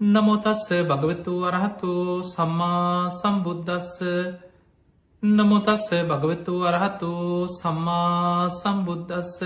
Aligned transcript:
නමුතස්ස 0.00 0.68
භගවතු 0.82 1.32
වරහතු 1.40 2.22
සම්මා 2.24 3.08
සම්බුද්ධස්ස 3.10 3.96
නමුතස්ස 5.22 5.88
භගවතු 6.04 6.52
වරහතු 6.58 7.12
සම්මා 7.50 8.50
සම්බුද්ධස්ස 8.50 9.40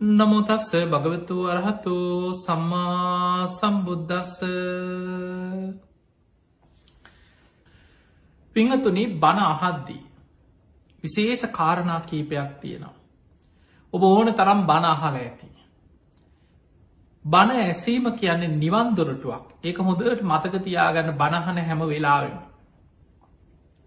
නමුතස්ස 0.00 0.70
භගවතු 0.86 1.36
වරහතු 1.42 1.96
සම්මා 2.34 3.48
සම්බුද්ධස්ස 3.48 4.36
පිංහතුනි 8.56 9.06
බණ 9.16 9.40
අහද්දී 9.44 10.02
විශේෂ 11.04 11.42
කාරණා 11.50 12.00
කීපයක් 12.02 12.50
තියෙනවා. 12.60 12.94
ඔබ 13.92 14.02
ඕන 14.04 14.28
තරම් 14.30 14.60
බණ 14.66 14.84
අහල 14.86 15.16
ඇති. 15.16 15.55
බණ 17.26 17.60
ඇසීම 17.60 18.04
කියන්නේ 18.14 18.56
නිවන්දොරටුවක් 18.56 19.44
ඒක 19.62 19.78
හොඳට 19.80 20.22
මතක 20.22 20.62
තියාගන්න 20.62 21.12
බණහන 21.14 21.58
හැම 21.60 21.80
වෙලාවෙන. 21.84 22.36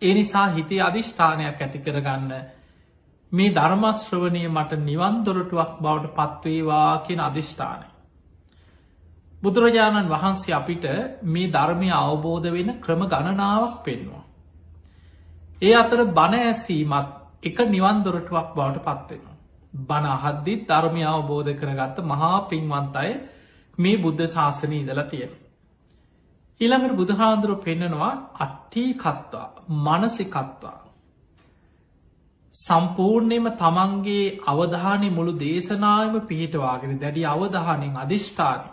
ඒ 0.01 0.13
නිසා 0.13 0.47
හිතේ 0.49 0.81
අධිෂ්ඨානයක් 0.81 1.61
ඇති 1.61 1.79
කරගන්න 1.79 2.33
මේ 3.31 3.53
ධර්මශ්‍රවනය 3.53 4.43
මට 4.49 4.81
නිවන්දොරටුවක් 4.81 5.71
බවට 5.79 6.15
පත්වේවා 6.17 6.91
කියෙන 6.99 7.21
අධිෂ්ඨානය. 7.21 7.87
බුදුරජාණන් 9.43 10.09
වහන්සේ 10.09 10.53
අපිට 10.53 10.85
මේ 11.25 11.47
ධර්මය 11.49 11.89
අවබෝධ 11.93 12.47
වෙන 12.49 12.69
ක්‍රම 12.79 13.01
ගණනාවක් 13.07 13.75
පෙන්වා. 13.83 14.23
ඒ 15.61 15.73
අතර 15.75 15.99
බණ 16.11 16.39
ඇසීමත් 16.41 17.09
එක 17.43 17.57
නිවන් 17.67 17.97
දොරටුවක් 18.03 18.49
බවට 18.55 18.85
පත්වෙනවා. 18.87 19.28
බණ 19.83 20.05
අහද්දිත් 20.07 20.61
ධර්මය 20.67 21.03
අවබෝධ 21.05 21.51
කරගත්ත 21.55 21.97
මහා 22.03 22.37
පින්වන්තය 22.45 23.09
මේ 23.77 23.97
බුද්ධ 23.97 24.25
ශාසනය 24.27 24.77
ඉදලා 24.77 25.05
තියෙන. 25.05 25.31
ඊළඟට 26.61 26.95
බුදුහාන්දුරු 26.95 27.55
පෙන්නනවා 27.57 28.13
අට්ටී 28.37 28.91
කත්වා 28.95 29.47
මනසිකත්වා. 29.85 30.79
සම්පූර්ණයම 32.55 33.45
තමන්ගේ 33.53 34.25
අවධානය 34.45 35.09
මුළු 35.11 35.33
දේශනායම 35.37 36.15
පිහිටවාගෙන 36.23 36.99
දැඩි 36.99 37.23
අවධානෙන් 37.25 37.95
අධිෂ්ඨානය. 37.97 38.67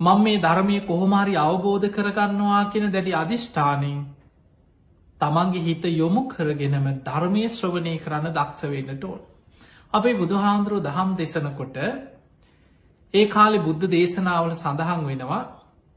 මං 0.00 0.18
මේ 0.20 0.38
ධර්මය 0.38 0.76
කොහොමාරි 0.82 1.34
අවබෝධ 1.38 1.88
කරගන්නවා 1.90 2.62
කියෙන 2.66 2.92
දැඩි 2.92 3.12
අධිෂ්ඨානයෙන් 3.14 3.98
තමන්ගේ 5.20 5.62
හිත 5.62 5.84
යොමු 5.92 6.22
කරගෙනම 6.28 6.86
ධර්මය 7.02 7.44
ශ්‍රවණය 7.48 7.94
කරන්න 7.98 8.32
දක්ෂ 8.32 8.62
වෙන්නට 8.66 9.04
ඕන්. 9.04 9.20
අපේ 9.92 10.14
බුදුහාන්දුරුව 10.14 10.82
දහම් 10.82 11.10
දෙසනකොට 11.16 11.76
ඒ 13.14 13.26
කාලෙ 13.26 13.58
බුද්ධ 13.60 13.84
දේශනාවල 13.88 14.52
සඳහන් 14.54 15.02
වෙනවා 15.04 15.44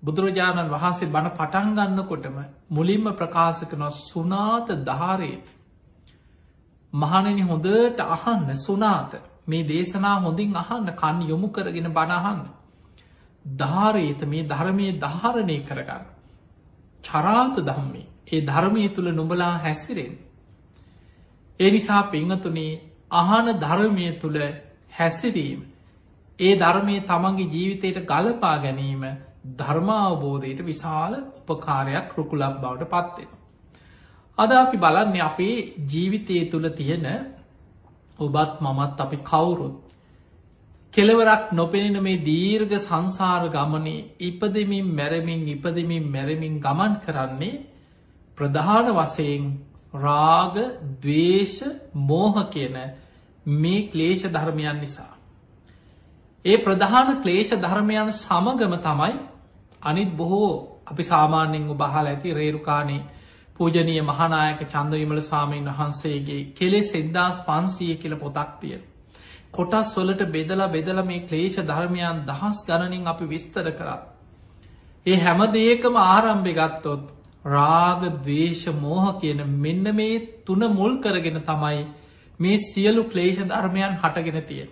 බුදුරජාණන් 0.03 0.69
වහන්සේ 0.69 1.09
බණ 1.09 1.31
පටන්ගන්නකොටම 1.31 2.37
මුලින්ම 2.69 3.05
ප්‍රකාශකන 3.13 3.83
සුනාත 4.01 4.67
ධාරේත. 4.83 5.45
මහනනි 6.93 7.43
හොඳට 7.43 7.99
අහන්න 8.07 8.49
සුනාත 8.57 9.11
මේ 9.47 9.63
දේශනා 9.65 10.17
හොඳින් 10.19 10.55
අහන්න 10.55 10.89
කන් 10.93 11.17
යොමු 11.23 11.47
කරගෙන 11.49 11.89
බණහන්න. 11.89 12.41
ධාරේත 13.45 14.21
මේ 14.25 14.43
ධර්මය 14.45 14.87
ධාරණය 14.99 15.57
කරගන්න. 15.61 16.05
චරාත 17.03 17.55
දම්මේ 17.59 18.07
ඒ 18.31 18.41
ධර්මය 18.41 18.83
තුළ 18.89 19.09
නුඹලා 19.11 19.55
හැසිරෙන්. 19.57 20.13
ඒ 21.59 21.71
නිසා 21.71 22.03
පිංහතුනේ 22.05 22.79
අහන 23.13 23.47
ධර්මය 23.59 24.07
තුළ 24.19 24.39
හැසිරීම. 24.91 25.59
ඒ 26.39 26.53
ධර්මය 26.55 26.95
තමන්ගේ 27.03 27.49
ජීවිතයට 27.49 27.99
ගලපා 28.05 28.55
ගැනීම 28.59 29.03
ධර්මාවබෝධයට 29.57 30.59
විශාල 30.63 31.13
උපකාරයක් 31.45 32.07
රුකුලක් 32.17 32.57
බවට 32.57 32.89
පත්වෙන. 32.89 33.29
අද 34.37 34.51
අපි 34.53 34.77
බලන්න 34.77 35.21
අපේ 35.21 35.55
ජීවිතය 35.85 36.35
තුළ 36.45 36.67
තියෙන 36.71 37.07
ඔබත් 38.19 38.53
මමත් 38.59 38.99
අපි 38.99 39.17
කවුරුත් 39.23 39.75
කෙලවරක් 40.93 41.43
නොපෙනෙන 41.51 41.97
මේ 41.99 42.21
දීර්ග 42.21 42.71
සංසාර 42.79 43.43
ගමනේ 43.49 44.07
ඉපදමින් 44.21 44.87
මැරමින් 44.91 45.41
ඉපදමින් 45.47 46.05
මැරමින් 46.07 46.55
ගමන් 46.59 46.93
කරන්නේ 47.01 47.61
ප්‍රධාන 48.41 48.91
වසයෙන් 48.91 49.47
රාග 49.95 50.55
දවේශ 50.99 51.57
මෝහ 51.93 52.35
කියන 52.49 52.77
මේ 53.45 53.87
ක්ලේෂ 53.87 54.23
ධර්මයන් 54.27 54.79
නිසා. 54.79 55.13
ඒ 56.45 56.57
ප්‍රධාන 56.59 57.21
ක්ලේෂ 57.21 57.51
ධර්මයන් 57.57 58.11
සමගම 58.13 58.73
තමයි 58.79 59.13
අනිත් 59.83 60.15
බොහෝ 60.15 60.51
අපි 60.87 61.03
සාමාන්‍යෙන් 61.05 61.67
බහල 61.75 62.07
ඇති 62.07 62.33
රේරුකානේ 62.33 63.01
පූජනය 63.55 63.95
මහනායක 64.03 64.61
චන්දවිමල 64.67 65.21
ස්වාමීන් 65.21 65.69
වහන්සේගේ 65.69 66.41
කෙලෙ 66.53 66.81
සෙද්දාස් 66.83 67.37
පන්සිය 67.41 67.93
කියල 67.97 68.15
පොතක් 68.17 68.51
තිය. 68.59 68.77
කොටස් 69.51 69.95
වොලට 69.95 70.21
බෙදලා 70.27 70.67
බෙදල 70.69 70.99
මේ 71.03 71.25
ක්ලේෂ 71.27 71.57
ධර්මයන් 71.63 72.25
දහස් 72.25 72.57
ගණනින් 72.67 73.07
අපි 73.07 73.25
විස්තර 73.27 73.67
කරා. 73.73 73.99
ඒ 75.05 75.17
හැම 75.17 75.39
දේකම 75.51 75.95
ආරම්භි 75.99 76.53
ගත්තොත් 76.53 77.03
රාග 77.45 78.01
දවේශ 78.19 78.67
මෝහ 78.75 79.19
කියන 79.19 79.41
මෙන්න 79.57 79.95
මේ 79.95 80.43
තුන 80.45 80.59
මුල් 80.71 80.99
කරගෙන 80.99 81.43
තමයි 81.43 81.87
මේ 82.39 82.57
සියලු 82.59 83.03
ක්ලේෂ 83.05 83.39
ධර්මයන් 83.43 83.97
හටගෙන 83.97 84.45
තිය. 84.45 84.69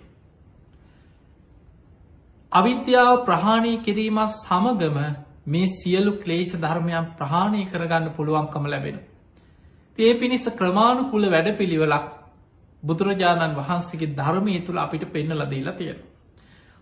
අවිද්‍යාව 2.52 3.26
ප්‍රහාණය 3.26 3.74
කිරීමත් 3.80 4.30
සමගම 4.36 4.98
මේ 5.48 5.68
සියලු 5.70 6.12
ක්ලේෂ 6.20 6.54
ධර්මයන් 6.56 7.16
ප්‍රහාණය 7.18 7.66
කරගන්න 7.68 8.14
පුළුවන්කම 8.16 8.66
ලැබෙන. 8.66 9.00
ඒ 9.98 10.14
පිණිස 10.16 10.46
ක්‍රමාණු 10.52 11.10
කුල 11.12 11.24
වැඩ 11.26 11.58
පිළිවෙලක් 11.58 12.06
බුදුරජාණන් 12.84 13.56
වහන්සේගේ 13.56 14.16
ධර්මය 14.16 14.60
තුළ 14.62 14.78
අපිට 14.78 15.04
පෙන්න 15.08 15.34
ලදීලා 15.34 15.74
තියෙන. 15.74 16.00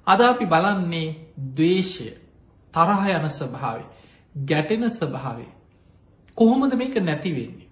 අද 0.08 0.20
අපි 0.22 0.46
බලන්නේ 0.46 1.16
දවේශය 1.50 2.10
තරහ 2.74 3.04
යන 3.10 3.30
ස්වභාවේ 3.30 3.88
ගැටෙන 4.36 4.84
ස්වභාවේ 4.92 5.57
කොහොමද 6.38 6.74
මේක 6.76 6.96
නැතිවෙන්නේ. 7.00 7.68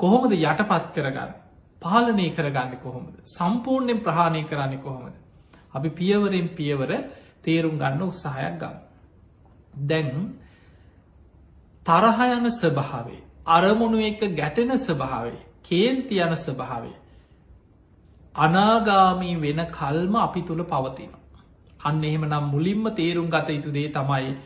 කොහොමද 0.00 0.32
යටපත් 0.34 0.86
කරගන්න 0.94 1.32
පාලනය 1.82 2.26
කරගන්න 2.30 2.74
කොහොමද 2.78 3.14
සම්පූර්ණයෙන් 3.26 4.00
ප්‍රහාණය 4.00 4.42
කරන්නේ 4.44 4.80
කොහොමද. 4.80 5.14
අපි 5.72 5.88
පියවරෙන් 5.90 6.48
පියවර 6.50 6.90
තේරුම් 7.42 7.78
ගන්න 7.78 8.02
උත්සාහයක් 8.04 8.58
ගන්න. 8.58 8.76
දැන් 9.84 10.10
තරහ 11.86 12.20
යන 12.28 12.50
ස්වභාවේ 12.52 13.22
අරමුණු 13.48 13.98
එක 14.02 14.22
ගැටෙන 14.34 14.72
ස්වභාවේ 14.78 15.44
කේන්ති 15.62 16.20
යන 16.20 16.34
ස්වභාවේ 16.36 16.96
අනාගාමී 18.34 19.36
වෙන 19.38 19.60
කල්ම 19.70 20.14
අපි 20.16 20.42
තුළ 20.42 20.62
පවතින. 20.64 21.12
අන්න 21.80 22.04
එහෙම 22.04 22.24
නම් 22.24 22.44
මුලින්ම 22.50 22.84
තේරුම් 22.92 23.28
ගත 23.28 23.48
යුතු 23.50 23.72
දේ 23.72 23.88
තමයි 23.90 24.36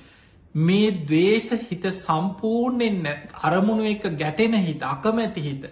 මේ 0.54 0.90
දවේශ 1.02 1.50
හිත 1.62 1.84
සම්පූර්ණයෙන් 1.96 3.02
නැත් 3.02 3.28
අරමුණු 3.42 3.84
එක 3.86 4.02
ගැටෙන 4.14 4.54
හිත 4.60 4.82
අකමැති 4.84 5.40
හිත 5.40 5.64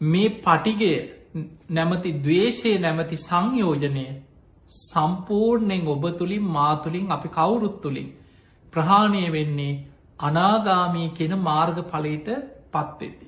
මේ 0.00 0.28
පටිගේ 0.38 0.98
නැමති 1.70 2.12
දවේශය 2.18 2.72
නැමති 2.78 3.16
සංයෝජනය 3.18 4.06
සම්පූර්ණයෙන් 4.70 5.88
ඔබ 5.88 6.04
තුළින් 6.14 6.42
මාතුළින් 6.48 7.10
අපි 7.10 7.28
කවුරුත් 7.30 7.80
තුළින් 7.80 8.10
ප්‍රහාණය 8.72 9.24
වෙන්නේ 9.30 9.72
අනාගාමී 10.20 11.08
කෙන 11.10 11.32
මාර්ග 11.40 11.78
පලට 11.84 12.28
පත්වෙති. 12.70 13.26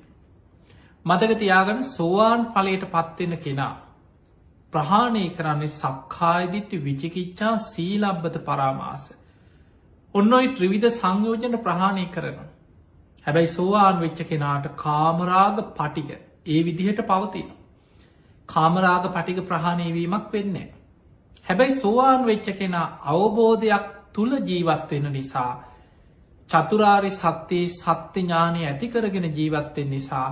මතක 1.05 1.31
තියාගන 1.35 1.83
සෝවාන් 1.85 2.45
පලට 2.47 2.85
පත්වෙන 2.91 3.33
කෙනා 3.39 3.73
ප්‍රහාණය 4.73 5.25
කරන්නේ 5.31 5.71
සක්කායිදිට්ටි 5.71 6.77
විචිකිච්චා 6.79 7.53
සීලබ්බත 7.63 8.37
පරාමාස 8.41 9.05
ඔන්න 10.15 10.33
ඔයි 10.33 10.53
ත්‍රවිධ 10.53 10.89
සංයෝජන 10.91 11.57
ප්‍රහාණය 11.59 12.05
කරන. 12.07 12.37
හැබැයි 13.27 13.47
සෝවාන් 13.49 13.99
වෙච්ච 13.99 14.19
කෙනාට 14.25 14.69
කාමරාග 14.75 15.57
පටික 15.73 16.09
ඒ 16.47 16.61
විදිහට 16.63 17.01
පවතින. 17.03 17.49
කාමරාග 18.49 19.05
පටික 19.09 19.39
ප්‍රහාණයවීමක් 19.43 20.31
වෙන්නේ. 20.31 20.73
හැබැයි 21.45 21.75
සෝවාන් 21.75 22.25
වෙච්ච 22.25 22.47
කෙනා 22.53 22.87
අවබෝධයක් 23.05 23.85
තුළ 24.13 24.33
ජීවත්වෙන 24.41 25.07
නිසා 25.11 25.51
චතුරාරි 26.49 27.11
සත්‍යයේ 27.11 27.67
සත්‍ය 27.71 28.19
ඥානය 28.19 28.59
ඇතිකරගෙන 28.63 29.27
ජීවත්වෙන් 29.31 29.89
නිසා 29.89 30.29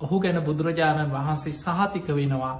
ඔහු 0.00 0.20
ගැන 0.20 0.38
බුදුරජාණන් 0.42 1.12
වහන්සේ 1.12 1.52
සහතික 1.54 2.08
වෙනවා 2.10 2.54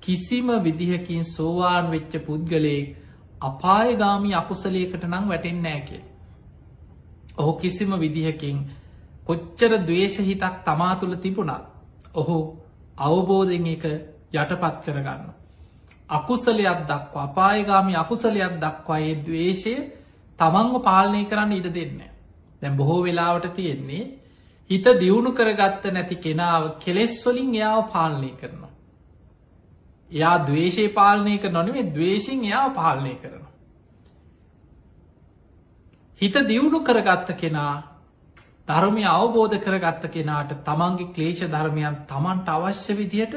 කිසිම 0.00 0.48
විදිහකින් 0.60 1.24
සෝවාන් 1.26 1.90
වෙච්ච 1.90 2.12
පුද්ගලයෙක් 2.20 2.96
අපායගාමී 3.40 4.34
අකුසලයකට 4.34 5.04
නම් 5.04 5.28
වැටෙන් 5.28 5.62
නෑකේ. 5.62 6.02
ඔහු 7.38 7.52
කිසිම 7.54 7.90
විදිහකින් 7.96 8.58
කොච්චර 9.24 9.72
දවේශහිතක් 9.80 10.54
තමා 10.64 10.94
තුළ 10.96 11.16
තිබුණත් 11.16 11.64
ඔහු 12.14 12.38
අවබෝධෙන් 12.98 13.66
එක 13.66 13.84
යටපත් 14.32 14.76
කරගන්න. 14.84 15.22
අකුසලයක් 16.10 16.80
දක්වා 16.82 17.24
අපායගාමි 17.24 17.94
අකුසලයක් 17.96 18.54
දක්වා 18.56 18.98
ඒ 19.00 19.14
දවේශය 19.22 19.74
තමන්ව 20.38 20.82
පාලනය 20.82 21.24
කරන්න 21.24 21.52
ඉඩ 21.52 21.68
දෙන්න. 21.72 22.00
දැම් 22.62 22.76
බොහෝ 22.76 23.02
වෙලාවට 23.02 23.54
තියෙන්නේ 23.54 24.04
හිත 24.70 24.86
දියුණු 24.96 25.30
කරගත්ත 25.32 25.84
නැති 25.88 26.16
කෙනාව 26.16 26.62
කෙලෙස්වලින් 26.78 27.54
එයාව 27.54 27.82
පාලනය 27.92 28.30
කරනවා. 28.32 28.67
එයා 30.10 30.38
දවේශය 30.44 30.88
පාලනය 30.90 31.38
කර 31.38 31.50
නොනවේ 31.50 31.90
දවේශෙන් 31.90 32.44
එයා 32.44 32.70
පාලනය 32.70 33.14
කරනවා. 33.16 33.52
හිත 36.20 36.36
දියුණු 36.44 36.80
කරගත්ත 36.82 37.30
කෙනා 37.36 37.74
ධර්මය 38.68 39.04
අවබෝධ 39.06 39.56
කරගත්ත 39.58 40.10
කෙනාට 40.10 40.50
තමන්ගේ 40.64 41.12
ක්ලේෂ 41.12 41.44
ධර්මයන් 41.46 42.00
තමන්ට 42.06 42.48
අවශ්‍ය 42.48 42.96
විදියට 42.96 43.36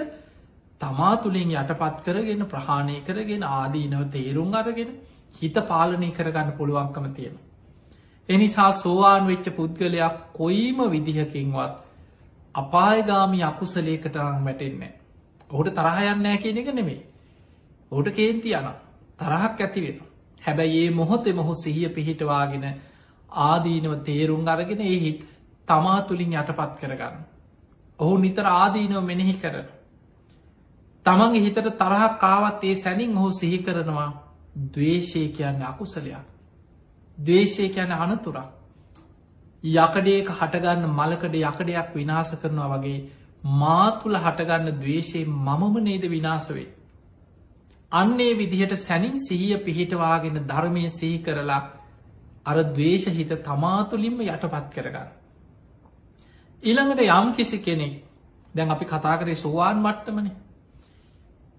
තමා 0.82 1.14
තුළින් 1.18 1.54
යටපත් 1.54 2.02
කරගෙන 2.04 2.44
ප්‍රහාණය 2.48 2.98
කරගෙන 3.02 3.44
ආදීනව 3.46 4.04
තේරුම් 4.10 4.54
අරගෙන 4.56 4.92
හිත 5.36 5.62
පාලනය 5.66 6.10
කරගන්න 6.12 6.52
පුළුවන්කම 6.54 7.08
තියෙන. 7.12 7.36
එනිසා 8.30 8.72
සෝවාන් 8.74 9.28
වෙච්ච 9.28 9.52
පුද්ගලයක් 9.52 10.18
කොයිම 10.34 10.80
විදිහකින්වත් 10.90 11.78
අපායගාමි 12.56 13.44
අකුසලේකට 13.44 14.16
රං 14.18 14.44
වැටෙන්නේ. 14.44 14.94
ඔහුට 15.52 15.74
තරහයන්නෑ 15.74 16.38
කියන 16.38 16.58
එක 16.58 16.70
නෙමේ. 16.70 17.02
ඔහුට 17.92 18.10
කේන්ති 18.12 18.50
යන 18.52 18.70
තරහක් 19.18 19.60
ඇතිවෙන. 19.60 20.00
හැබැයි 20.42 20.80
ඒ 20.82 20.92
මොහොතෙ 20.92 21.34
මොහු 21.34 21.54
සිහිය 21.56 21.90
පිහිටවාගෙන 21.90 22.66
ආදීනව 23.30 23.94
තේරුම් 24.04 24.48
අරගෙන 24.48 24.82
ඒ 24.84 24.98
හිත 25.00 25.22
තමා 25.68 26.02
තුළින් 26.04 26.34
යටපත් 26.34 26.80
කරගන්න. 26.80 27.22
ඔහු 28.00 28.18
නිතර 28.18 28.46
ආදීනව 28.48 29.04
මෙනෙහි 29.04 29.36
කරන. 29.36 29.68
තමන්ගේ 31.06 31.42
හිතට 31.42 31.62
තරහක් 31.76 32.20
කාවත් 32.20 32.64
ඒ 32.64 32.76
සැනින් 32.76 33.18
ඔහු 33.18 33.32
සිහි 33.34 33.60
කරනවා 33.60 34.10
දවේශය 34.56 35.28
කියන්න 35.30 35.62
අකුසලයක්. 35.64 36.26
දවේශය 37.18 37.70
කියැන 37.70 37.92
අනතුරක්. 37.94 38.50
යකඩේක 39.64 40.28
හටගන්න 40.32 40.86
මලකඩ 40.90 41.36
යකඩයක් 41.38 41.90
විනාස 41.94 42.32
කරනවා 42.36 42.70
වගේ 42.74 43.00
මා 43.44 44.00
තුළ 44.00 44.16
හටගන්න 44.16 44.80
දවේශයේ 44.80 45.26
මමම 45.26 45.76
නේද 45.82 46.04
විනාසවේ. 46.08 46.68
අන්නේ 47.92 48.34
විදිහට 48.36 48.78
සැනින් 48.78 49.16
සිහිය 49.18 49.58
පිහිටවාගෙන 49.60 50.38
ධර්මය 50.46 50.90
සිහි 50.90 51.18
කරලා 51.20 51.62
අර 52.46 52.58
දවේශ 52.70 53.08
හිත 53.10 53.34
තමාතුලින්ම 53.42 54.22
යටපත් 54.22 54.70
කරගන්න. 54.72 55.10
ඊළඟට 56.64 57.02
යම් 57.10 57.34
කිසි 57.34 57.58
කෙනෙක් 57.60 58.04
දැන් 58.56 58.72
අපි 58.72 58.86
කතා 58.86 59.18
කරේ 59.18 59.36
සෝවාන් 59.36 59.78
මට්ටමනේ 59.80 60.36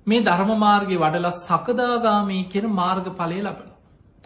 මේ 0.07 0.21
ධර්මමාර්ගය 0.21 0.97
වඩල 0.97 1.29
සකදාගාමී 1.39 2.45
කියෙන 2.47 2.71
මාර්ග 2.73 3.07
පලය 3.13 3.41
ලබන. 3.41 3.69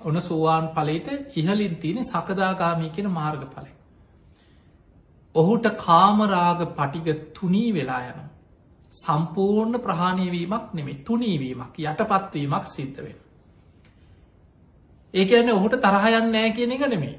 ඔන්න 0.01 0.21
සෝවාන් 0.23 0.69
පලට 0.71 1.09
ඉහලින් 1.35 1.77
තියෙන 1.77 2.05
සකදාගාමී 2.05 2.91
කියෙන 2.91 3.11
මාර්ග 3.11 3.43
පලය. 3.49 3.71
ඔහුට 5.37 5.67
කාමරාග 5.79 6.61
පටිග 6.73 7.09
තුනී 7.33 7.71
වෙලා 7.73 8.03
යන. 8.05 8.21
සම්පූර්ණ 8.95 9.81
ප්‍රහාණයවීමක් 9.81 10.75
නෙමේ 10.75 11.03
තුනීවීමක් 11.03 11.75
යටපත්වීමක් 11.81 12.67
සිද්ධ 12.69 12.99
වෙන. 12.99 13.19
ඒකන්න 15.15 15.51
ඔහුට 15.51 15.81
තරහයන්න 15.81 16.31
නෑ 16.31 16.51
කියන 16.53 16.73
එක 16.73 16.87
නෙමේ. 16.87 17.17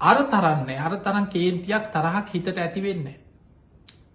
අර 0.00 0.18
තරන්නේ 0.26 0.78
අර 0.78 0.96
තරම් 0.98 1.26
කේන්තියක් 1.28 1.84
තරහක් 1.90 2.26
හිතට 2.30 2.58
ඇතිවෙන්නේ. 2.58 3.18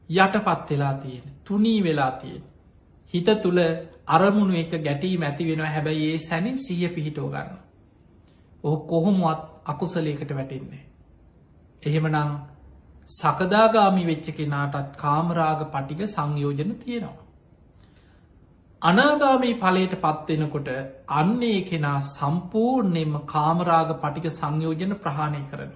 යටපත් 0.09 0.69
වෙලා 0.69 0.93
තියෙන 0.95 1.25
තුනී 1.43 1.83
වෙලා 1.83 2.11
තියෙන. 2.13 2.43
හිත 3.13 3.29
තුළ 3.41 3.59
අරමුණු 4.07 4.53
එක 4.55 4.71
ගැටීම 4.79 5.21
ඇති 5.21 5.45
වෙනවා 5.45 5.69
හැබැයි 5.69 6.11
ඒ 6.11 6.19
සැනින් 6.19 6.57
සිය 6.57 6.89
පිහිටෝ 6.89 7.29
ගන්න. 7.29 7.57
ඔහු 8.63 8.77
කොහොමුවත් 8.85 9.41
අකුසලේකට 9.65 10.31
වැටෙන්නේ. 10.31 10.83
එහෙමනං 11.83 12.17
සකදාගාමි 13.09 14.03
වෙච්ච 14.05 14.27
කෙනාටත් 14.31 14.91
කාමරාග 14.97 15.61
පටික 15.71 16.01
සංයෝජන 16.07 16.71
තියෙනවා. 16.75 17.25
අනාගාමී 18.81 19.55
පලට 19.55 19.95
පත්වෙනකොට 19.97 20.69
අන්නේ 21.11 21.61
කෙනා 21.63 21.99
සම්පූර්ණයෙන්ම 22.07 23.15
කාමරාග 23.25 23.89
පටික 23.97 24.27
සංයෝජන 24.31 24.93
ප්‍රහාණය 24.97 25.41
කරන. 25.49 25.71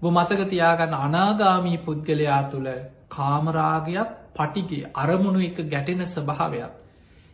බො 0.00 0.10
මතක 0.10 0.48
තියාගන්න 0.48 0.98
අනාගාමී 0.98 1.78
පුද්ගලයා 1.78 2.42
තුළ 2.50 2.68
කාමරාගයක් 3.08 4.10
පටිගේ 4.34 4.90
අරමුණු 4.96 5.40
එක 5.40 5.58
ගැටෙන 5.66 6.02
ස්වභාවයක්. 6.06 6.72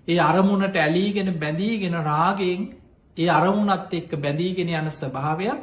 ඒ 0.08 0.20
අරමුණට 0.20 0.76
ඇලීගෙන 0.76 1.30
බැඳීගෙන 1.36 1.96
රාගෙන් 2.04 2.62
ඒ 3.16 3.28
අරමුණත් 3.30 3.92
එක්ක 3.94 4.12
බැඳීගෙන 4.18 4.74
යන 4.74 4.90
ස්වභාවයක් 4.92 5.62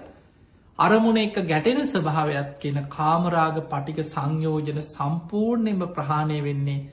අරමුණ 0.79 1.17
එක 1.17 1.37
ගැටෙන 1.43 1.81
ස්වභාවයක් 1.83 2.49
කියෙන 2.59 2.79
කාමරාග 2.89 3.57
පටික 3.65 3.99
සංයෝජන 4.05 4.79
සම්පූර්ණයෙන්ම 4.85 5.81
ප්‍රහාණය 5.89 6.39
වෙන්නේ 6.41 6.85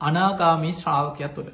අනාගාමී 0.00 0.74
ශ්‍රාවකය 0.74 1.28
තුළ. 1.30 1.50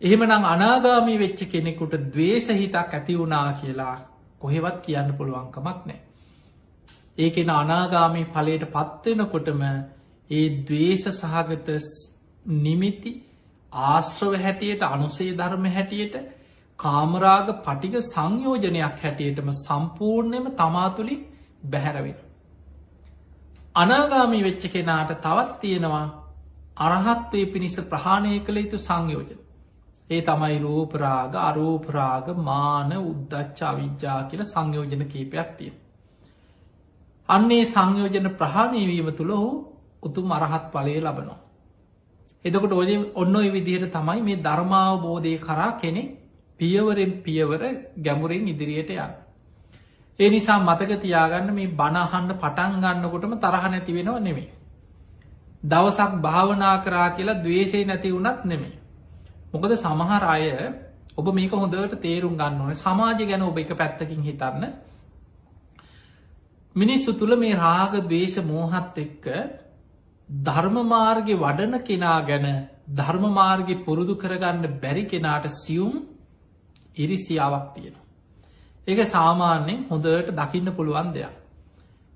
එහෙමනම් 0.00 0.46
අනාගාමී 0.46 1.18
වෙච්ච 1.18 1.40
කෙනෙකුට 1.46 1.94
දවේශහිතක් 2.08 2.76
ඇති 2.90 3.18
වුණා 3.18 3.48
කියලා 3.54 3.96
කොහෙවත් 4.40 4.78
කියන්න 4.82 5.10
පුළුවන්කමක් 5.14 5.80
නෑ. 5.84 6.00
ඒකෙන 7.18 7.50
අනාගාමී 7.52 8.26
පලට 8.28 8.72
පත්වෙනකොටම 8.74 9.62
ඒ 10.30 10.46
දවේශ 10.62 11.06
සහගත 11.12 11.68
නිමිති 12.58 13.12
ආශ්‍රව 13.72 14.34
හැටියට 14.38 14.82
අනුසේ 14.84 15.32
ධර්ම 15.34 15.64
හැටියට 15.68 16.14
කාමරාග 16.80 17.48
පටික 17.60 17.94
සංයෝජනයක් 18.04 18.96
හැටියටම 18.98 19.50
සම්පූර්ණයම 19.56 20.46
තමාතුළි 20.54 21.16
බැහැරවෙන. 21.64 22.18
අනාගාමී 23.74 24.42
වෙච්ච 24.42 24.64
කෙනාට 24.68 25.12
තවත් 25.18 25.60
තියෙනවා 25.60 26.06
අරහත්වය 26.78 27.40
පිණිස 27.46 27.76
ප්‍රහාණය 27.82 28.40
කළ 28.40 28.58
යුතු 28.58 28.78
සංයෝජන. 28.78 29.38
ඒ 30.10 30.20
තමයි 30.22 30.56
රූපරාග 30.58 31.32
අරූපරාග 31.40 32.26
මාන 32.40 32.92
උද්දච්චා 33.00 33.72
විද්‍යා 33.74 34.20
කියල 34.24 34.42
සංයෝජන 34.44 35.04
කීපයක් 35.06 35.50
තිය. 35.58 35.72
අන්නේ 37.28 37.64
සංයෝජන 37.66 38.26
ප්‍රහාණයවීම 38.32 39.10
තුළ 39.12 39.32
හෝ 39.32 39.52
උතුම් 40.02 40.32
අරහත් 40.32 40.64
පලය 40.72 40.96
ලබනවා. 40.98 41.38
එදකොට 42.44 42.72
ඔය 42.72 42.96
ඔන්න 43.14 43.36
ඔය 43.36 43.48
විදිහයට 43.50 43.92
තමයි 43.92 44.20
මේ 44.22 44.38
ධර්මාවබෝධය 44.38 45.32
කරා 45.38 45.72
කෙනෙ 45.74 46.02
පියවරෙන් 46.60 47.12
පියවර 47.20 47.62
ගැමුරෙන් 47.98 48.48
ඉදිරියට 48.48 48.90
යන්න. 48.92 49.12
ඒ 50.18 50.28
නිසා 50.28 50.58
මතක 50.60 51.00
තියාගන්න 51.00 51.52
මේ 51.52 51.72
බණහන්න 51.74 52.34
පටන් 52.36 52.74
ගන්නකොටම 52.80 53.34
තරහ 53.38 53.64
නැති 53.66 53.92
වෙනව 53.92 54.18
නෙමේ. 54.20 54.50
දවසක් 55.64 56.12
භාවනා 56.18 56.76
කරා 56.80 57.08
කියලා 57.10 57.40
දවේශය 57.40 57.84
නැති 57.84 58.12
වුනත් 58.12 58.44
නෙමේ. 58.44 58.76
මොකද 59.52 59.72
සමහර 59.76 60.24
අය 60.26 60.44
ඔබ 61.16 61.32
මේක 61.32 61.52
හොඳට 61.52 61.96
තේරුම් 61.98 62.36
ගන්න 62.36 62.60
ඕන 62.60 62.74
සමාජ 62.74 63.24
ගැන 63.24 63.42
ඔබ 63.42 63.58
එක 63.58 63.72
පැත්තකින් 63.74 64.22
හිතන්න 64.22 64.64
මිනිස්සු 66.76 67.12
තුළ 67.14 67.36
මේ 67.36 67.56
රාග 67.56 67.96
දවේශ 68.02 68.38
මෝහත් 68.44 68.98
එක්ක 68.98 69.26
ධර්මමාර්ගය 70.28 71.34
වඩන 71.36 71.74
කෙනා 71.82 72.20
ගැන 72.22 72.46
ධර්මමාර්ගය 72.92 73.74
පුරුදු 73.80 74.14
කරගන්න 74.16 74.78
බැරි 74.78 75.04
කෙනාට 75.06 75.50
සියුම් 75.56 75.94
ඉරිසියාවක් 77.00 77.66
තියෙන. 77.74 77.96
ඒක 78.86 79.00
සාමාන්‍යෙන් 79.06 79.86
හොඳට 79.86 80.32
දකින්න 80.32 80.72
පුළුවන් 80.72 81.12
දෙයක්. 81.12 81.34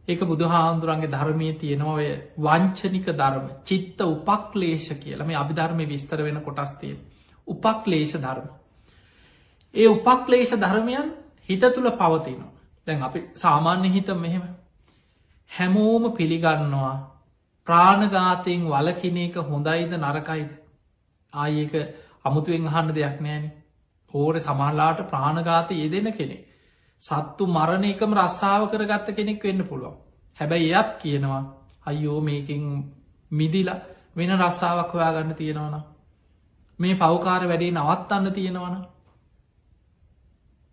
ඒක 0.09 0.21
බුදුහාන්දුරන්ගේ 0.23 1.11
ධර්මය 1.11 1.49
තියෙනවය 1.55 2.09
වංචනික 2.39 3.07
ධර්ම 3.13 3.47
චිත්ත 3.65 4.01
උපක්ලේෂ 4.03 4.89
කියලම 4.97 5.29
අභිධර්මය 5.35 5.85
විස්තර 5.87 6.19
වෙන 6.21 6.41
කොටස්තිය. 6.43 6.97
උපක්ලේෂ 7.47 8.15
ධර්ම. 8.17 8.49
ඒ 9.75 9.89
උපක්ලේෂ 9.89 10.53
ධර්මයන් 10.57 11.09
හිත 11.43 11.65
තුළ 11.71 11.91
පවතිනවා. 11.93 12.53
දැන් 12.87 13.03
අපි 13.03 13.21
සාමාන්‍ය 13.35 13.89
හිත 13.91 14.09
මෙහෙම. 14.17 14.45
හැමෝම 15.51 16.05
පිළිගන්නවා 16.13 16.95
ප්‍රාණගාතයෙන් 17.67 18.63
වලකින 18.67 19.17
එක 19.19 19.35
හොඳයිද 19.43 19.93
නරකයිද. 19.97 20.51
ආයක 21.33 21.73
අමුතුවෙන් 22.25 22.67
අහන්න 22.67 22.95
දෙයක් 22.95 23.21
නෑන. 23.21 23.45
ඕර 24.15 24.35
සමහලාට 24.39 25.01
ප්‍රාණගාත 25.05 25.71
යෙදෙන 25.73 26.09
කෙනෙ. 26.13 26.39
සත්තු 27.03 27.47
මරණ 27.47 27.85
එකම 27.85 28.13
රස්සාාව 28.15 28.63
කරගත්ත 28.71 29.09
කෙනෙක් 29.13 29.43
වෙන්න 29.43 29.65
පුළුවන්. 29.65 29.97
හැබැයි 30.39 30.73
එයත් 30.73 30.91
කියනවා 30.99 31.43
අයියෝ 31.87 32.21
මේකින් 32.21 32.63
මිදිලා 33.31 33.81
වෙන 34.17 34.31
රස්සාාවක් 34.39 34.93
හොයා 34.93 35.13
ගන්න 35.13 35.35
තියෙනවන. 35.35 35.77
මේ 36.79 36.95
පවකාර 36.95 37.43
වැඩේ 37.49 37.73
නවත්තන්න 37.73 38.33
තියෙනවන. 38.33 38.77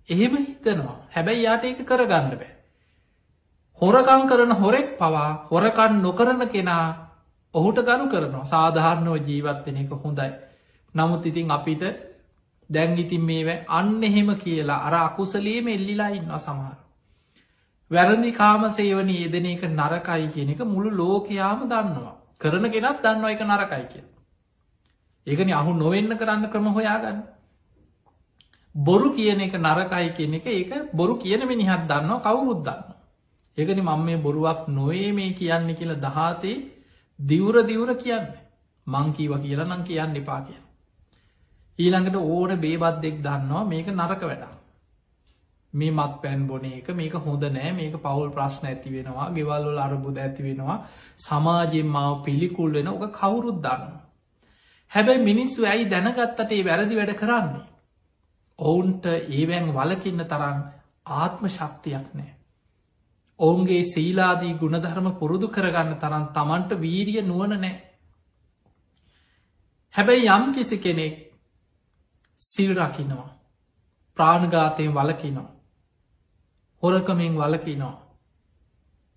එහෙම 0.09 0.33
හිතනවා 0.39 0.97
හැබැයි 1.09 1.43
යාට 1.43 1.63
ඒක 1.63 1.79
කරගන්න 1.85 2.29
බෑ. 2.33 2.51
හොරකං 3.81 4.23
කරන 4.29 4.51
හොරෙක් 4.53 4.89
පවා 4.97 5.29
හොරකන් 5.51 6.01
නොකරන 6.01 6.41
කෙනා 6.49 6.85
ඔහුට 7.53 7.79
ගනු 7.79 8.05
කරනවා 8.09 8.45
සාධාරණව 8.45 9.27
ජීවත්වෙන 9.27 9.77
එක 9.77 9.91
හොඳයි. 9.95 10.31
නමුත් 10.95 11.25
ඉතින් 11.25 11.51
අපිට 11.51 11.83
දැන් 12.71 12.97
ඉතින් 12.97 13.23
මේ 13.23 13.57
අන්න 13.69 14.03
එහෙම 14.03 14.29
කියලා 14.37 14.79
අර 14.81 14.93
අකුසලේම 14.99 15.67
එල්ලිලා 15.69 16.11
ඉන්න 16.11 16.31
සමහර. 16.37 16.77
වැරදි 17.91 18.31
කාම 18.33 18.63
සේවන 18.71 19.09
ඒදන 19.11 19.47
එක 19.47 19.63
නරකයි 19.71 20.27
කියන 20.29 20.49
එක 20.49 20.61
මුළු 20.65 20.89
ලෝකයාම 20.93 21.59
දන්නවා. 21.65 22.15
කරන 22.39 22.65
කෙනත් 22.67 23.03
දන්නවා 23.03 23.31
එක 23.31 23.43
නරකයි 23.43 23.85
කිය. 23.87 24.03
ඒකන 25.27 25.53
අහු 25.53 25.73
නොවෙන්න 25.73 26.17
කරන්න 26.17 26.49
ක්‍රම 26.49 26.67
හොයාගන්න. 26.69 27.19
බොරු 28.75 29.09
කියන 29.11 29.41
එක 29.41 29.53
නරකයි 29.55 30.09
කියන 30.11 30.33
එක 30.35 30.47
ඒක 30.47 30.71
බොරු 30.93 31.17
කියන 31.17 31.45
මිනිහත් 31.45 31.87
දන්නවා 31.87 32.21
කවුරුත් 32.21 32.63
දන්න. 32.63 32.95
ඒකන 33.57 33.81
මං 33.81 34.01
මේ 34.01 34.17
බොරුවක් 34.17 34.67
නොවේ 34.69 35.11
මේ 35.11 35.33
කියන්න 35.33 35.75
කියලා 35.75 36.01
දහතේ 36.01 36.57
දිවර 37.19 37.55
දිවර 37.63 37.95
කියන්න 37.95 38.27
මංකීව 38.87 39.33
කියලා 39.37 39.67
නං 39.67 39.83
කියන්න 39.83 40.15
එපා 40.15 40.41
කිය. 40.41 40.59
ඊළඟට 41.81 42.17
ඕන 42.17 42.57
බේබත් 42.59 43.01
දෙෙක් 43.01 43.21
දන්නවා 43.21 43.63
මේක 43.65 43.87
නරක 43.89 44.21
වැඩා. 44.23 44.53
මේ 45.73 45.91
මත් 45.91 46.21
පැන් 46.21 46.47
බොන 46.47 46.65
එක 46.67 46.87
මේක 46.91 47.13
හොඳ 47.15 47.43
නෑ 47.49 47.71
මේක 47.73 47.95
පවුල් 47.99 48.29
ප්‍රශ්න 48.29 48.67
ඇති 48.67 48.89
වෙනවා 48.89 49.27
ගෙවල්වල 49.31 49.79
අරබුද 49.79 50.17
ඇති 50.17 50.43
වෙනවා 50.43 50.77
සමාජයෙන් 51.19 51.87
මාව 51.87 52.23
පිළිකුල් 52.25 52.73
වෙන 52.73 52.87
ඕක 52.89 53.05
කවුරුත් 53.13 53.61
දන්න. 53.61 53.93
හැබැයි 54.91 55.23
මිනිස්සු 55.23 55.65
ඇයි 55.65 55.87
දැනගත්තට 55.87 56.51
ඒ 56.51 56.63
වැරදි 56.63 56.95
වැඩ 56.95 57.15
කරන්නේ. 57.15 57.63
ඔවුන්ට 58.59 59.05
ඒවැන් 59.05 59.73
වලකින්න 59.73 60.25
තරම් 60.25 60.59
ආත්ම 61.05 61.43
ශක්තියක් 61.49 62.07
නෑ. 62.13 62.31
ඔවුන්ගේ 63.39 63.83
සීලාදී 63.85 64.53
ගුණධර්ම 64.55 65.07
පුරුදු 65.15 65.47
කරගන්න 65.47 65.95
තරන් 65.97 66.27
තමන්ට 66.33 66.79
වීරිය 66.79 67.21
නුවන 67.23 67.55
නෑ. 67.55 67.75
හැබැයි 69.95 70.29
යම් 70.29 70.53
කිසි 70.53 70.77
කෙනෙක් 70.79 71.30
සිල් 72.41 72.71
රකිනවා 72.77 73.29
ප්‍රාණඝාතයෙන් 74.17 74.93
වලකිනවා 74.93 75.49
හොරකමින් 76.83 77.33
වලකිනවා 77.35 77.97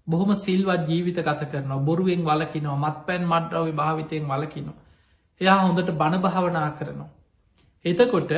බොහොම 0.07 0.35
සිල්වත් 0.37 0.88
ජීවිත 0.88 1.19
ගත 1.19 1.40
කරනවා. 1.47 1.78
බොරුවෙන් 1.81 2.23
වලකිනවා 2.23 2.76
මත් 2.78 3.07
පැන් 3.07 3.23
මඩ්‍රව 3.25 3.66
භාවිතයෙන් 3.73 4.25
වලකිනවා 4.25 4.81
එයා 5.40 5.59
හොඳට 5.59 5.90
බණභාවනා 5.93 6.71
කරනවා. 6.73 7.09
එතකොට 7.85 8.33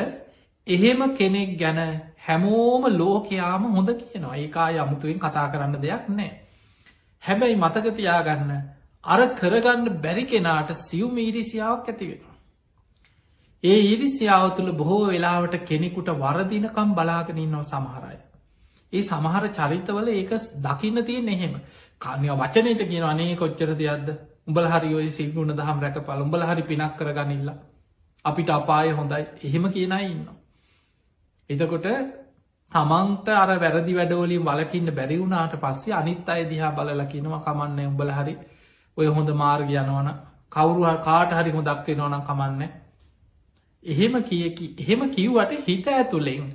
එහෙම 0.67 1.01
කෙනෙක් 1.13 1.59
ගැන 1.59 1.81
හැමෝම 2.19 2.83
ලෝකයාම 2.93 3.63
හොඳ 3.71 3.91
කියනවා. 4.01 4.37
ඒකා 4.37 4.69
යමුතුවෙන් 4.73 5.19
කතා 5.19 5.47
කරන්න 5.49 5.83
දෙයක් 5.83 6.05
නෑ 6.11 6.31
හැබැයි 7.23 7.57
මතකතියාගන්න 7.57 8.53
අර 9.05 9.21
කරගන්න 9.35 9.85
බැරි 9.99 10.25
කෙනාට 10.25 10.71
සියුම් 10.79 11.19
ඊරිසියාවක් 11.19 11.89
ඇති 11.89 12.07
වෙනවා. 12.07 12.26
ඒ 13.67 13.79
ඉරිසියාව 13.87 14.47
තුළ 14.53 14.71
බොහෝ 14.75 15.03
වෙලාවට 15.07 15.55
කෙනෙකුට 15.65 16.09
වරදිනකම් 16.17 16.91
බලාගෙනන්නවා 16.95 17.63
සමහරය. 17.65 18.17
ඒ 18.93 19.03
සමහර 19.03 19.45
චරිතවල 19.51 20.09
ඒක 20.11 20.33
දකින්න 20.61 21.05
තියෙන් 21.05 21.29
එහෙම. 21.31 21.55
කානය 22.03 22.29
වචනයට 22.35 22.83
කියෙන 22.85 23.05
අනේ 23.05 23.37
කොච්චර 23.37 23.71
දෙයක්ද? 23.75 24.09
උඹල 24.47 24.67
හරි 24.67 24.95
ඔය 24.95 25.09
සිල්ගුණ 25.11 25.53
දහම් 25.53 25.81
රැක 25.81 25.99
පල 26.03 26.21
උඹල 26.23 26.43
හරි 26.43 26.63
පිනක් 26.65 26.95
කරගනිල්ල. 26.97 27.49
අපිට 28.25 28.51
අපාය 28.51 28.93
හොඳයි. 28.93 29.25
එහෙම 29.43 29.65
කියනයි 29.71 30.05
ඉන්න. 30.07 30.29
එතකොට 31.51 31.87
තමන්ට 32.73 33.29
අර 33.35 33.51
වැරදි 33.57 33.93
වැඩෝලින් 33.95 34.45
වලකින්න 34.45 34.89
බැරිවුණාට 34.93 35.55
පස්සේ 35.57 35.95
අනිත් 35.95 36.29
අය 36.29 36.43
දිහා 36.47 36.73
බලලකිනවා 36.73 37.41
කමන්න 37.41 37.87
උඹල 37.87 38.11
හරි 38.13 38.35
ඔය 38.97 39.07
හොඳ 39.09 39.31
මාර්ග 39.35 39.71
යනවන 39.73 40.09
කවරුහ 40.51 40.97
කාට 41.03 41.31
හරි 41.33 41.51
හොදක් 41.53 41.87
වෙනවනම් 41.89 42.23
කමන්නේ. 42.25 42.86
එහෙම 43.87 44.23
කියකි 44.23 44.67
එහෙම 44.79 45.11
කිව්වට 45.11 45.53
හිත 45.65 45.89
ඇතුළෙෙන් 45.89 46.47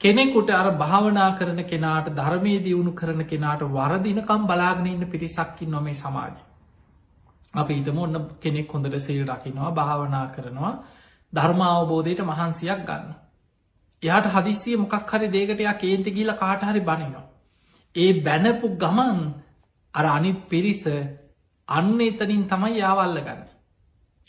කෙනෙකුට 0.00 0.50
අර 0.52 0.66
භාවනා 0.74 1.30
කරන 1.34 1.60
කෙනාට 1.64 2.10
ධර්මය 2.12 2.54
දියුණු 2.60 2.92
කරන 2.94 3.24
කෙනාට 3.24 3.62
වරදිනකම් 3.70 4.46
බලාගෙන 4.46 4.86
ඉන්න 4.88 5.06
පිරිසක්කි 5.06 5.66
නොමේ 5.68 5.94
සමාජ. 5.94 6.36
අප 7.54 7.68
හිතම 7.68 7.98
ඔන්න 7.98 8.16
කෙනෙක් 8.38 8.70
හොඳට 8.70 8.98
සේල් 9.00 9.24
රකිනවා 9.26 9.72
භාවනා 9.72 10.26
කරනවා 10.28 10.74
ධර්මාවබෝධයට 11.32 12.22
මහන්සියක් 12.22 12.80
ගන්න. 12.84 13.14
එයාට 14.02 14.26
හදිස්සිය 14.28 14.76
මොකක් 14.76 15.10
හරි 15.10 15.28
දේකටයා 15.28 15.74
කේන්ති 15.76 16.10
කියල 16.12 16.32
කාටහරි 16.34 16.80
බනිනවා. 16.82 17.26
ඒ 17.94 18.10
බැනපු 18.20 18.66
ගමන් 18.76 19.20
අර 19.94 20.06
අනිත් 20.08 20.40
පිරිස 20.46 20.84
අන්න 21.68 22.00
එතනින් 22.00 22.44
තමයි 22.46 22.74
යාවල්ල 22.76 23.20
ගන්න. 23.20 23.57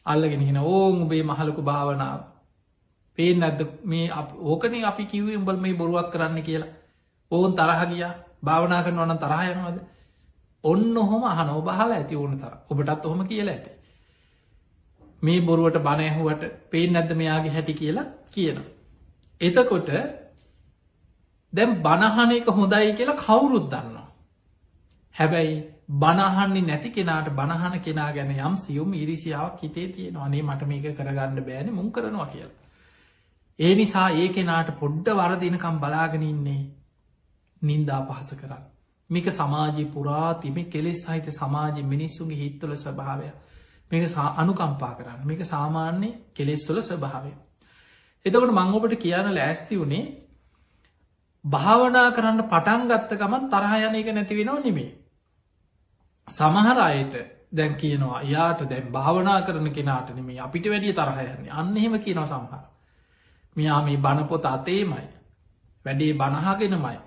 අල්ලගෙන 0.10 0.42
හින 0.42 0.58
ඕන් 0.60 1.02
උබේ 1.04 1.24
මහලකු 1.24 1.62
භාවනාව. 1.64 2.20
පේෙන් 3.18 3.44
ඇද 3.44 3.62
මේ 3.84 4.08
ඕකන 4.44 4.74
අපි 4.84 5.06
කිවේ 5.06 5.38
උඹල් 5.38 5.58
මේ 5.58 5.74
බොරුවක් 5.76 6.12
කරන්න 6.12 6.44
කියලා. 6.44 6.74
ඕන් 7.32 7.52
තරහ 7.54 7.82
ගිය. 7.88 8.06
භාවනා 8.44 8.84
කරන 8.84 9.00
ඕන 9.00 9.18
තරහයනවද 9.18 9.80
ඔන්න 10.64 10.98
ඔහොම 10.98 11.24
අහන 11.26 11.50
ඔබහල 11.52 11.92
ඇති 11.92 12.16
ඕන 12.16 12.34
තර 12.38 12.54
ඔබටත් 12.70 13.06
ඔහොම 13.06 13.22
කියලා 13.26 13.54
ඇති. 13.54 13.72
මේ 15.22 15.42
බොරුවට 15.42 15.78
බණයහුවට 15.80 16.44
පේෙන් 16.70 16.94
නැද්ද 16.94 17.12
මෙයාගේ 17.14 17.52
හැටි 17.52 17.74
කියලා 17.74 18.08
කියන 18.32 18.60
එතකොට 19.42 19.90
දැම් 21.54 21.72
බණහන 21.82 22.32
එක 22.32 22.48
හොඳයි 22.52 22.94
කියලා 22.94 23.18
කවුරුත් 23.18 23.68
දන්නවා. 23.70 24.08
හැබැයි 25.16 25.58
බණහන්නේ 25.90 26.62
නැති 26.64 26.90
කෙනාට 26.92 27.30
බණහන 27.32 27.80
කෙනා 27.82 28.12
ගැන 28.12 28.32
යම් 28.32 28.58
සියුම් 28.58 28.92
ඉරිසියාවක් 28.96 29.62
හිතේ 29.62 29.88
තියෙනවා 29.90 30.26
අනේ 30.26 30.42
මට 30.44 30.68
මේක 30.68 30.86
කරගන්න 30.96 31.40
බෑන 31.44 31.74
මුම් 31.74 31.92
කරනවා 31.92 32.28
කියල. 32.28 32.50
ඒ 33.60 33.74
නිසා 33.76 34.10
ඒ 34.12 34.28
කෙනාට 34.30 34.70
පොඩ්ඩ 34.80 35.10
වරදිනකම් 35.16 35.80
බලාගෙනඉන්නේ 35.80 36.62
නින්දා 37.62 38.02
පහස 38.04 38.30
කරන්න. 38.36 38.64
මේක 39.10 39.28
සමාජී 39.32 39.88
පුරා 39.88 40.30
තිම 40.36 40.58
කෙලෙස් 40.68 41.02
සහිත 41.04 41.28
සමාජ 41.32 41.82
මිනිස්සුන්ගේ 41.86 42.38
හිත්තුල 42.38 42.76
ස්භාවය 42.78 43.32
මේක 43.92 44.04
අනුකම්පා 44.36 44.94
කරන්න 44.94 45.26
මේක 45.26 45.44
සාමාන්‍ය 45.46 46.10
කෙලෙස්වල 46.34 46.82
ස්භාවය. 46.84 47.34
එතකට 48.26 48.52
මංගොපට 48.52 49.00
කියන්න 49.00 49.34
ලෑස්ති 49.34 49.76
වුණේ 49.78 50.06
භාවනා 51.46 52.08
කරන්න 52.12 52.42
පටන් 52.46 52.90
ගත්ත 52.90 53.12
ගමන් 53.18 53.44
තරහයන 53.50 53.96
එක 53.98 54.10
නැතිවෙනවා 54.14 54.62
නෙමේ 54.62 54.90
සමහර 56.30 56.80
අයට 56.82 57.14
දැන් 57.52 57.76
කියනවා 57.76 58.22
යාට 58.24 58.62
දැන් 58.64 58.88
භාවනා 58.90 59.42
කරන 59.42 59.72
කෙනාට 59.72 60.10
නෙමේ 60.12 60.40
අපිට 60.40 60.66
වැඩිය 60.66 60.94
තරහයන්නේ 60.94 61.52
අන්න 61.52 61.78
එහෙම 61.78 61.96
කියනව 62.00 62.26
සමහර. 62.26 62.64
මෙයා 63.56 63.82
මේ 63.82 63.98
බණපොත 63.98 64.46
අතේමයි. 64.48 65.08
වැඩේ 65.86 66.14
බණහාගෙනමයි 66.14 66.98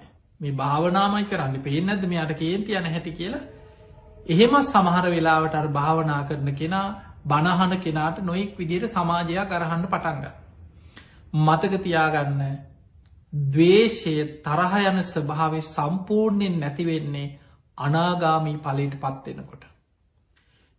මේ 0.40 0.52
භාවනාමයි 0.52 1.24
කරන්න. 1.24 1.56
පේෙන් 1.60 1.88
ඇද 1.88 2.04
මෙයාට 2.04 2.34
කේන්ති 2.34 2.72
යන 2.72 2.86
හැටි 2.86 3.12
කියලා? 3.12 3.42
එහෙම 4.26 4.54
සමහර 4.62 5.06
වෙලාවට 5.08 5.54
අර 5.54 5.68
භාවනා 5.70 6.22
කරන 6.24 6.54
කෙනා 6.54 6.88
බණහන 7.24 7.78
කෙනාට 7.78 8.18
නොයෙක් 8.20 8.58
විදියට 8.58 8.88
සමාජයක් 8.88 9.48
කරහන්න 9.48 9.86
පටන්ග. 9.86 10.24
මතකතියාගන්න 11.38 12.42
දවේශය 13.32 14.16
තරහ 14.42 14.74
යන 14.82 14.98
ස්භාව 15.04 15.54
සම්පූර්ණයෙන් 15.66 16.58
නැතිවෙන්නේ 16.60 17.28
අනාගාමී 17.82 18.56
පලට 18.58 18.96
පත්වෙනකොට. 18.96 19.62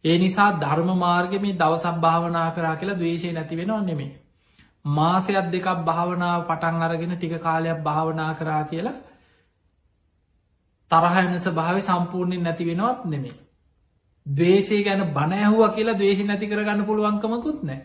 ඒ 0.06 0.18
නිසා 0.18 0.50
ධර්ම 0.56 0.90
මාර්ගම 0.98 1.46
දවසක් 1.54 1.96
භාවනා 2.00 2.50
කරා 2.52 2.76
කියලා 2.76 2.98
දවේශය 2.98 3.32
නැතිවෙනවා 3.32 3.82
නෙමේ. 3.82 4.12
මාසයක් 4.86 5.48
දෙකක් 5.48 5.68
භාවනාව 5.84 6.40
පටන් 6.44 6.82
අරගෙන 6.82 7.16
ටික 7.16 7.36
කාලයක් 7.40 7.80
භාවනා 7.82 8.34
කරා 8.34 8.64
කියලා 8.66 9.02
තරහනස 10.92 11.46
භාව 11.52 11.78
සම්පූර්ණයෙන් 11.82 12.44
නැති 12.44 12.66
වෙනවත් 12.66 13.06
නෙමේ. 13.06 13.40
දවේශය 14.26 14.84
ගැන 14.84 15.02
බණඇහුව 15.10 15.64
කියලා 15.72 15.96
දවේශි 15.96 16.24
නැති 16.24 16.48
කරගන්න 16.48 16.86
පුළුවන්කමකුත් 16.86 17.64
නෑ. 17.64 17.82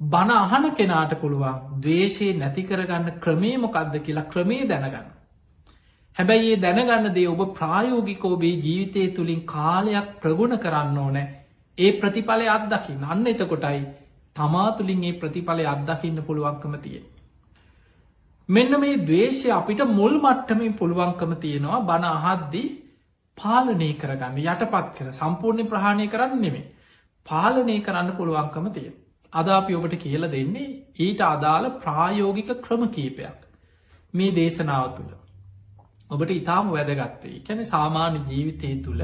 බණ 0.00 0.30
අහන 0.32 0.64
කෙනාට 0.72 1.12
පුළුවන් 1.16 1.80
දවේශයේ 1.80 2.36
නැති 2.36 2.62
කරගන්න 2.62 3.20
ක්‍රමේ 3.20 3.56
මොකක්ද 3.58 3.94
කියලා 4.00 4.26
ක්‍රමේ 4.26 4.64
දැනගන්න. 4.64 5.17
හැබැයි 6.18 6.48
ඒ 6.52 6.60
දැනගන්න 6.60 7.12
දේ 7.14 7.26
ඔබ 7.28 7.42
ප්‍රායෝගිකෝබේ 7.56 8.54
ජීවිතය 8.58 9.02
තුළින් 9.12 9.42
කාලයක් 9.46 10.06
ප්‍රගුණ 10.22 10.54
කරන්න 10.58 10.96
ඕනෑ 10.98 11.26
ඒ 11.78 11.90
ප්‍රතිඵලය 11.98 12.46
අත්දකින්න 12.48 13.04
අන්න 13.06 13.26
එතකොටයි 13.26 13.82
තමා 14.36 14.64
තුළින් 14.72 15.04
ඒ 15.04 15.12
ප්‍රතිඵලය 15.14 15.66
අත්දකින්න 15.66 16.18
පුළුවන්කම 16.22 16.74
තිය. 16.78 16.98
මෙන්න 18.48 18.74
මේ 18.76 18.96
දවේශය 19.02 19.52
අපිට 19.52 19.82
මුල් 19.90 20.16
මට්ටමින් 20.18 20.74
පුළුවන්කම 20.74 21.34
තියෙනවා 21.36 21.78
බණ 21.82 22.08
අහද්දී 22.08 22.66
පාලනය 23.38 23.90
කරගන්න 23.96 24.42
යටපත් 24.46 24.90
කර 24.96 25.12
සම්පූර්ණය 25.12 25.68
ප්‍රහණය 25.68 26.08
කරන්න 26.08 26.36
නෙමේ 26.38 26.66
පාලනය 27.26 27.78
කරන්න 27.80 28.10
පුළුවන්කම 28.14 28.68
තිය. 28.72 28.90
අද 29.32 29.52
අපි 29.52 29.74
ඔබට 29.74 29.96
කියල 29.98 30.28
දෙන්නේ 30.28 30.66
ඊට 30.98 31.24
අදාළ 31.26 31.70
ප්‍රායෝගික 31.78 32.52
ක්‍රම 32.60 32.84
කීපයක් 32.90 33.40
මේ 34.14 34.34
දේශනාව 34.34 34.90
තුළ. 34.96 35.17
ඔබට 36.10 36.30
ඉතාම 36.32 36.70
වැදගත්තේ 36.70 37.42
කැන 37.42 37.60
සාමාන්‍ය 37.66 38.20
ජීවිතය 38.26 38.68
තුළ 38.78 39.02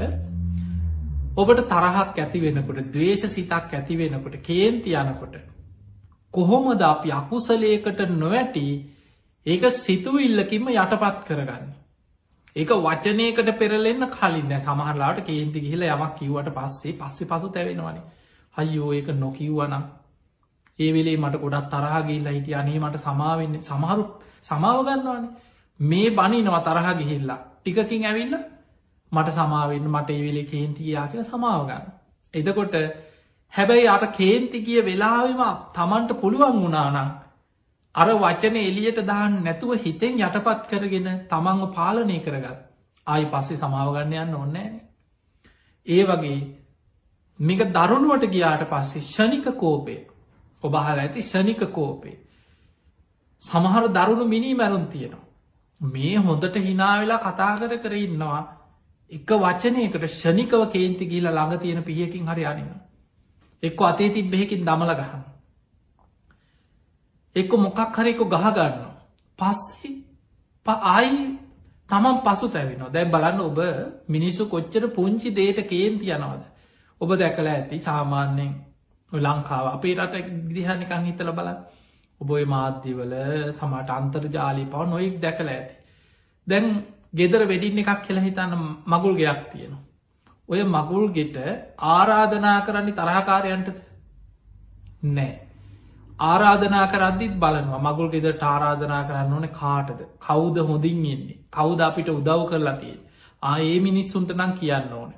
ඔබට 1.37 1.59
තරහක් 1.65 2.17
ඇති 2.17 2.39
වෙනකොට 2.41 2.79
දවේශ 2.89 3.25
සිතක් 3.27 3.73
ඇති 3.73 3.97
වෙනකොට 3.97 4.37
කේන්ති 4.41 4.95
යනකොට 4.95 5.35
කොහොමද 6.33 6.81
අපි 6.83 7.11
අකුසලයකට 7.13 8.01
නොවැටි 8.13 8.65
ඒක 9.45 9.63
සිතුවිල්ලකින්ම 9.77 10.67
යටපත් 10.73 11.21
කරගන්න. 11.25 11.65
ඒක 12.55 12.69
වචනයකට 12.79 13.49
පෙරලෙන්න්න 13.55 14.09
කලින් 14.11 14.51
සමහරලාට 14.59 15.19
කේන්ති 15.23 15.61
ගිහිල 15.61 15.87
යමක් 15.87 16.13
කිව්වට 16.17 16.53
පස්සේ 16.53 16.95
පස්සෙ 16.95 17.25
පසු 17.25 17.49
තැවෙනවානේ. 17.49 18.05
හයිෝ 18.55 18.93
ඒක 18.93 19.07
නොකිව්වනම්. 19.15 19.83
ඒ 20.79 20.91
වෙලේ 20.91 21.17
මට 21.17 21.39
ගොඩත් 21.39 21.69
තරහගිල්ල 21.71 22.29
හිටිය. 22.29 22.55
අනේ 22.55 22.79
මට 22.79 22.97
සමාවෙන්න 22.99 23.61
සමහරු 23.63 24.05
සමාවගන්නවානේ 24.43 25.44
මේ 25.79 26.09
බනිනව 26.11 26.57
තරහ 26.61 26.87
ගිහිල්ලා 26.95 27.39
ටිකකින් 27.57 28.05
ඇවිල්ල 28.05 28.35
මට 29.11 29.29
සමාවෙන්න 29.31 29.87
මට 29.87 30.09
ඒ 30.11 30.21
වෙලේ 30.21 30.45
කේන්තියා 30.45 31.07
කිය 31.07 31.23
සමාවගන්න. 31.23 31.85
එදකොට 32.33 32.75
හැබැයි 33.53 33.87
අට 33.87 34.05
කේන්තිගිය 34.13 34.81
වෙලාවිම 34.81 35.41
තමන්ට 35.71 36.19
පුළුවන් 36.21 36.57
වුණානම් 36.57 37.09
අර 37.95 38.09
වචන 38.15 38.57
එලියට 38.61 38.99
දාන්න 39.03 39.43
නැතුව 39.43 39.71
හිතෙන් 39.77 40.19
යටපත් 40.19 40.67
කරගෙන 40.69 41.07
තමන්ව 41.25 41.71
පාලනය 41.71 42.17
කරගත් 42.19 42.59
ආයි 43.07 43.25
පස්සේ 43.27 43.57
සමාවගන්න 43.57 44.13
යන්න 44.15 44.35
ඔන්නෑ. 44.35 44.69
ඒ 45.87 46.03
වගේ 46.03 46.39
මේක 47.39 47.61
දරුණුවට 47.69 48.25
ගියාට 48.29 48.65
පස්සේ 48.65 49.01
ෂණික 49.03 49.47
කෝපය 49.55 49.97
ඔබහල 50.63 50.99
ඇති 50.99 51.21
ෂණික 51.23 51.61
කෝපේ. 51.71 52.17
සමහර 53.43 53.85
දරුණු 53.89 54.25
මිනී 54.25 54.55
මැරුන් 54.55 54.87
තියෙනවා. 54.87 55.24
මේ 55.81 56.15
හොඳට 56.17 56.55
හිනාවෙලා 56.57 57.19
කතා 57.19 57.53
කර 57.57 57.77
කර 57.77 57.93
ඉන්නවා 57.97 58.41
එක 59.11 59.29
වචනයකට 59.37 60.07
ෂණිකව 60.07 60.65
කේන්ති 60.69 61.05
ගීල 61.05 61.27
ළඟ 61.27 61.59
තියෙන 61.59 61.83
පියකින් 61.83 62.27
හරි 62.27 62.45
අනින්න. 62.45 62.73
එක්ක 63.63 63.81
අතේ 63.81 64.09
තිබ 64.09 64.27
බෙහෙකින් 64.27 64.65
දමල 64.65 64.91
ගහන්න. 64.93 65.23
එක්ක 67.35 67.51
මොකක් 67.55 67.79
හරෙකු 67.93 68.25
ගහගන්න. 68.27 68.75
පස්සේ 69.39 69.93
ආයි 70.65 71.39
තමන් 71.89 72.17
පසු 72.19 72.47
තැවෙනවා 72.49 72.89
දැයි 72.89 73.11
බලන්න 73.11 73.39
ඔබ 73.41 73.59
මිනිස්සු 74.07 74.45
කොච්චර 74.45 74.83
පුංචි 74.89 75.29
දේට 75.31 75.59
කේන්ති 75.65 76.11
යනවද. 76.11 76.43
ඔබ 77.01 77.09
දැකල 77.13 77.47
ඇති 77.47 77.79
සාමාන්‍යයෙන් 77.79 78.51
ලංකාව 79.11 79.65
අපේ 79.69 79.95
රට 79.95 80.15
දිහනිකං 80.49 81.05
හිතල 81.05 81.31
බල 81.31 81.49
ඔබොයි 82.21 82.45
මාධ්‍යවල 82.47 83.13
සමට 83.51 83.89
අන්තර්ජාලි 83.91 84.65
පව 84.67 84.83
නොයෙක් 84.85 85.15
දැකල 85.19 85.49
ඇති. 85.49 85.73
දැන් 86.47 86.67
ගෙදර 87.13 87.41
වෙඩින් 87.45 87.79
එකක් 87.79 88.03
කියලා 88.03 88.23
හිතන්න 88.23 88.53
මගුල් 88.87 89.15
ගෙයක් 89.15 89.41
තියෙනවා. 89.51 89.83
ඔය 90.49 90.61
මගුල් 90.65 91.05
ගෙට 91.11 91.35
ආරාධනා 91.89 92.59
කරන්නේ 92.61 92.95
තරහකාරයන්ටද 92.95 93.77
නෑ. 95.09 95.33
ආරාධනා 96.21 96.87
කරද්දිත් 96.87 97.33
බලනවා 97.35 97.81
මගුල් 97.81 98.09
ගෙදට 98.09 98.43
ආරාධනා 98.43 99.03
කරන්න 99.03 99.33
ඕන 99.33 99.47
කාටද 99.51 99.99
කවුද 100.19 100.57
හොඳින් 100.61 101.05
ඉන්නේ 101.05 101.37
කවුද 101.49 101.79
අපිට 101.81 102.09
උදව් 102.09 102.41
කරලා 102.45 102.77
තිය 102.77 102.95
ආඒ 103.43 103.79
මිනිස්සුන්ට 103.81 104.31
නම් 104.31 104.53
කියන්න 104.53 104.93
ඕන 104.93 105.11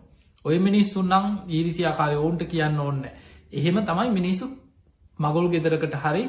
ඔය 0.46 0.58
මිනිස්සුන් 0.60 1.08
නම් 1.08 1.28
ඊරිසියාකාරය 1.50 2.16
ඔවුන්ට 2.16 2.44
කියන්න 2.46 2.80
ඕන්න 2.80 3.04
එහෙම 3.52 3.78
තමයි 3.84 4.10
මිනිස්සු 4.12 4.46
මගුල් 5.20 5.50
ගෙදරකට 5.50 5.96
හරි 5.98 6.24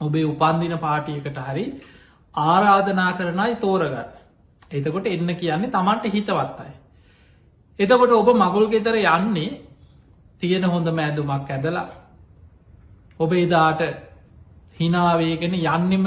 ඔබේ 0.00 0.24
උපන්දින 0.24 0.78
පාටියකට 0.78 1.38
හරි 1.42 1.64
ආරාධනා 2.34 3.12
කරනයි 3.12 3.54
තෝරගන්න. 3.56 4.10
එතකොට 4.70 5.06
එන්න 5.06 5.30
කියන්නේ 5.34 5.70
තමන්ට 5.70 6.04
හිතවත්තයි 6.08 6.74
එතකොට 7.78 8.12
ඔබ 8.12 8.28
මගුල් 8.34 8.68
ගෙතර 8.68 8.96
යන්නේ 8.96 9.60
තියෙන 10.40 10.64
හොඳ 10.64 10.88
මෑදුමක් 10.90 11.50
ඇදලා 11.50 11.88
ඔබ 13.20 13.32
එදාට 13.34 13.82
හිනාවේගෙන 14.76 15.54
යන්නෙම 15.54 16.06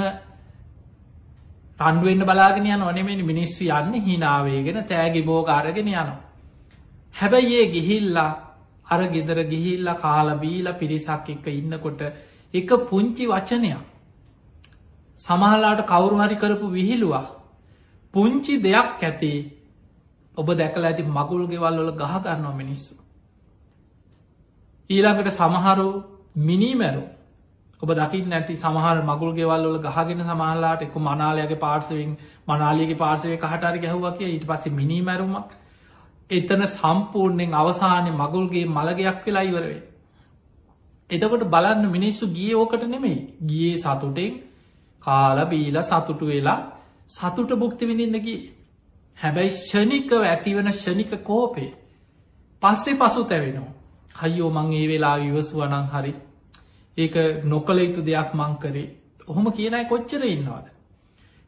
රන්ඩුවෙන්න්න 1.80 2.24
බලාගෙන 2.24 2.66
යන 2.66 2.82
ඕනෙමනි 2.82 3.22
මිනිස්සු 3.24 3.70
යන්න 3.70 3.94
හිනාවේගෙන 4.00 4.84
තෑගි 4.84 5.22
බෝකාරගෙන 5.22 5.88
යනවා. 5.88 6.18
හැබැයි 7.14 7.54
ඒ 7.56 7.68
ගිහිල්ලා 7.68 8.30
අර 8.86 9.02
ගෙදර 9.08 9.38
ගිහිල්ල 9.44 9.88
කාලබීල 9.96 10.66
පිරිසක් 10.74 11.28
එක්ක 11.28 11.46
ඉන්නකොට 11.48 12.02
එක 12.54 12.70
පුංචි 12.88 13.24
වචනයක් 13.26 13.78
සමහලාට 15.18 15.80
කවුරු 15.84 16.16
හරි 16.18 16.36
කරපු 16.36 16.66
විහිළුවක් 16.68 17.28
පුංචි 18.14 18.54
දෙයක් 18.58 18.88
ඇති 19.00 19.32
ඔබ 20.34 20.48
දැකල 20.54 20.84
ඇති 20.84 21.02
මගුල් 21.08 21.46
ගෙවල් 21.46 21.76
වල 21.78 21.92
ගහගන්නවා 21.94 22.54
මිනිස්සු. 22.54 22.94
ඊළඟට 24.90 25.30
සමහරු 25.30 25.88
මිනිමැරු 26.38 27.04
ඔබ 27.82 27.90
දකිින් 27.92 28.28
නැති 28.28 28.56
සමහර 28.56 28.96
මගුල් 29.02 29.32
ගෙවල් 29.32 29.62
වල 29.66 29.78
ගහගෙන 29.80 30.20
සමහලාට 30.24 30.82
එක්ක 30.82 30.96
මනාලයගේ 30.98 31.58
පාර්සවෙන් 31.58 32.16
මනාලියගේ 32.48 32.96
පාර්සවය 32.96 33.36
කහටරි 33.38 33.78
ගැහුව 33.78 34.06
කිය 34.16 34.30
ඊට 34.30 34.46
පස්සේ 34.46 34.72
මිනිමැරුමක් 34.72 35.50
එතන 36.30 36.62
සම්පූර්ණයෙන් 36.68 37.54
අවසානය 37.54 38.10
මගුල්ගේ 38.12 38.66
මළගයක් 38.68 39.24
වෙලා 39.26 39.42
ඉවරවේ. 39.42 39.80
එතකොට 41.10 41.44
බලන්න 41.46 41.84
මිනිස්සු 41.88 42.24
ගිය 42.28 42.54
ඕකට 42.54 42.84
නෙමෙයි 42.86 43.18
ගියේ 43.42 43.76
සතුටෙන් 43.78 44.32
කාල 45.02 45.38
බීල 45.46 45.76
සතුටු 45.82 46.24
වෙලා 46.26 46.60
සතුට 47.08 47.50
බුක්ති 47.54 47.84
විඳින්නකි. 47.86 48.36
හැබැයි 49.18 49.50
ෂණිකව 49.52 50.22
ඇතිවන 50.22 50.72
ෂණික 50.72 51.12
කෝපේ 51.22 51.70
පස්සේ 52.62 52.96
පසු 52.96 53.24
තැවෙනවා. 53.24 53.72
හයිෝ 54.14 54.50
මං 54.50 54.72
ඒ 54.72 54.86
වෙලා 54.88 55.16
විවසුවනං 55.18 55.86
හරි 55.88 56.12
ඒක 56.96 57.14
නොකළ 57.44 57.78
යුතු 57.78 58.00
දෙයක් 58.02 58.30
මං 58.34 58.54
කරේ 58.58 58.88
ඔහොම 59.26 59.46
කියනයි 59.48 59.84
කොච්චර 59.86 60.22
ඉන්නවාද. 60.26 60.66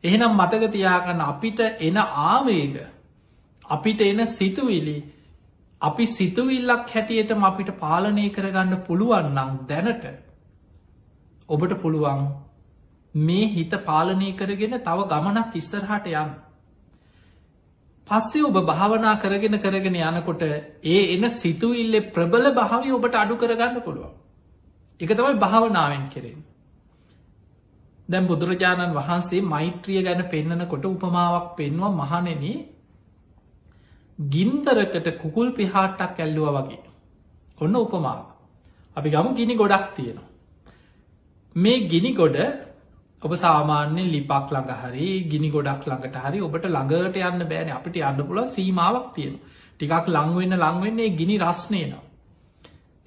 එහෙනම් 0.04 0.32
මතක 0.32 0.62
තියාගන්න 0.68 1.20
අපිට 1.22 1.60
එන 1.80 1.96
ආවේග 2.26 2.76
අපිට 3.64 4.00
එන 4.02 4.26
සිතුවිලි 4.28 4.96
අපි 5.82 6.04
සිතුවිල්ලක් 6.08 6.86
හැටියටම 6.88 7.44
අපිට 7.44 7.70
පාලනය 7.78 8.24
කරගන්න 8.30 8.74
පුළුවන්නම් 8.82 9.50
දැනට 9.66 10.04
ඔබට 11.48 11.74
පුළුවන් 11.80 12.22
මේ 13.14 13.48
හිත 13.48 13.74
පාලනය 13.82 14.30
කරගෙන 14.34 14.78
තව 14.80 14.98
ගමනක් 15.06 15.56
ඉස්සරහට 15.56 16.06
යන්න. 16.12 16.30
පස්සේ 18.08 18.44
ඔබ 18.44 18.58
භාවනා 18.64 19.16
කරගෙන 19.18 19.58
කරගෙන 19.58 19.98
යනකොට 20.02 20.42
ඒ 20.42 21.02
එන 21.08 21.30
සිතුවිල්ලෙ 21.32 22.00
ප්‍රබල 22.10 22.46
භාවි 22.52 22.92
ඔබට 22.92 23.14
අඩු 23.16 23.36
කරගන්න 23.36 23.82
පුළුවන්. 23.82 24.14
එක 25.00 25.10
තමයි 25.10 25.38
භාවනාවෙන් 25.38 26.06
කෙරෙන්. 26.08 26.40
දැම් 28.08 28.26
බුදුරජාණන් 28.26 28.94
වහන්සේ 28.94 29.42
මෛත්‍රිය 29.44 30.02
ගැන 30.02 30.22
පෙන්නනකොට 30.28 30.84
උපමාවක් 30.86 31.56
පෙන්වා 31.56 31.92
මහනෙන 31.92 32.44
ගින්දරකට 34.18 35.08
කුකුල් 35.18 35.48
පිහාට්ටක් 35.52 36.18
ඇල්ලුව 36.18 36.48
වගේ. 36.58 36.82
ඔන්න 37.58 37.76
උපමාව. 37.76 38.20
අපි 38.96 39.08
ගම 39.10 39.34
ගිනි 39.34 39.54
ගොඩක් 39.56 39.88
තියෙනවා. 39.94 40.28
මේ 41.56 41.86
ගිනි 41.86 42.12
ගොඩ 42.14 42.38
ඔබ 43.22 43.32
සාමාන්‍යෙන් 43.36 44.06
ලිපක් 44.08 44.48
ළඟ 44.50 44.70
හරි 44.82 45.08
ගිනි 45.24 45.48
ගොඩක් 45.48 45.82
ළඟට 45.84 46.16
හරි 46.18 46.38
ඔබට 46.40 46.64
ළඟට 46.66 47.16
යන්න 47.22 47.44
බෑන 47.46 47.68
අපිට 47.70 47.96
අන්න 48.02 48.22
පුල 48.22 48.38
සීමාවක් 48.46 49.06
තියෙන 49.14 49.36
ටිකක් 49.72 50.08
ලංවෙන්න 50.08 50.56
ලංවෙන්නේ 50.56 51.12
ගිනි 51.12 51.36
රස්නයනවා 51.38 52.02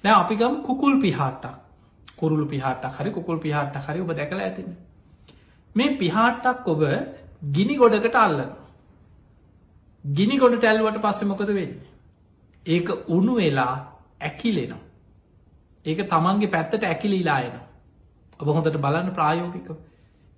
නෑ 0.04 0.14
අපි 0.14 0.34
ගම 0.36 0.54
කුකුල් 0.62 0.94
පිහාට්ටක් 1.00 2.14
කුරුළු 2.16 2.46
පිහාට්ටක් 2.46 2.96
හරි 2.96 3.10
කුකුල් 3.10 3.38
පිහාට්ට 3.38 3.76
හරි 3.84 4.00
ඔබ 4.00 4.12
දැකල 4.12 4.40
ඇතින 4.40 4.70
මේ 5.74 5.96
පිහාට්ටක් 5.96 6.66
ඔබ 6.66 6.82
ගිනි 7.50 7.76
ගොඩකට 7.76 8.16
අල්ලන 8.16 8.40
ගිනි 10.14 10.38
ගොඩ 10.38 10.56
ටැල්වට 10.56 11.02
පස්සෙ 11.02 11.24
මොකද 11.24 11.48
වෙන්නේ 11.50 11.92
ඒක 12.66 12.88
උනු 13.08 13.34
වෙලා 13.34 13.74
ඇකිලෙනවා 14.20 14.82
ඒක 15.86 16.06
තමන්ගේ 16.06 16.48
පැත්තට 16.48 16.84
ඇකිලීලායන 16.84 17.60
ඔබ 18.40 18.48
හොඳට 18.48 18.78
බලන්න 18.78 19.12
ප්‍රායෝගිකව 19.12 19.76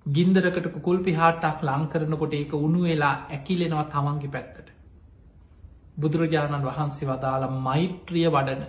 ගින්දරකට 0.07 0.83
කුල් 0.83 0.99
පිහාටක් 1.01 1.63
ලං 1.63 1.87
කරනකොට 1.89 2.35
ඒක 2.35 2.53
උුණු 2.55 2.83
වෙලා 2.83 3.15
ඇකිලෙනවා 3.29 3.85
තමන්ගේ 3.87 4.31
පැත්තට. 4.31 4.69
බුදුරජාණන් 5.97 6.65
වහන්සේ 6.65 7.09
වදාළ 7.09 7.45
මෛත්‍රිය 7.61 8.29
වඩන 8.29 8.63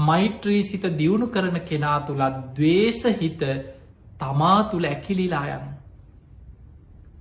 මෛත්‍රී 0.00 0.62
සිත 0.62 0.84
දියුණු 0.92 1.26
කරන 1.28 1.60
කෙනා 1.62 1.98
තුළත් 2.00 2.40
දවේශ 2.56 3.04
හිත 3.14 3.42
තමා 4.18 4.58
තුළ 4.64 4.84
ඇකිලිලා 4.84 5.46
යන. 5.48 5.64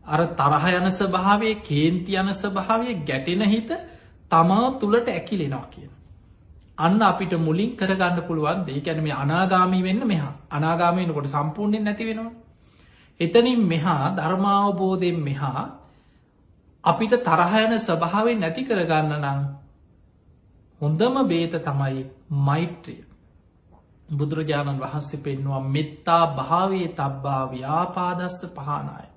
අර 0.05 0.21
තරහ 0.33 0.65
යන 0.71 0.87
ස්භාවය 0.91 1.55
කේන්ති 1.61 2.15
යන 2.15 2.29
ස්භාවය 2.33 2.95
ගැටෙන 3.03 3.43
හිත 3.43 3.71
තමා 4.31 4.71
තුළට 4.73 5.07
ඇකිලෙනවා 5.09 5.67
කියන. 5.67 5.91
අන්න 6.77 7.01
අපිට 7.01 7.33
මුලින් 7.39 7.71
කරගන්න 7.73 8.23
පුළුවන් 8.23 8.65
දේ 8.65 8.81
කැනම 8.81 9.07
අනාගාමී 9.13 9.83
වෙන්න 9.83 10.01
මෙහා 10.05 10.33
අනාගාමයනකොට 10.49 11.27
සම්පූර්ණයෙන් 11.27 11.83
නැති 11.83 12.05
වෙනවා. 12.05 12.31
එතනින් 13.19 13.61
මෙහා 13.63 14.03
ධර්මාවබෝධයෙන් 14.11 15.19
මෙහා 15.19 15.63
අපිට 16.83 17.13
තරහයන 17.21 17.73
ස්වභාවෙන් 17.79 18.39
නැති 18.39 18.61
කරගන්න 18.63 19.13
නම් 19.15 19.41
හොඳම 20.81 21.15
බේත 21.23 21.53
තමයි 21.59 22.03
මෛත්‍රිය. 22.39 23.01
බුදුරජාණන් 24.09 24.79
වහන්සේ 24.79 25.19
පෙන්වා 25.19 25.63
මෙත්තා 25.67 26.23
භාවේ 26.29 26.87
තබ්බා 26.89 27.43
ව්‍යාපාදස්ස 27.47 28.39
පහනාය. 28.49 29.12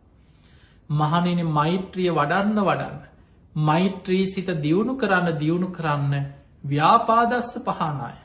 මහනෙන 0.90 1.46
මෛත්‍රිය 1.48 2.10
වඩන්න 2.10 2.58
වඩන්න. 2.60 3.00
මෛත්‍රී 3.54 4.26
සිත 4.26 4.48
දියුණු 4.58 4.96
කරන්න 4.96 5.38
දියුණු 5.38 5.68
කරන්න 5.68 6.14
ව්‍යාපාදස්ස 6.64 7.58
පහනාය. 7.60 8.16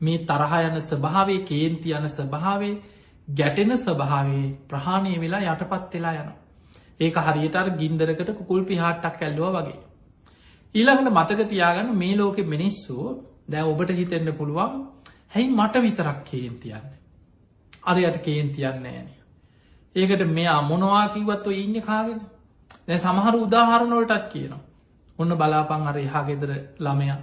මේ 0.00 0.18
තරහයන 0.20 0.80
ස්භාවේ 0.82 1.44
කේන්ති 1.44 1.90
යන 1.90 2.08
ස්භාවේ 2.08 2.80
ගැටෙන 3.28 3.76
ස්භාවේ 3.78 4.54
ප්‍රහාණය 4.68 5.14
වෙලා 5.18 5.42
යටපත් 5.46 5.94
වෙලා 5.94 6.14
යන. 6.14 6.30
ඒක 7.00 7.16
හරියටර් 7.18 7.68
ගින්දරකට 7.72 8.30
කුල් 8.40 8.64
පිහාට්ටක් 8.64 9.22
ඇල්ලුව 9.22 9.54
වගේ. 9.56 9.80
ඊළඟට 10.74 11.12
මතක 11.12 11.48
තියාගන්න 11.48 11.94
මේ 11.94 12.16
ලෝකෙ 12.16 12.42
මිනිස්සු 12.44 12.96
දැ 13.46 13.62
ඔබට 13.64 13.90
හිතෙන්න්න 13.92 14.34
පුළුවන් 14.34 14.74
හැයි 15.28 15.48
මට 15.50 15.74
විතරක් 15.80 16.18
කේන්තියන්න. 16.24 16.86
අරයට 17.82 18.16
කේන්තියන්න 18.20 18.86
ෑන. 18.86 19.08
ඒකට 19.96 20.22
මෙයා 20.28 20.60
මොනවා 20.62 21.08
කිවත්ව 21.08 21.50
ඉන්න 21.54 21.82
කාගෙන 21.82 22.20
දැ 22.88 22.98
සමහර 22.98 23.34
උදාහරණවලටත් 23.36 24.24
කියනවා. 24.32 24.62
ඔන්න 25.18 25.32
බලාපං 25.32 25.86
අර 25.86 25.96
එහා 25.98 26.24
ගෙදර 26.24 26.50
ළමයා 26.78 27.20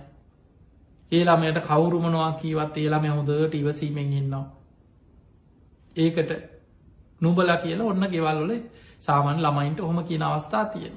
ඒ 1.11 1.23
ළමයට 1.25 1.59
කවුරුමනවා 1.61 2.31
කීවත් 2.33 2.75
ඒ 2.77 2.89
ළම 2.89 3.05
හොඳට 3.09 3.53
ඉවසීමෙන් 3.55 4.13
ඉන්නවා. 4.13 4.45
ඒකට 5.95 6.31
නුබල 7.21 7.51
කියලා 7.57 7.87
ඔන්න 7.87 8.05
ගෙවල්වල 8.07 8.51
සාමන් 8.99 9.39
ළමයින්ට 9.39 9.79
ඔහොම 9.79 9.99
කියන 10.03 10.23
අවස්ථා 10.23 10.65
තියෙන. 10.65 10.95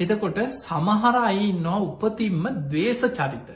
එතකොට 0.00 0.38
සමහර 0.56 1.16
අයි 1.20 1.48
ඉන්නවා 1.48 1.80
උපතින්ම 1.80 2.44
දවේශ 2.66 3.04
චරිත. 3.10 3.48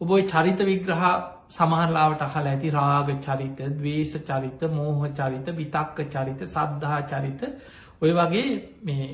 ඔබයි 0.00 0.22
චරිත 0.24 0.60
විග්‍රහ 0.60 1.04
සමහරලාවට 1.50 2.22
අහල 2.22 2.46
ඇති 2.46 2.70
රාග 2.70 3.08
චරිත 3.20 3.60
දවේශ 3.74 4.14
චරිත 4.22 4.62
මෝහ 4.70 5.08
චරිත 5.12 5.48
විතක්ක 5.54 5.98
චරිත 6.08 6.40
සද්ධහා 6.46 7.00
චරිත 7.04 7.42
ඔය 8.02 8.12
වගේ 8.12 8.44
මේ 8.82 9.08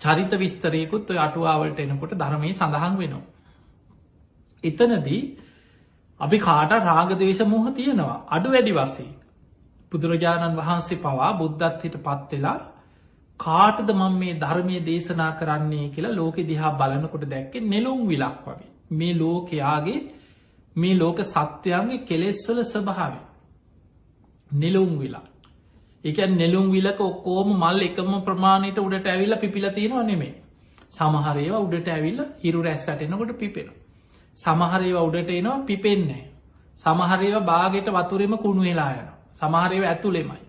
චරිත 0.00 0.32
විස්තරයකුත් 0.36 1.10
ඔය 1.10 1.18
අටුවාවලට 1.18 1.80
එනකොට 1.80 2.14
ධර්මය 2.14 2.52
සඳහන් 2.52 2.96
වෙනවා. 2.96 3.24
එතනදී 4.64 5.22
අපි 6.20 6.38
කාට 6.40 6.72
රාගදවේශ 6.82 7.42
මොහ 7.46 7.64
තියෙනවා 7.72 8.18
අඩු 8.28 8.48
වැඩි 8.50 8.72
වසේ. 8.72 9.10
බුදුරජාණන් 9.92 10.56
වහන්සේ 10.56 10.98
පවා 10.98 11.32
බුද්ධත්හිට 11.34 11.96
පත්වෙලා 12.00 12.58
කාටද 13.40 13.88
මං 13.92 14.14
මේ 14.16 14.34
ධර්මය 14.36 14.76
දේශනා 14.82 15.32
කරන්නේ 15.34 15.86
කියලා 15.90 16.14
ලෝකෙ 16.14 16.42
දිහා 16.44 16.72
බලනකොට 16.72 17.24
දැක්ක 17.28 17.54
නෙලුම් 17.64 18.00
විලක් 18.06 18.38
වගේ. 18.44 18.70
මේ 18.92 19.14
ලෝකයාගේ 19.14 20.00
මේ 20.76 20.94
ලෝක 20.94 21.18
සත්‍යයන්ගේ 21.24 22.04
කෙලෙස්වල 22.04 22.58
ස්වභාව. 22.64 23.14
නෙලුම් 24.50 24.98
විලා. 24.98 25.26
එක 26.04 26.18
නෙලුම් 26.32 26.66
විලක 26.70 27.00
ඔක්කෝම 27.00 27.48
මල් 27.54 27.80
එකම 27.82 28.10
ප්‍රමාණයට 28.22 28.78
උඩට 28.78 29.06
ඇවිල්ල 29.06 29.36
පිපිල 29.36 29.66
තියෙනවා 29.70 30.04
නෙමේ. 30.04 30.34
සමහරේවා 30.90 31.60
උඩට 31.60 31.88
ඇවිල්ල 31.88 32.20
හිරු 32.42 32.62
රැස් 32.62 32.82
වැටෙනකොට 32.86 33.38
පිපෙනවා. 33.38 33.80
සමහරේව 34.38 34.96
උඩට 35.00 35.30
එනවා 35.30 35.58
පිපෙන්නේ. 35.62 36.24
සමහරේව 36.78 37.36
බාගෙට 37.44 37.88
වතුරෙම 37.88 38.34
කුණු 38.38 38.62
වෙලා 38.62 38.92
යන. 38.92 39.08
සමහරේව 39.34 39.84
ඇතුළෙමයි. 39.84 40.42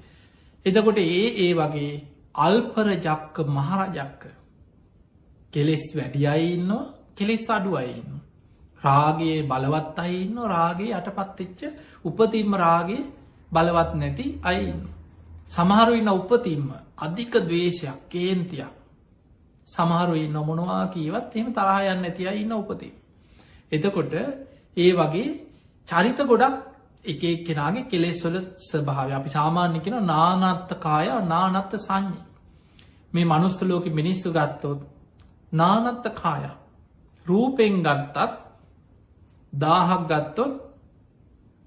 එතකොට 0.65 0.97
ඒ 0.99 1.25
ඒ 1.39 1.53
වගේ 1.53 1.93
අල්පර 2.37 2.87
ජක්ක 2.97 3.35
මහරජක්ක 3.47 4.23
කෙලෙස් 5.53 5.85
වැඩි 5.95 6.27
අයින්න 6.27 6.71
කෙලෙස් 7.15 7.45
අඩු 7.49 7.71
අයින්න. 8.85 8.87
රාගේ 8.87 9.37
බලවත් 9.43 9.99
අයින්න 9.99 10.37
රාගේ 10.47 10.91
යටපත්තිච්ච 10.93 11.61
උපතිම්ම 12.03 12.53
රාගේ 12.55 13.03
බලවත් 13.51 13.91
නැති 13.95 14.25
අයින්න. 14.43 14.81
සමහරු 15.47 15.93
ඉන්න 15.93 16.09
උපතිම්ම 16.09 16.67
අධික 16.97 17.33
දවේශයක් 17.41 17.99
කේන්තියක් 18.09 18.73
සමහරුයි 19.67 20.27
නොමොනවා 20.29 20.83
කීවත් 20.87 21.35
එම 21.35 21.47
තරහයන්න 21.53 22.01
නැතිය 22.01 22.29
ඉන්න 22.35 22.53
උපතිී. 22.53 22.93
එතකොට 23.71 24.13
ඒ 24.77 24.91
වගේ 24.93 25.27
චරිත 25.89 26.19
ගොඩක් 26.19 26.55
එක 27.05 27.23
කෙනගේ 27.43 27.85
කෙලෙස්වල 27.85 28.37
ස්භාව 28.61 29.11
අපි 29.11 29.29
සාමාන්‍ය 29.29 29.79
කෙන 29.79 29.97
නානත්ත 30.03 30.71
කාය 30.79 31.07
නානත්ත 31.23 31.73
සංඥ 31.77 32.17
මේ 33.13 33.25
මනුස්ස 33.25 33.61
ලෝක 33.63 33.85
මිනිස්සු 33.91 34.29
ගත්තොත් 34.31 34.79
නානත්ත 35.51 36.05
කාය 36.13 36.43
රූපෙන් 37.25 37.83
ගත්තත් 37.83 38.44
දාහක් 39.55 40.03
ගත්තොත් 40.07 40.53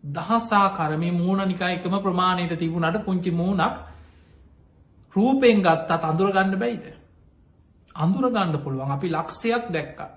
දහසා 0.04 0.68
කරමි 0.70 1.10
මූුණ 1.12 1.42
නිකා 1.44 1.70
එකම 1.70 1.94
ප්‍රමාණයට 1.98 2.54
තිබුණට 2.56 3.04
පුංචි 3.04 3.30
මූුණක් 3.32 3.74
රූපෙන් 5.16 5.58
ගත්තත් 5.60 6.02
අඳුරගන්න 6.04 6.54
බැයිද 6.56 6.86
අඳුරගන්න 7.96 8.58
පුළුවන් 8.58 8.90
අපි 8.90 9.08
ලක්ෂයක් 9.10 9.64
දැක්කත් 9.68 10.14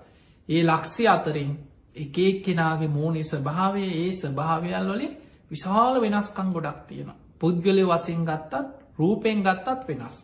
ඒ 0.48 0.62
ලක්ෂය 0.62 1.04
අතරින් 1.08 1.52
එක 1.96 2.18
එක් 2.18 2.38
කෙනාගේ 2.42 2.88
මෝනේ 2.90 3.22
ස්භාවය 3.24 3.84
ඒ 3.94 4.10
ස්භාවයල් 4.12 4.88
වලින් 4.88 5.14
විශාල 5.50 5.94
වෙනස්කං 5.96 6.48
ගොඩක් 6.50 6.86
තියෙන. 6.88 7.12
පුද්ගලය 7.38 7.84
වසින් 7.84 8.24
ගත්තත් 8.24 8.64
රූපයෙන් 8.98 9.42
ගත්තත් 9.42 9.88
වෙනස්. 9.88 10.16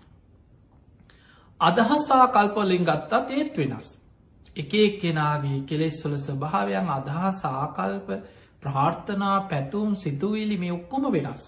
අදහසා 1.61 2.27
කල්පොලින් 2.29 2.85
ගත්තත් 2.85 3.31
ඒත් 3.31 3.57
වෙනස්. 3.57 3.89
එක 4.59 4.73
එක් 4.77 4.95
කෙනාගේ 5.01 5.61
කෙලෙස්වල 5.65 6.15
ස්භාවයන් 6.19 6.89
අදහා 6.91 7.31
සාකල්ප 7.35 8.09
ප්‍රාර්ථනා 8.63 9.37
පැතුම් 9.45 9.95
සිතුවිලි 9.97 10.57
මේ 10.57 10.73
ඔක්කොම 10.73 11.05
වෙනස්. 11.11 11.43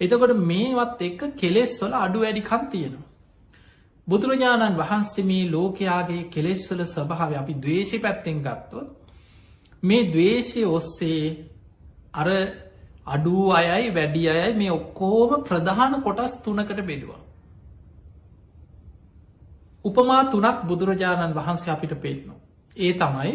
එතකොට 0.00 0.36
මේවත් 0.42 1.00
එක්ක 1.02 1.22
කෙලෙස්වල 1.36 1.92
අඩු 1.94 2.18
වැඩිකම් 2.20 2.62
තියෙනවා. 2.70 3.08
බුදුරජාණන් 4.06 4.76
වහන්සේ 4.76 5.24
මේ 5.24 5.50
ලෝකයාගේ 5.50 6.22
කෙලෙස්වල 6.30 6.80
ස්වභාව 6.86 7.32
අපි 7.34 7.54
දවේශි 7.56 7.98
පැත්තෙන් 8.00 8.38
ගත්තොත් 8.42 8.88
මේ 9.82 10.06
දවේශය 10.06 10.62
ඔස්සේ 10.70 11.24
අර 12.14 12.28
අඩුව 13.06 13.52
අයයි 13.52 13.90
වැඩි 13.90 14.24
අයයි 14.28 14.54
මේ 14.54 14.72
ඔක්කෝම 14.72 15.30
ප්‍රධාන 15.42 15.94
කොටස් 16.02 16.34
තුනකට 16.38 16.80
බෙදවා. 16.82 17.23
උපමා 19.84 20.22
තුනක් 20.26 20.58
බුදුරජාණන් 20.64 21.34
වහන්සේ 21.34 21.72
අපිට 21.72 21.94
පේටනවා. 21.96 22.38
ඒ 22.76 22.92
තමයි 22.94 23.32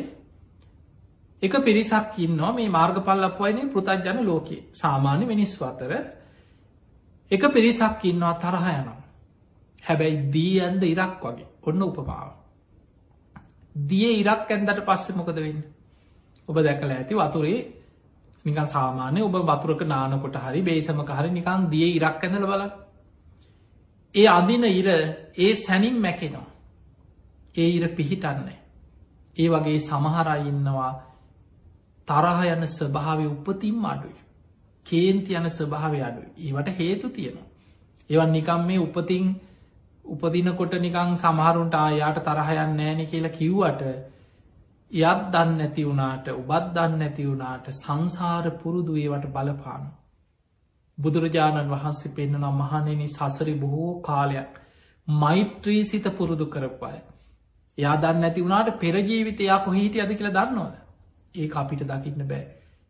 එක 1.42 1.54
පිරිසක් 1.60 2.18
ඉන්නවා 2.18 2.54
මේ 2.54 2.70
මාර්ගපල් 2.70 3.24
අපවයිනේ 3.24 3.68
පෘතජ්ජන 3.68 4.26
ලෝකයේ 4.26 4.66
සාමාන්‍ය 4.74 5.26
මිනිස්ව 5.26 5.62
අතර 5.64 5.92
එක 7.32 7.44
පිරිසක් 7.50 8.04
ඉන්නවා 8.04 8.34
තරහ 8.36 8.66
යනම්. 8.72 9.00
හැබැයි 9.84 10.18
දී 10.28 10.56
ඇන්ද 10.60 10.84
ඉරක් 10.86 11.22
වගේ 11.22 11.48
ඔන්න 11.64 11.82
උපමාව. 11.82 12.30
දිය 13.76 14.12
ඉරක් 14.16 14.50
ඇන්දට 14.50 14.82
පස්සෙ 14.84 15.14
මොකද 15.14 15.36
වෙන්න. 15.38 15.62
ඔබ 16.48 16.56
දැකල 16.58 16.92
ඇති 16.92 17.16
වතුරේ 17.16 17.60
නිකන් 18.46 18.68
සාමානය 18.68 19.22
ඔබ 19.22 19.36
වතුරක 19.44 19.82
නානකොට 19.86 20.36
හරි 20.38 20.62
බේසමක 20.62 21.10
හරි 21.12 21.30
නිකං 21.30 21.70
දිය 21.70 21.96
ඉරක් 21.96 22.24
ඇඳල 22.24 22.46
බල 22.46 22.64
ඒ 24.16 24.28
අදින 24.30 24.64
ඉර 24.64 24.88
ඒ 25.38 25.54
සැනින් 25.56 25.98
මැකෙනවා. 25.98 26.48
ඒ 27.56 27.70
ඉර 27.70 27.88
පිහිටන්නේ. 27.90 28.60
ඒ 29.36 29.50
වගේ 29.50 29.80
සමහරයි 29.82 30.48
ඉන්නවා 30.48 30.94
තරහ 32.08 32.40
යන 32.48 32.64
ස්වභාවය 32.70 33.26
උපතිම් 33.28 33.86
අඩුයි. 33.86 34.18
කේන්ති 34.86 35.32
යන 35.34 35.50
ස්වභාවය 35.50 36.00
අඩුයි. 36.02 36.30
ඒවට 36.40 36.78
හේතු 36.78 37.10
තියෙනවා. 37.10 37.48
ඒවන් 38.10 38.32
නිකම් 38.32 38.62
මේ 38.64 38.80
උපතින් 38.80 39.26
උපදිනකොට 40.06 40.74
නිකං 40.78 41.12
සමහරුන්ට 41.16 41.76
ආයාට 41.76 42.20
තරහයන්න 42.24 42.74
නෑන 42.76 43.02
කියලා 43.06 43.32
කිව්වට 43.32 43.82
යත් 44.92 45.22
දන්න 45.32 45.58
නැති 45.58 45.84
වුණාට 45.84 46.28
ඔබත් 46.32 46.74
දන්න 46.74 47.00
නැති 47.00 47.24
වුණාට 47.24 47.66
සංසාර 47.74 48.46
පුරුදු 48.54 48.96
ඒවට 48.96 49.28
බලපාන. 49.30 49.84
බුදුරජාණන් 51.00 51.70
වහන්සේ 51.70 52.14
පෙන්න්නන 52.14 52.46
මහනෙන 52.54 53.04
සසරි 53.08 53.54
බොහෝ 53.56 53.92
කාලයක් 54.02 54.60
මෛත්‍රී 55.08 55.84
සිත 55.84 56.08
පුරුදු 56.14 56.46
කරපය. 56.48 56.96
යා 57.78 57.96
දන්න 57.98 58.22
නැති 58.22 58.42
වුණට 58.42 58.80
පෙරජීවිතයා 58.80 59.60
කොහිට 59.60 59.96
අද 59.98 60.12
කියලා 60.14 60.36
දන්නවද. 60.38 60.76
ඒ 61.36 61.50
අපිට 61.56 61.84
දකින්න 61.84 62.26
බෑ. 62.26 62.46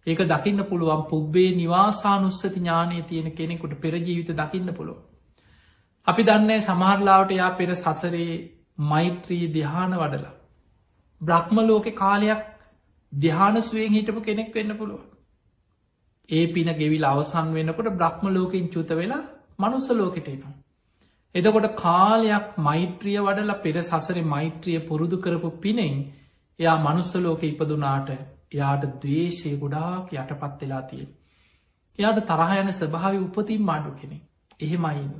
ඒක 0.08 0.22
දකින්න 0.26 0.64
පුළුවන් 0.66 1.04
පුබ්බේ 1.06 1.50
නිවාසානුස්සති 1.54 2.50
ඥානය 2.52 3.02
තියෙන 3.04 3.32
කෙනෙකුට 3.34 3.76
පෙරජීවිත 3.78 4.32
දකින්න 4.34 4.74
පුළුව. 4.74 4.98
අපි 6.08 6.24
දන්නේ 6.24 6.60
සමහරලාවට 6.62 7.32
යා 7.34 7.52
පෙර 7.54 7.70
සසරේ 7.76 8.34
මෛත්‍රී 8.86 9.46
දිහාන 9.50 9.94
වඩලා. 9.96 10.36
බ්‍රහ්ම 11.22 11.58
ලෝක 11.62 11.88
කාලයක් 11.96 12.44
දිහානස්වයෙන් 13.12 13.92
හිටපු 13.92 14.22
කෙනෙක් 14.22 14.54
වෙන්න 14.54 14.78
පුළුව. 14.78 15.02
ඒ 16.30 16.46
පින 16.48 16.70
ගෙවිල් 16.76 17.06
අවසන් 17.06 17.54
වෙනකොට 17.54 17.90
බ්‍රහ්ම 17.94 18.26
ලෝකින් 18.30 18.66
චුත 18.70 18.90
වෙලා 18.92 19.24
මනුස්ස 19.60 19.90
ලෝකෙට 19.92 20.28
එනවා. 20.28 20.54
එදකොට 21.36 21.68
කාලයක් 21.76 22.46
මෛත්‍රිය 22.60 23.20
වඩල 23.20 23.54
පෙර 23.60 23.76
සසර 23.82 24.18
මෛත්‍රිය 24.26 24.80
පුරුදු 24.82 25.18
කරපු 25.20 25.50
පිනෙන් 25.58 25.96
එයා 26.60 26.78
මනුස්ස 26.80 27.12
ලෝක 27.18 27.44
ඉපදුනාට 27.44 28.10
එයාට 28.52 28.84
දවේශය 28.98 29.52
ගොඩාක් 29.58 30.14
යටපත් 30.14 30.62
වෙලා 30.62 30.84
තිය. 30.84 31.04
එයාට 32.00 32.22
තරහයන 32.28 32.72
ස්භාව 32.74 33.14
උපතින් 33.20 33.62
මාඩු 33.64 33.92
කෙනෙ 33.94 34.18
එහෙමයින්න. 34.60 35.14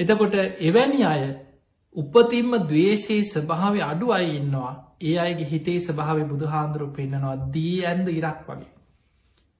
එතකොට 0.00 0.34
එවැනි 0.60 1.00
අය 1.04 1.22
උපතින්ම 1.96 2.52
දවේශයේ 2.64 3.24
ස්භාව 3.26 3.74
අඩු 3.82 4.12
අයි 4.12 4.30
ඉන්නවා 4.36 4.72
ඒ 5.02 5.16
අයගේ 5.18 5.46
හිතේ 5.46 5.78
ස්භාව 5.80 6.18
බුදුහාන්දුරු 6.26 6.86
පෙන්න්නනවා 6.92 7.36
දී 7.50 7.76
ඇන්ද 7.84 8.08
ඉරක් 8.10 8.40
වගේ. 8.48 8.70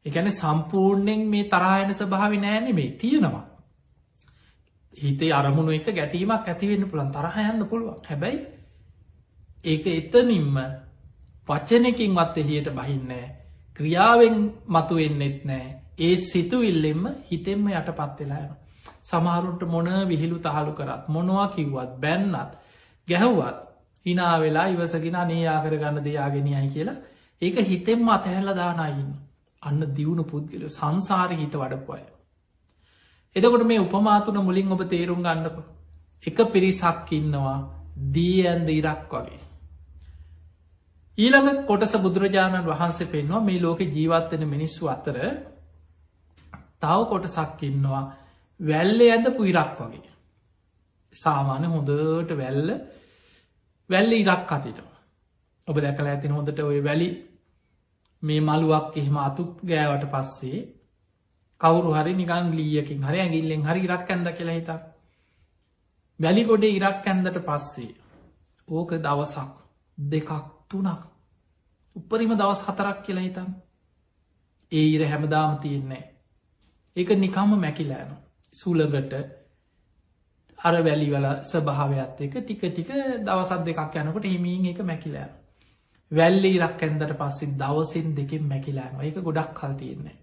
එකැන 0.06 0.30
සම්පූර්ණයෙන් 0.32 1.22
මේ 1.26 1.44
තරායන 1.46 1.94
ස්භාවි 1.94 2.38
නෑනෙමේ 2.38 2.90
තියෙනවා. 2.92 3.44
හිතේ 4.94 5.32
අරමුණු 5.32 5.70
එක 5.72 5.86
ගැටීමක් 5.90 6.44
ඇතිවෙන්න 6.44 6.90
පුළන් 6.90 7.10
තරහයන්න 7.10 7.66
පුළුවන්. 7.66 8.00
හැබැයි 8.02 8.40
ඒක 9.64 9.86
එතනින්ම 9.88 10.56
වච්චනකින්වත් 11.48 12.36
එලියට 12.38 12.68
බහින්නෑ 12.72 13.26
ක්‍රියාවෙන් 13.74 14.36
මතුවෙන්නෙත් 14.68 15.40
නෑ. 15.44 15.66
ඒ 15.98 16.16
සිතුවිල්ලෙම 16.18 17.02
හිතෙන්ම 17.24 17.66
යට 17.70 17.90
පත්වෙලායන 17.92 18.52
සමහරුන්ට 19.02 19.62
මොන 19.66 19.88
විහිළු 20.04 20.38
තහලු 20.40 20.72
කරත් 20.72 21.08
මොනවා 21.08 21.48
කිව්වත් 21.48 21.92
බැන්නත් 21.98 22.52
ගැහව්වත් 23.08 23.58
හිනා 24.06 24.40
වෙලා 24.40 24.66
ඉවසගෙන 24.66 25.18
නේයා 25.24 25.58
කරගන්න 25.62 26.04
දෙයාගෙනයයි 26.04 26.68
කියලා 26.68 27.02
ඒක 27.42 27.56
හිතෙන්ම 27.62 28.08
අතහැල්ල 28.08 28.50
දානයින්න 28.54 29.12
අන්න 29.64 29.80
දියුණු 29.94 30.24
පුද්ගලු 30.24 30.68
සංසාරය 30.70 31.36
හිත 31.36 31.56
වඩපුය 31.56 32.02
එදකොට 33.36 33.64
මේ 33.64 33.80
උපමාතුන 33.80 34.38
මුලින් 34.40 34.70
ඔබ 34.70 34.82
තේරුම් 34.86 35.22
ගන්නක. 35.22 35.56
එක 36.22 36.38
පිරිසක් 36.48 37.10
ඉන්නවා 37.12 37.56
දී 38.08 38.46
ඇන්ද 38.46 38.68
ඉරක් 38.70 39.10
වගේ. 39.10 39.40
ඊළඟ 41.18 41.66
කොටස 41.66 41.94
බුදුරජාණන් 41.98 42.64
වහන්සේ 42.64 43.06
පෙන්වා 43.08 43.40
මේ 43.40 43.60
ලෝක 43.60 43.80
ජීවත්වෙන 43.88 44.44
මිනිස්සු 44.48 44.88
අතර 44.88 45.16
තව 46.80 47.00
කොටසක් 47.06 47.62
ඉන්නවා 47.62 48.04
වැල්ල 48.60 49.00
ඇද 49.02 49.26
පුයිරක් 49.32 49.78
වගේ. 49.80 50.10
සාමාන්‍ය 51.14 51.66
හොඳට 51.66 52.30
වැල්ල 52.34 52.68
වැල්ල 53.90 54.12
ඉරක් 54.14 54.50
අතිට 54.50 54.78
ඔබ 55.68 55.76
දැකල 55.78 56.06
ඇතින 56.06 56.32
හොඳට 56.32 56.58
ඔය 56.62 56.80
වැලි 56.80 57.08
මේ 58.24 58.40
මළුවක් 58.40 58.96
එහෙම 58.96 59.16
අතුක් 59.18 59.52
ගෑවට 59.62 60.04
පස්සේ 60.10 60.60
කවුරු 61.60 61.90
හරි 61.92 62.12
නිකන් 62.14 62.46
ලියකින් 62.52 63.00
හරි 63.02 63.18
ඇගිල්ලෙන් 63.20 63.62
හරි 63.62 63.80
ඉරක් 63.82 64.08
ඇඳ 64.08 64.28
කියලා 64.32 64.54
හිතා 64.54 64.80
වැලි 66.20 66.42
ගොඩේ 66.44 66.72
ඉරක් 66.72 67.06
ඇන්දට 67.06 67.38
පස්සේ 67.42 67.92
ඕක 68.68 68.90
දවසක් 68.98 69.52
දෙකක් 69.98 70.30
තුනක් 70.68 71.02
උපරිම 71.96 72.32
දවස් 72.32 72.60
හතරක් 72.62 72.98
කියලා 73.02 73.22
හිතන් 73.22 73.50
ඒ 74.72 74.86
ඉර 74.88 75.02
හැමදාම 75.04 75.58
තියෙන්නේ 75.58 76.04
ඒක 76.96 77.10
නිකම්ම 77.16 77.52
මැකිලෑන 77.58 78.10
සුලගට 78.54 79.14
අර 80.58 80.74
වැලිවල 80.82 81.26
ස්භාවයත් 81.44 82.20
එක 82.20 82.34
ටික 82.36 82.62
ටික 82.66 82.90
දවසත් 83.22 83.60
දෙකක් 83.64 83.96
යනකොට 83.98 84.26
හිමීන් 84.26 84.66
එක 84.66 84.80
මැකිලෑ 84.82 85.30
වැල්ලි 86.12 86.50
ඉරක් 86.50 86.82
ඇන්දට 86.82 87.14
පස්සේ 87.14 87.54
දවසින් 87.54 88.12
දෙකින් 88.12 88.44
මැකිලෑන 88.44 89.00
ඒක 89.00 89.16
ගොඩක් 89.20 89.54
කල් 89.54 89.74
තියෙන්නේ. 89.74 90.16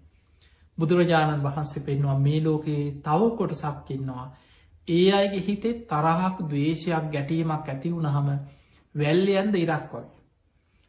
බුදුරජාණන් 0.78 1.44
වහන්සේ 1.44 1.84
පෙන්වා 1.84 2.17
මේ 2.17 2.39
ලෝකයේ 2.41 2.86
තව 3.02 3.22
කොටසක් 3.34 3.91
ඉන්නවා. 3.91 4.26
ඒ 4.88 5.12
අයගේ 5.13 5.41
හිතේ 5.41 5.74
තරහක් 5.86 6.38
දවේශයක් 6.46 7.06
ගැටීමක් 7.10 7.67
ඇති 7.67 7.89
වුණහම 7.91 8.28
වැල්ලියන්ද 8.96 9.56
ඉරක් 9.56 9.91
වගේ. 9.91 10.10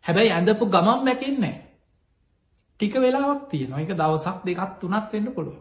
හැබැයි 0.05 0.33
ඇඳපු 0.33 0.64
ගමම් 0.68 1.00
මැකෙන්නේ 1.02 1.57
ටික 2.81 2.94
වෙලාවක් 2.96 3.42
තියෙනවා. 3.50 3.81
එක 3.81 3.92
දවසක් 3.92 4.38
දෙකක් 4.44 4.72
තුනක් 4.81 5.12
වෙන්න 5.12 5.28
පුළුව 5.33 5.59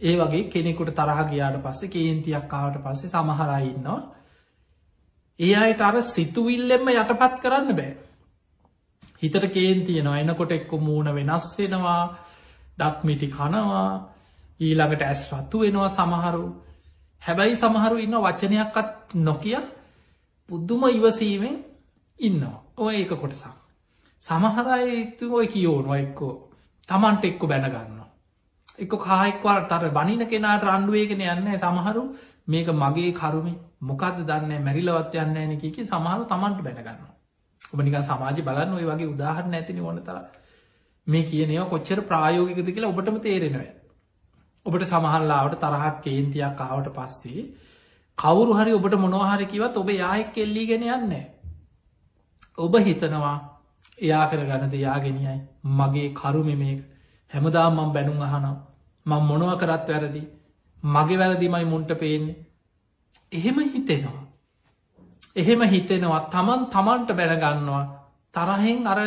ඒ 0.00 0.14
වගේ 0.18 0.44
කෙනෙකුට 0.46 0.94
තරහ 0.94 1.20
ගියාට 1.26 1.62
පස්සේ 1.62 1.90
කේන්තියක් 1.90 2.46
කාවට 2.48 2.78
පස්සේ 2.80 3.10
සමහරයින්නවා 3.10 4.00
ඒ 5.40 5.54
අයට 5.56 5.80
අර 5.80 5.96
සිතුවිල්ලෙම 6.04 6.88
යටපත් 6.90 7.36
කරන්න 7.42 7.70
බෑ. 7.72 7.92
හිතට 9.22 9.46
කේන්තියනවා 9.48 10.18
එනකොට 10.18 10.52
එක්කො 10.52 10.78
මූුණ 10.78 11.14
වෙනස් 11.14 11.46
වෙනවා. 11.58 12.02
දක්මිටි 12.78 13.26
කනවා. 13.28 13.88
ඊළඟට 14.60 15.02
ඇස් 15.02 15.22
රත්තු 15.30 15.60
වෙනවා 15.60 15.88
සමහරු. 15.90 16.44
හැබැයි 17.22 17.56
සමහරු 17.56 17.96
ඉන්න 17.98 18.16
වචනයක්කත් 18.18 19.14
නොකිය 19.16 19.58
පුද්දුම 20.48 20.82
ඉවසීමෙන් 20.88 21.56
ඉන්නවා. 22.18 22.58
ඔය 22.76 22.94
ඒක 22.96 23.12
කොටසක්. 23.14 23.46
සමහරයි 24.22 25.16
ඔය 25.30 25.46
කියෝනවා 25.48 25.98
එක්කෝ. 25.98 26.34
තමන්ට 26.88 27.24
එක්කො 27.24 27.46
බැනගන්න 27.46 28.02
එක 28.78 28.92
කායෙක්වර 29.00 29.62
තර 29.68 29.84
බනින 29.90 30.26
කෙනාට 30.26 30.64
රණ්ඩුවේගෙන 30.64 31.22
යන්න 31.22 31.58
සමහරු 31.58 32.02
මේක 32.46 32.68
මගේ 32.74 33.12
කරුමේ. 33.12 33.58
මොකද 33.80 34.22
දන්න 34.24 34.52
මැරිලවත් 34.60 35.14
යන්න 35.16 35.36
ඇන 35.36 35.52
එක 35.52 35.82
සමහරු 35.84 36.24
තමන්ට 36.26 36.62
බැනගන්න 36.62 37.11
ඔබ 37.72 37.80
නික 37.80 37.96
සමාජ 38.02 38.40
බලන්න 38.40 38.72
ඔය 38.72 38.84
වගේ 38.84 39.08
උදාහරණ 39.08 39.54
ඇතින 39.54 39.80
ඕන 39.82 40.00
තර 40.00 40.18
මේ 41.06 41.24
කියනය 41.24 41.58
කොච්චර 41.66 42.00
ප්‍රායෝගිකද 42.04 42.68
කියලා 42.68 42.90
ඔබටම 42.90 43.18
තේරෙනව 43.20 43.60
ඔබට 44.66 44.86
සමහල්ලාවට 44.86 45.60
තරහක් 45.60 45.94
කේන්තියක් 46.00 46.56
කාවට 46.56 46.90
පස්සේ 46.92 47.46
කවුරු 48.18 48.52
හරි 48.54 48.72
ඔබට 48.72 48.98
මොනවාහරි 48.98 49.46
කිවත් 49.46 49.76
ඔබ 49.76 49.94
යායෙක් 49.94 50.30
කෙල්ලීගෙන 50.32 50.88
යන්න 50.90 51.14
ඔබ 52.58 52.74
හිතනවා 52.80 53.36
එයා 54.00 54.26
කර 54.26 54.42
ගණද 54.44 54.76
යාගෙනයයි 54.80 55.38
මගේ 55.78 56.10
කරුම 56.14 56.52
මේ 56.56 56.76
හැමදාම් 57.32 57.74
මං 57.76 57.90
බැනුම් 57.92 58.22
අහනම් 58.22 58.54
මං 59.06 59.22
මොනව 59.22 59.58
කරත් 59.58 59.88
වැරදි. 59.88 60.22
මගේ 60.82 61.18
වැරදිමයි 61.18 61.64
මුන්ට 61.64 61.90
පේන්නේ. 61.94 62.36
එහෙම 63.32 63.58
හිතෙනවා. 63.66 64.22
එහෙම 65.36 65.62
හිතෙනවා 65.64 66.20
තමන් 66.28 66.62
තමන්ට 66.68 67.10
බැනගන්නවා. 67.12 67.84
තරහෙන් 68.34 68.86
අර 68.86 69.00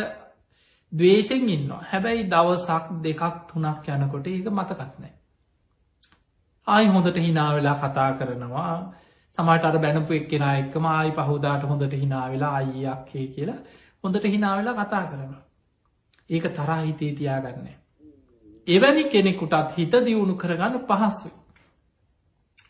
දවේශෙන් 0.92 1.48
ඉන්නවා. 1.48 1.84
හැබැයි 1.84 2.24
දවසක් 2.26 2.84
දෙකක් 3.00 3.22
තුනක් 3.48 3.88
යනකොට 3.90 4.26
ඒක 4.28 4.48
මතකත්නෑ 4.50 5.14
ආයි 6.66 6.86
හොඳට 6.88 7.18
හිනාවෙලා 7.18 7.76
කතා 7.76 8.10
කරනවා. 8.14 8.76
සමට 9.38 9.64
අර 9.64 9.78
බැනපු 9.78 10.12
එක්කෙන 10.12 10.44
එක්කම 10.52 10.86
ආයි 10.88 11.10
පහුදාට 11.12 11.62
හොඳට 11.64 11.94
හිනාවෙලා 11.94 12.52
අයියක්කේ 12.54 13.26
කියලා 13.28 13.60
හොඳට 14.04 14.24
හිනාවෙලා 14.26 14.76
කතා 14.76 15.04
කරනවා. 15.04 15.42
ඒක 16.30 16.46
තරා 16.52 16.80
හිතේ 16.80 17.12
තියාගන්න. 17.14 17.68
එවැනි 18.66 19.04
කෙනෙකුටත් 19.06 19.76
හිත 19.76 19.92
දියුණු 20.04 20.34
කරගන්න 20.36 20.80
පහස්සුයි 20.84 21.34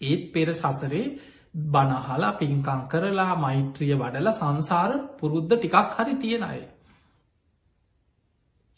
ඒත් 0.02 0.32
පෙර 0.32 0.48
සසරේ 0.54 1.06
බනහලා 1.56 2.32
පින්කං 2.34 2.80
කරලා 2.86 3.34
මෛත්‍රිය 3.36 3.94
වඩල 3.94 4.28
සංසාර 4.32 4.92
පුරුද්ධ 5.16 5.52
ටිකක් 5.52 5.94
හරි 5.94 6.14
තියෙන 6.16 6.44
අය. 6.44 6.60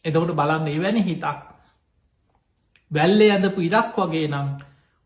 එතකොට 0.04 0.32
බලන්න 0.32 0.68
එවැනි 0.68 1.02
හිතක්. 1.02 1.38
වැල්ලේ 2.90 3.30
ඇඳපු 3.30 3.60
ඉරක් 3.62 3.96
වගේ 3.96 4.26
නම් 4.28 4.48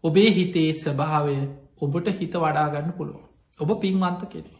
ඔබේ 0.04 0.30
හිතේ 0.30 0.70
ස්වභාවය 0.76 1.36
ඔබට 1.80 2.06
හිත 2.14 2.34
වඩාගන්න 2.36 2.90
පුළුවන්. 2.92 3.24
ඔබ 3.58 3.70
පින්වන්ත 3.76 4.22
කෙනෙ 4.26 4.52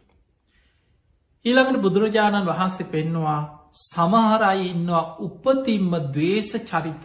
ඊළඟට 1.45 1.81
බුදුරජාණන් 1.81 2.47
වහන්සේ 2.47 2.89
පෙන්නවා 2.89 3.41
සමහරයි 3.83 4.65
ඉන්නවා 4.67 5.05
උපතින්ම 5.19 5.93
දවේශ 6.09 6.55
චරිත. 6.63 7.05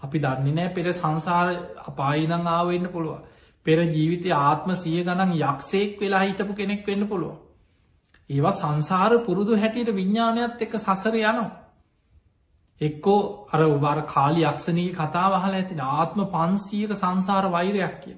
අපි 0.00 0.18
දන්නේ 0.18 0.54
නෑ 0.54 0.70
පෙර 0.70 0.86
සංසාර 0.92 1.48
අපායිනං 1.84 2.48
ආවන්න 2.48 2.86
පුළුව 2.88 3.18
පෙර 3.68 3.78
ජීවිතය 3.86 4.34
ආත්ම 4.38 4.74
සිය 4.76 4.98
ගණන් 5.02 5.38
යක්ෂයෙක් 5.38 5.96
වෙලා 6.00 6.24
හිටපු 6.24 6.52
කෙනෙක් 6.54 6.84
වෙන්න 6.86 7.06
පුළුව 7.06 7.34
ඒවා 8.30 8.54
සංසාර 8.54 9.22
පුරුදු 9.24 9.56
හැටියට 9.56 9.94
විඤ්ඥානයක් 9.94 10.62
එක 10.62 10.78
සසර 10.78 11.18
යනවා 11.22 11.48
එක්කෝ 12.80 13.48
අර 13.48 13.60
උබාර 13.66 14.00
කාලි 14.04 14.44
යක්ෂණී 14.44 14.90
කතා 14.92 15.26
වහල 15.30 15.54
ඇතින 15.54 15.80
ආත්ම 15.82 16.20
පන්සීක 16.26 16.94
සංසාර 16.94 17.44
වෛරයක් 17.48 17.96
කිය. 18.02 18.16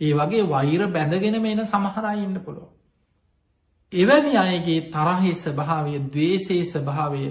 ඒ 0.00 0.12
වගේ 0.12 0.42
වෛර 0.46 0.82
බැඳගෙන 0.88 1.36
මේන 1.40 1.64
සමහරයි 1.64 2.18
ඉන්න 2.20 2.36
පුළො. 2.40 2.64
එවැනි 3.92 4.34
අයගේ 4.38 4.80
තරහේ 4.90 5.34
ස්භාවය 5.36 5.94
දවේසේ 6.08 6.64
ස්භාවය 6.66 7.24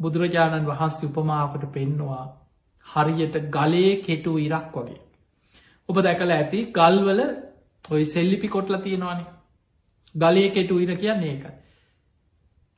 බුදුරජාණන් 0.00 0.66
වහන්සේ 0.66 1.08
උපමාවට 1.08 1.64
පෙන්නවා 1.70 2.24
හරියට 2.86 3.36
ගලේ 3.50 3.92
කෙටු 3.98 4.32
ඉරක් 4.38 4.74
වගේ. 4.74 5.03
ඔබ 5.88 6.00
දැකල 6.00 6.30
ඇති 6.30 6.60
ගල්වල 6.72 7.20
ඔයි 7.84 8.04
සෙල්ලිපි 8.06 8.48
කොටල 8.48 8.76
තියෙනවානේ 8.78 9.26
ගලේ 10.14 10.48
කෙටු 10.50 10.78
ඉර 10.78 10.96
කියන්නේ 10.96 11.30
ඒකයි. 11.30 11.52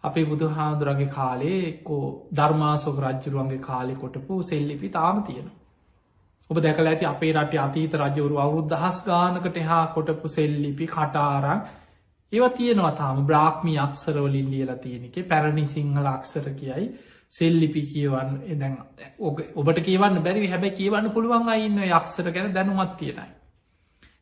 අපේ 0.04 0.24
බුදු 0.24 0.48
හාදුරගේ 0.50 1.10
කාලේ 1.10 1.58
එක්කෝ 1.68 2.02
ධර්මාසෝක 2.34 2.98
රජ්ජුරුවන්ගේ 3.00 3.60
කාලෙ 3.60 3.94
කොටපු 3.96 4.42
සෙල්ලිපි 4.44 4.88
තාම 4.90 5.22
තියෙන. 5.22 5.48
ඔබ 6.50 6.56
දැකල 6.58 6.86
ඇති 6.86 7.06
අපේ 7.06 7.32
රට 7.32 7.58
අතීත 7.60 7.96
රජවරු 7.96 8.38
අවුරුද් 8.38 8.68
දහස් 8.68 9.02
ගානකට 9.04 9.58
හා 9.64 9.82
කොටපු 9.88 10.28
සෙල්ලිපි 10.30 10.86
කටාරං 10.88 11.66
ඒව 12.32 12.44
තියෙනවා 12.52 12.94
තාම 12.94 13.26
බ්‍රාක්්මි 13.26 13.74
අක්සරවලින් 13.78 14.48
ලියලා 14.50 14.78
තියෙනෙ 14.78 15.26
පැරණි 15.26 15.66
සිංහල 15.68 16.06
අක්සර 16.08 16.46
කියයි 16.54 16.86
සෙල්ලිපි 17.32 17.82
කියවන්න 17.84 18.36
එදැන් 18.46 18.76
ඔබට 19.56 19.80
කියවන්න 19.80 20.22
බැරි 20.22 20.46
හැබැ 20.46 20.70
කියවන්න 20.72 21.10
පුළුවන් 21.10 21.48
අයින්න 21.48 21.82
යක්සර 21.88 22.30
ගැන 22.30 22.54
දැනුමත් 22.54 22.96
තියෙනයි. 22.98 23.32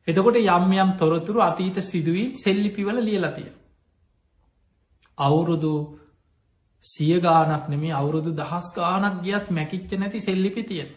එතකොට 0.08 0.36
යම් 0.36 0.72
යම් 0.74 0.90
තොරතුරු 0.96 1.40
අතීත 1.40 1.76
සිදුවී 1.82 2.34
සෙල්ලිපිවල 2.36 2.98
ලියලතිය. 3.00 3.50
අවුරුදු 5.18 5.74
සිය 6.84 7.20
ගානක් 7.20 7.68
නෙමේ 7.68 7.92
අවුරුදු 7.92 8.30
දහස් 8.32 8.66
ගානක් 8.74 9.22
ගියත් 9.22 9.50
මැකිච්ච 9.50 9.90
නැති 9.94 10.20
සෙල්ලිපි 10.20 10.62
තියෙන. 10.64 10.90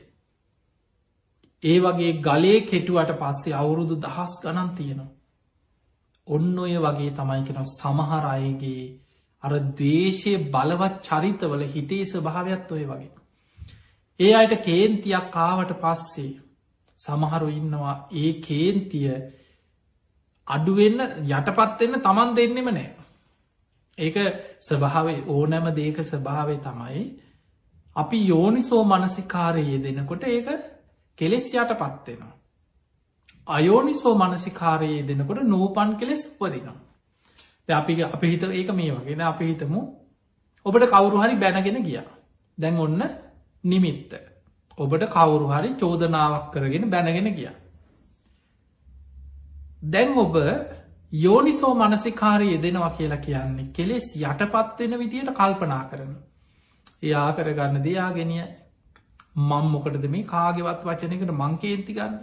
ඒ 1.63 1.77
වගේ 1.79 2.13
ගලේ 2.21 2.59
කෙටුවට 2.63 3.11
පස්සේ 3.15 3.53
අවුරුදු 3.53 3.95
දහස් 3.97 4.33
ගණන් 4.43 4.71
තියෙනවා. 4.75 5.13
ඔන්න 6.27 6.59
ඔය 6.59 6.75
වගේ 6.77 7.11
තමයි 7.11 7.43
කෙන 7.45 7.59
සමහර 7.71 8.25
අයගේ 8.27 8.83
අර 9.43 9.53
දේශය 9.77 10.33
බලවත් 10.47 10.95
චරිතවල 11.03 11.63
හිතේ 11.67 12.03
ස්භාවයක් 12.05 12.71
ඔය 12.71 12.83
වගේ. 12.85 13.11
ඒ 14.19 14.31
අයට 14.33 14.53
කේන්තියක් 14.63 15.27
කාවට 15.31 15.73
පස්සේ 15.75 16.31
සමහරු 16.99 17.49
ඉන්නවා 17.51 17.95
ඒ 18.15 18.31
කේන්තිය 18.41 19.11
අඩුවෙන්න 20.47 20.99
යටපත්වෙන්න 21.29 22.01
තමන් 22.01 22.33
දෙන්නෙම 22.35 22.69
නෑ. 22.69 22.89
ඒක 23.97 24.17
ස්වභාවේ 24.59 25.19
ඕනෑම 25.27 25.69
දේක 25.75 26.01
ස්වභාවේ 26.03 26.59
තමයි 26.59 27.03
අපි 27.95 28.17
යෝනිසෝ 28.27 28.83
මනසිකාරයේ 28.83 29.83
දෙනකොට 29.83 30.23
ඒක 30.25 30.49
කෙලෙස් 31.17 31.47
යට 31.53 31.71
පත්වෙනවා. 31.75 32.33
අයෝනිසෝ 33.47 34.15
මනසිකාරයේ 34.15 35.01
දෙනකොට 35.03 35.41
නූපන් 35.43 35.91
කෙලෙස් 35.95 36.23
උපදිනවා. 36.31 36.77
අපි 37.69 38.03
අපි 38.05 38.27
හිත 38.27 38.43
ඒක 38.43 38.69
මේ 38.71 38.91
වගෙන 38.93 39.21
අපි 39.23 39.45
හිතමු 39.45 39.81
ඔබට 40.65 40.85
කවුරු 40.85 41.17
හරි 41.17 41.35
බැනගෙන 41.35 41.83
ගිය. 41.83 42.01
දැන් 42.57 42.77
ඔන්න 42.77 43.01
නිමිත්ත. 43.63 44.13
ඔබට 44.77 45.03
කවුරු 45.09 45.47
හරි 45.49 45.69
චෝදනාවක් 45.75 46.51
කරගෙන 46.51 46.89
බැනගෙන 46.89 47.33
ගිය. 47.33 47.49
දැන් 49.83 50.17
ඔබ 50.17 50.35
යෝනිසෝ 51.11 51.73
මනසිකාරය 51.75 52.57
දෙනවා 52.57 52.89
කියලා 52.91 53.17
කියන්නේ 53.19 53.71
කෙලෙස් 53.71 54.07
යටපත්වෙන 54.17 54.99
විදියට 54.99 55.31
කල්පනා 55.31 55.83
කරන. 55.85 56.15
එයා 57.03 57.31
කරගන්න 57.33 57.83
දෙයා 57.83 58.11
ගෙනිය 58.11 58.45
මං 59.35 59.65
මොකටද 59.67 60.07
මේ 60.07 60.23
කාගෙවත් 60.25 60.81
වචනකට 60.83 61.31
මංකේන්ති 61.33 61.93
ගන්න. 61.93 62.17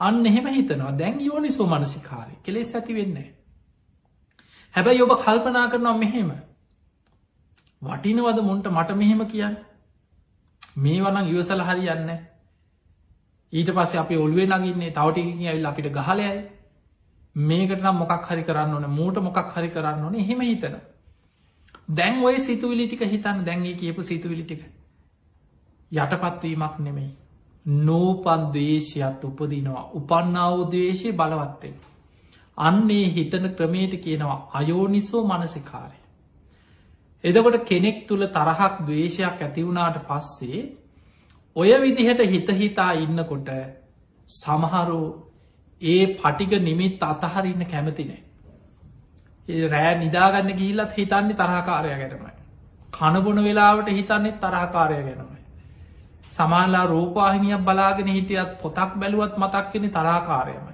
අන්න 0.00 0.26
එහෙම 0.26 0.46
හිතනවා 0.48 0.94
දැන් 0.94 1.20
යෝනිසෝ 1.20 1.66
මනසිකාරය 1.66 2.34
කෙලෙස් 2.42 2.74
ඇති 2.74 2.94
වෙන්නේ. 2.94 3.28
හැබැයි 4.74 5.02
ඔබ 5.02 5.12
කල්පනා 5.18 5.66
කරනවා 5.68 5.96
මෙහෙම. 5.96 6.30
වටිනවද 7.82 8.38
මුන්ට 8.42 8.66
මට 8.68 8.96
මෙහෙම 8.96 9.26
කියන්න? 9.26 9.56
මේ 10.76 11.00
වනං 11.00 11.28
ඉවසල 11.28 11.62
හරියන්න 11.62 12.10
ඊට 13.52 13.70
පස්ස 13.70 13.94
අප 13.96 14.10
ඔල්ුවේ 14.16 14.46
නගින්නේ 14.48 14.90
තවටිකින් 14.92 15.44
ඇවිල් 15.44 15.66
අපිට 15.66 15.92
ගහලයයි 15.92 16.40
මේකට 17.36 17.80
නම් 17.80 17.96
මොකක් 17.96 18.26
හරි 18.26 18.42
කරන්න 18.42 18.74
ඕන 18.74 18.90
මූට 18.90 19.16
මොකක් 19.18 19.54
හරි 19.54 19.70
කරන්න 19.70 20.04
ඕන. 20.04 20.14
හෙම 20.16 20.40
හිතන. 20.42 20.76
දැන් 21.88 22.22
ඔය 22.22 22.38
සිතුවිලි 22.38 22.86
ටික 22.86 23.02
හිතන්න. 23.04 23.44
දැන්ගේ 23.44 23.74
කියපු 23.74 24.02
සිතුවිලි 24.02 24.44
ටික. 24.44 24.62
යටපත්වීමක් 25.92 26.78
නෙමෙයි. 26.78 27.10
නෝපන් 27.66 28.52
දේශයත් 28.52 29.24
උපදිනවා. 29.24 29.90
උපන්නාවදේශය 29.94 31.12
බලවත්තෙන් 31.12 31.74
අන්නේ 32.58 33.06
හිතන 33.10 33.46
ක්‍රමේට 33.50 33.94
කියනවා 33.98 34.38
අයෝනිසෝ 34.54 35.22
මනසිකාරය. 35.26 35.98
එදකොට 37.24 37.64
කෙනෙක් 37.64 38.06
තුළ 38.06 38.26
තරහක් 38.28 38.74
දවේශයක් 38.80 39.40
ඇතිවුණාට 39.40 39.98
පස්සේ 40.04 40.60
ඔය 41.56 41.70
විදිහට 41.78 42.20
හිතහිතා 42.26 42.92
ඉන්නකොට 42.94 43.50
සමහරු 44.28 45.00
ඒ 45.82 46.02
පටික 46.14 46.52
නිමිත් 46.60 47.02
අතහරන්න 47.02 47.64
කැමතිනේ. 47.66 48.22
රෑ 49.66 49.94
නිදාගන්න 49.96 50.50
ගිහිල්ලත් 50.52 50.92
හිතන්නේ 50.92 51.36
තරහකාරය 51.36 51.90
ගැනමයි. 51.92 52.32
කණබුණ 52.90 53.44
වෙලාවට 53.44 53.88
හිතන්නේ 53.90 54.38
තරහකාරය 54.38 55.02
ගැනමයි. 55.02 55.40
සමාල්ලා 56.30 56.86
රූපාහිනියක් 56.86 57.62
බලාගෙන 57.62 58.08
හිටියත් 58.08 58.50
පොතක් 58.58 58.92
බැලුවත් 58.96 59.34
මතක්කෙන 59.36 59.90
තරාකාරයමයි. 59.90 60.69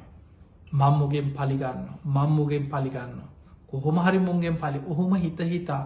මංමුගෙන් 0.73 1.33
පලිගන්න 1.33 1.89
මංමුගෙන් 2.07 2.69
පලිගන්න 2.69 3.37
කොහොම 3.69 3.99
හරි 3.99 4.19
මුන්ගෙන් 4.21 4.57
පලි. 4.57 4.79
ඔහොම 4.83 5.15
හිත 5.17 5.39
හිතා 5.41 5.83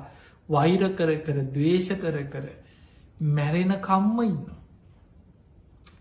වෛර 0.49 0.83
කර 0.91 1.11
කර 1.19 1.39
දවේශ 1.49 1.91
කර 1.95 2.17
කර 2.27 2.47
මැරෙන 3.31 3.73
කම්ම 3.81 4.19
ඉන්න 4.23 4.39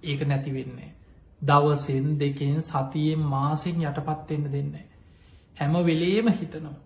ඒක 0.03 0.21
නැතිවෙන්නේ 0.23 0.91
දවසෙන් 1.41 2.17
දෙකෙන් 2.17 2.61
සතියෙන් 2.61 3.25
මාසෙන් 3.27 3.81
යටපත්වෙන්න 3.83 4.45
දෙන්න 4.49 4.75
හැම 5.57 5.73
වෙලේම 5.83 6.31
හිතනවා. 6.31 6.77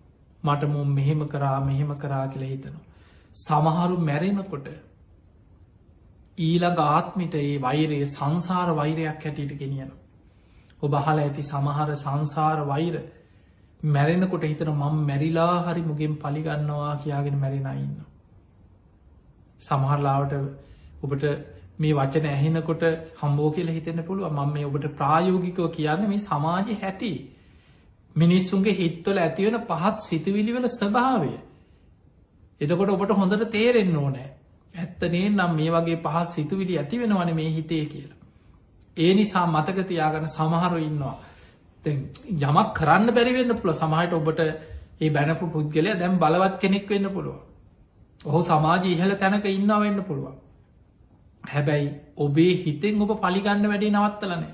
මට 0.42 0.68
මුම් 0.68 0.88
මෙහෙම 0.90 1.28
කරා 1.28 1.58
මෙහෙම 1.62 1.94
කරා 1.96 2.26
කියල 2.28 2.44
හිතනවා. 2.44 2.84
සමහරු 3.34 3.96
මැරෙනකොට 4.00 4.66
ඊළඟ 6.38 6.80
ආත්මිට 6.86 7.34
ඒ 7.36 7.60
වෛරයේ 7.60 8.06
සංසාර 8.06 8.68
වෛරයක් 8.72 9.20
හැටියට 9.20 9.58
ගෙනියනවා. 9.58 10.03
ඔබහල 10.84 11.18
ඇති 11.18 11.42
සමහර 11.44 11.88
සංසාර 11.96 12.58
වෛර 12.66 12.94
මැරෙනකොට 13.88 14.44
හිතන 14.44 14.70
මං 14.72 15.00
මැරිලා 15.02 15.54
හරි 15.64 15.82
මුගෙන් 15.82 16.14
පලිගන්නවා 16.16 16.92
කියාගෙන 16.98 17.36
මැරෙනඉන්න. 17.38 17.94
සමහරලාවට 19.60 20.34
ඔබට 21.02 21.24
මේ 21.78 21.92
වචන 21.92 22.26
ඇහෙනකොට 22.28 22.84
හම්බෝ 23.14 23.50
කියල 23.50 23.68
හිතෙන 23.68 24.02
පුළුව 24.02 24.32
මං 24.32 24.52
මේ 24.52 24.64
ඔබට 24.64 24.86
ප්‍රායෝගිකව 24.92 25.66
කියන්න 25.70 26.08
මේ 26.08 26.20
සමාජ 26.20 26.68
හැටි. 26.76 27.12
මිනිස්සුන්ගේ 28.16 28.74
හිත්වල 28.74 29.18
ඇතිවෙන 29.18 29.58
පහත් 29.62 29.96
සිතුවිලිවල 30.02 30.68
ස්වභාවය. 30.70 31.32
එතකොට 32.60 32.90
ඔබට 32.90 33.12
හොඳට 33.12 33.46
තේරෙන්න 33.50 33.96
ඕනෑ. 33.96 34.28
ඇත්තනේ 34.74 35.28
නම් 35.28 35.52
මේ 35.54 35.70
වගේ 35.70 35.98
පහත් 35.98 36.28
සිතුවිලි 36.30 36.78
ඇතිවෙනවන 36.78 37.34
මේ 37.34 37.50
හිතේ 37.52 37.84
කියලා. 37.86 38.23
ඒ 38.96 39.14
නිසා 39.14 39.46
මතකතියාගන 39.48 40.26
සමහරු 40.28 40.78
ඉන්නවා. 40.80 41.16
යමක් 41.84 42.68
කරන්න 42.74 43.08
බැරිවෙන්න 43.10 43.56
පුළ 43.56 43.72
සමහට 43.74 44.12
ඔබට 44.12 44.40
ඒ 45.00 45.10
බැනපු 45.10 45.46
පුද්ගලය 45.48 45.90
දැම් 45.94 46.18
බලවත් 46.18 46.54
කෙනෙක් 46.58 46.88
වෙන්න 46.88 47.08
පුළුව 47.08 47.38
ඔහු 48.20 48.40
සමාජ 48.42 48.84
ඉහල 48.86 49.14
තැනක 49.16 49.46
ඉන්න 49.46 49.72
වෙන්න 49.76 50.00
පුළුවන්. 50.02 50.36
හැබැයි 51.44 51.88
ඔබේ 52.16 52.52
හිතෙන් 52.56 53.02
ඔබ 53.02 53.12
පලිගන්න 53.20 53.64
වැඩි 53.64 53.90
නවත්තලනෑ 53.90 54.52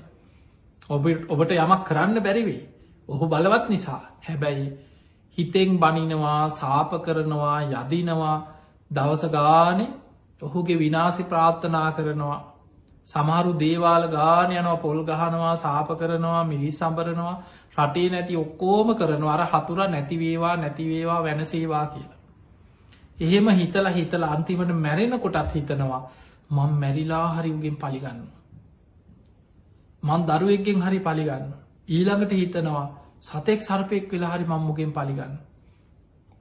ඔබ 0.89 1.05
ඔබට 1.29 1.51
යමක් 1.55 1.83
කරන්න 1.85 2.17
බැරිවේ 2.19 2.61
ඔහු 3.09 3.27
බලවත් 3.27 3.69
නිසා. 3.69 4.01
හැබැයි 4.21 4.67
හිතෙන් 5.37 5.79
බනිනවා 5.79 6.49
සාප 6.51 6.91
කරනවා 7.01 7.57
යදිනවා 7.63 8.37
දවස 8.91 9.23
ගානේ 9.29 9.93
ඔහුගේ 10.41 10.79
විනාසි 10.79 11.23
ප්‍රාර්ථනා 11.23 11.91
කරනවා. 11.91 12.39
සමහරු 13.07 13.51
දේවාල 13.55 14.07
ගාන 14.09 14.51
යනවා 14.51 14.77
පොල් 14.77 14.99
ගහනවා 15.03 15.55
සාප 15.57 15.89
කරනවා 15.95 16.43
මිරිස් 16.45 16.77
සම්බරනවා 16.77 17.35
රටේ 17.77 18.09
නැති 18.09 18.35
ඔක්කෝම 18.35 18.87
කරනවා 18.95 19.35
අර 19.35 19.43
හතුර 19.47 19.79
නැතිවේවා 19.87 20.55
නැතිවේවා 20.57 21.19
වැනසේවා 21.21 21.85
කියලා. 21.87 22.19
එහෙම 23.17 23.47
හිතල 23.51 23.87
හිතල 23.89 24.23
අන්තිමට 24.25 24.71
මැරෙන 24.77 25.19
කොටත් 25.19 25.51
හිතනවා 25.51 26.01
මං 26.49 26.71
මැරිලා 26.75 27.27
හරිුගෙන් 27.35 27.75
පලිගන්න. 27.77 28.21
මං 30.03 30.21
දරුවෙක්ගෙන් 30.23 30.81
හරි 30.81 30.99
පලිගන්න. 31.01 31.45
ඊළඟට 31.87 32.33
හිතනවා 32.33 32.87
සතෙක් 33.21 33.59
සර්පයෙක් 33.61 34.11
වෙලා 34.11 34.31
හරි 34.31 34.45
මංමුගෙන් 34.45 34.91
පලිගන්න. 34.91 35.33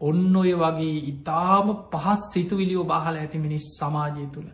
ඔන්න 0.01 0.37
ඔය 0.37 0.53
වගේ 0.55 1.05
ඉතාම 1.07 1.67
පහත් 1.89 2.21
සිතුවිලියෝ 2.33 2.85
බහල 2.85 3.17
ඇති 3.17 3.39
මිනිස් 3.39 3.65
සමාජය 3.75 4.27
තුළ. 4.29 4.49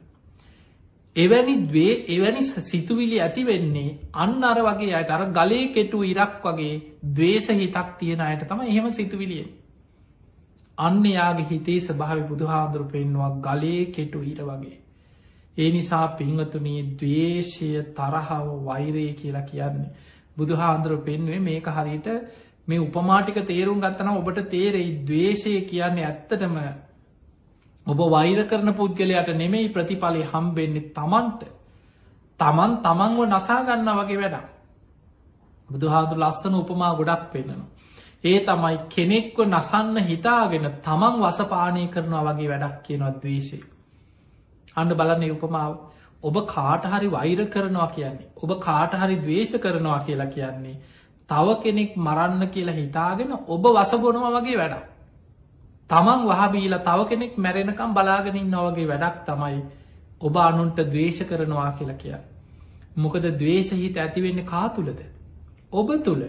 එවැනි 1.17 1.55
දවේ 1.64 1.93
එවැනි 2.09 2.43
සිතුවිලි 2.62 3.21
ඇති 3.21 3.45
වෙන්නේ 3.45 3.91
අන්න 4.14 4.43
අර 4.45 4.59
වගේ 4.61 4.95
අයට 4.95 5.11
අර 5.11 5.23
ගලේ 5.33 5.67
කෙටු 5.71 6.01
ඉරක් 6.05 6.35
වගේ 6.45 6.75
දවේශ 7.12 7.51
හිතක් 7.55 7.93
තියෙන 7.99 8.23
අයට 8.23 8.43
තම 8.45 8.64
එහෙම 8.64 8.89
සිතුවිලිය. 8.93 9.45
අන්න 10.79 11.05
යාගේ 11.09 11.47
හිතේ 11.47 11.79
සභාව 11.81 12.27
බුදුහාදුරු 12.27 12.89
පෙන්වා 12.89 13.31
ගලේ 13.43 13.85
කෙටු 13.91 14.21
ඉර 14.25 14.41
වගේ. 14.45 14.77
ඒ 15.57 15.71
නිසා 15.71 16.07
පිංහතුනී 16.14 16.81
දවේශය 16.95 17.71
තරහාව 17.95 18.49
වෛරය 18.64 19.07
කියලා 19.14 19.45
කියන්නේ. 19.45 19.95
බුදුහාන්දුරු 20.37 20.99
පෙන්වේ 21.03 21.41
මේක 21.41 21.69
හරිට 21.69 22.09
මේ 22.69 22.81
උපමාටික 22.81 23.39
තේරුම් 23.47 23.81
ගත්තන 23.81 24.11
ඔබට 24.12 24.41
තේරෙයි 24.51 24.91
දවේශය 25.03 25.53
කියන්නේ 25.62 26.07
ඇත්තටම 26.07 26.57
ඔබ 27.87 27.99
වෛර 28.09 28.41
කරන 28.45 28.74
පුද්ගලයට 28.74 29.28
නෙමෙයි 29.34 29.68
ප්‍රතිඵලය 29.68 30.22
හම්බෙන්නේ 30.24 30.91
තමන්ට 30.93 31.43
තමන් 32.41 32.72
තමන්ව 32.80 33.18
නසාගන්න 33.28 33.91
වගේ 33.95 34.18
වැඩ 34.18 34.37
බුදුහාදු 35.68 36.14
ලස්සන 36.16 36.55
උපමා 36.57 36.93
ගොඩක් 36.95 37.22
පෙන්න්නනවා. 37.28 37.70
ඒ 38.24 38.39
තමයි 38.41 38.76
කෙනෙක්ව 38.89 39.39
නසන්න 39.45 39.97
හිතාගෙන 40.05 40.66
තමන් 40.80 41.14
වසපානය 41.22 41.82
කරනවා 41.89 42.24
වගේ 42.28 42.49
වැඩක් 42.49 42.82
කියනවත් 42.82 43.16
දවේශය. 43.22 43.59
අන්න 44.76 44.91
බලන්න 44.91 45.24
උපමාව 45.32 45.72
ඔබ 46.22 46.37
කාටහරි 46.47 47.09
වෛර 47.09 47.41
කරනවා 47.47 47.89
කියන්නේ. 47.89 48.28
ඔබ 48.37 48.51
කාටහරි 48.61 49.16
දවේශ 49.18 49.55
කරනවා 49.59 50.01
කියලා 50.01 50.26
කියන්නේ. 50.28 50.76
තව 51.28 51.47
කෙනෙක් 51.62 51.97
මරන්න 51.99 52.43
කියලා 52.49 52.74
හිතාගෙන 52.74 53.32
ඔබ 53.49 53.64
වසගොනවා 53.72 54.34
වගේ 54.34 54.57
වැඩක්. 54.57 54.95
තමන් 55.91 56.22
වහබීලා 56.28 56.78
තව 56.80 57.09
කෙනෙක් 57.09 57.37
මැරෙනකම් 57.39 57.93
බලාගෙනින් 57.93 58.49
නොවගේ 58.51 58.87
වැඩක් 58.87 59.18
තමයි 59.24 59.61
ඔබ 60.20 60.37
අනුන්ට 60.39 60.78
දවේශ 60.87 61.22
කරනවා 61.24 61.70
කියලා 61.72 61.97
කිය. 61.97 62.16
මොකද 62.97 63.24
දවේශහිත 63.34 63.97
ඇතිවෙන්න 63.97 64.45
කා 64.45 64.68
තුළද. 64.70 65.01
ඔබ 65.72 65.89
තුළ 66.01 66.24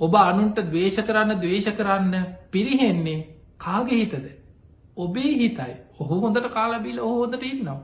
ඔබ 0.00 0.14
අනුන්ට 0.16 0.58
දවේශ 0.66 1.00
කරන්න 1.00 1.38
දවේශ 1.38 1.70
කරන්න 1.72 2.26
පිරිහෙන්නේ 2.50 3.20
කාගේ 3.58 3.98
හිතද. 4.00 4.26
ඔබේ 4.96 5.32
හිතයි 5.34 5.74
ඔහු 5.98 6.20
හොඳට 6.20 6.50
කාලබිල 6.50 6.98
හෝදට 7.00 7.42
ඉන්නවා. 7.44 7.80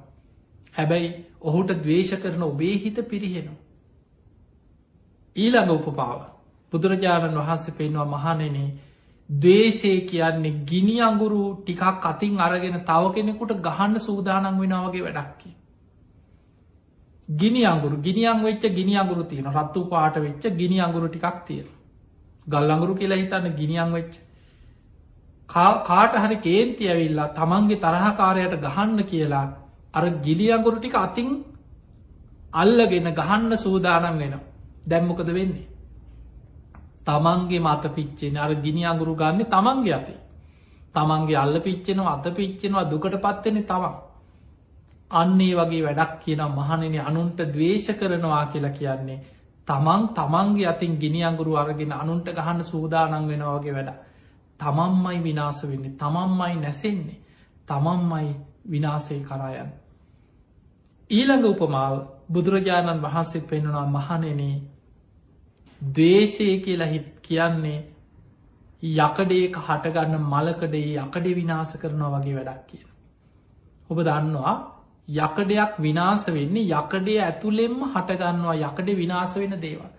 හැබැයි 0.75 1.11
ඔහුට 1.43 1.71
දවේශ 1.79 2.15
කරන 2.17 2.43
ඔබේ 2.45 2.75
හිත 2.77 2.99
පිරිහෙනවා. 3.05 3.63
ඊළඟ 5.37 5.71
උපපාව 5.73 6.21
බුදුරජාණන් 6.73 7.39
වහන්සේ 7.39 7.75
පෙන්වා 7.75 8.07
මහනෙනේ 8.07 8.69
දේශය 9.29 10.07
කියන්නේ 10.07 10.65
ගිනි 10.65 11.01
අඟුරු 11.01 11.63
ටිකක් 11.63 12.05
අතින් 12.05 12.39
අරගෙන 12.39 12.81
තව 12.83 13.15
කෙනෙකුට 13.15 13.61
ගහන්න 13.61 13.99
සූදානන් 13.99 14.59
වෙනවගේ 14.59 15.03
වැඩක්කි. 15.03 15.51
ගිනි 17.29 17.65
අඟුරු 17.65 17.97
ගිනිියන් 17.99 18.43
වෙච්ච 18.43 18.63
ගිනි 18.75 18.97
අඟුරු 18.97 19.25
තියෙන 19.25 19.45
රත්තු 19.47 19.89
පාට 19.89 20.17
වෙච්ච 20.17 20.57
ගිනි 20.57 20.81
අඟුරු 20.81 21.09
ටිකක් 21.09 21.45
තියෙන 21.47 21.69
ගල් 22.47 22.71
අඟුරු 22.71 22.95
කියලා 22.95 23.17
හිතන්න 23.17 23.55
ගිනිියන් 23.55 23.93
වෙච්ච. 23.93 24.15
කාට 25.49 26.15
හරි 26.15 26.37
කේන්ති 26.39 26.89
ඇවිල්ලා 26.89 27.29
තමන්ගේ 27.35 27.77
තරහකාරයට 27.77 28.55
ගහන්න 28.59 28.99
කියලා 29.05 29.47
අර 29.95 30.05
ගිලි 30.23 30.47
අඟුරු 30.53 30.79
ටික 30.79 30.95
අතින් 30.97 31.29
අල්ලගෙන 32.53 33.15
ගහන්න 33.15 33.57
සූදානම් 33.57 34.19
වෙන 34.19 34.41
දැම්මොකද 34.87 35.29
වෙන්නේ? 35.29 35.69
තමන්ගේ 37.09 37.61
මත 37.61 37.85
පිච්චෙන 37.91 38.37
අර 38.37 38.53
ගිනි 38.57 38.83
අඟුරු 38.85 39.15
ගන්න 39.15 39.47
තමන්ගේ 39.47 39.95
අති. 39.95 40.17
තමන්ගේ 40.95 41.37
අල්ල 41.37 41.57
පිච්චෙනවා 41.61 42.13
අත 42.15 42.27
පිච්චෙනවා 42.33 42.85
දුකට 42.85 43.17
පත්වෙන 43.19 43.65
තමන්. 43.65 43.95
අන්නේ 45.11 45.55
වගේ 45.55 45.83
වැඩක් 45.83 46.13
කියන 46.21 46.43
මහනෙන 46.51 46.97
අනුන්ට 47.01 47.39
දවේශ 47.47 47.91
කරනවා 47.93 48.45
කියලා 48.47 48.71
කියන්නේ 48.73 49.19
තමන් 49.69 50.03
තමන්ගේ 50.11 50.67
අතින් 50.67 50.93
ගිනි 50.97 51.21
අඟුරු 51.23 51.57
අරගෙන 51.57 51.93
අනුන්ට 51.95 52.29
ගහන්න 52.31 52.61
සූදානන් 52.65 53.29
වෙනවාගේ 53.29 53.75
වැඩ 53.75 53.91
තමන්මයි 54.61 55.19
විනාස 55.21 55.61
වෙන්නේ 55.63 55.97
තමන්මයි 55.97 56.57
නැසෙන්නේ 56.57 57.19
තමන්මයි 57.69 58.29
විනාසේ 58.67 59.21
කරායන් 59.23 59.71
ඊළඟ 61.11 61.47
උපමාව 61.47 61.95
බුදුරජාණන් 62.29 63.03
වහන්සේ 63.03 63.43
පෙන්නුනා 63.43 63.87
මහනෙනේ 63.89 64.57
දවේශය 65.81 66.49
කියලා 66.61 66.87
හිත් 66.87 67.09
කියන්නේ 67.23 67.79
යකඩේක 68.83 69.57
හටගන්න 69.59 70.25
මලකඩේ 70.25 70.97
යකඩේ 70.97 71.35
විනාස 71.35 71.73
කරනවා 71.75 72.11
වගේ 72.15 72.35
වැඩක් 72.35 72.67
කියන. 72.67 72.89
ඔබ 73.91 73.99
දන්නවා 74.01 74.55
යකඩයක් 75.09 75.79
විනාස 75.79 76.27
වෙන්නේ 76.29 76.71
යකඩේ 76.73 77.21
ඇතුළෙෙම්ම 77.21 77.81
හටගන්නවා 77.87 78.57
යකඩ 78.57 78.89
විනාස 78.97 79.37
වෙන 79.37 79.55
දේවල්. 79.59 79.91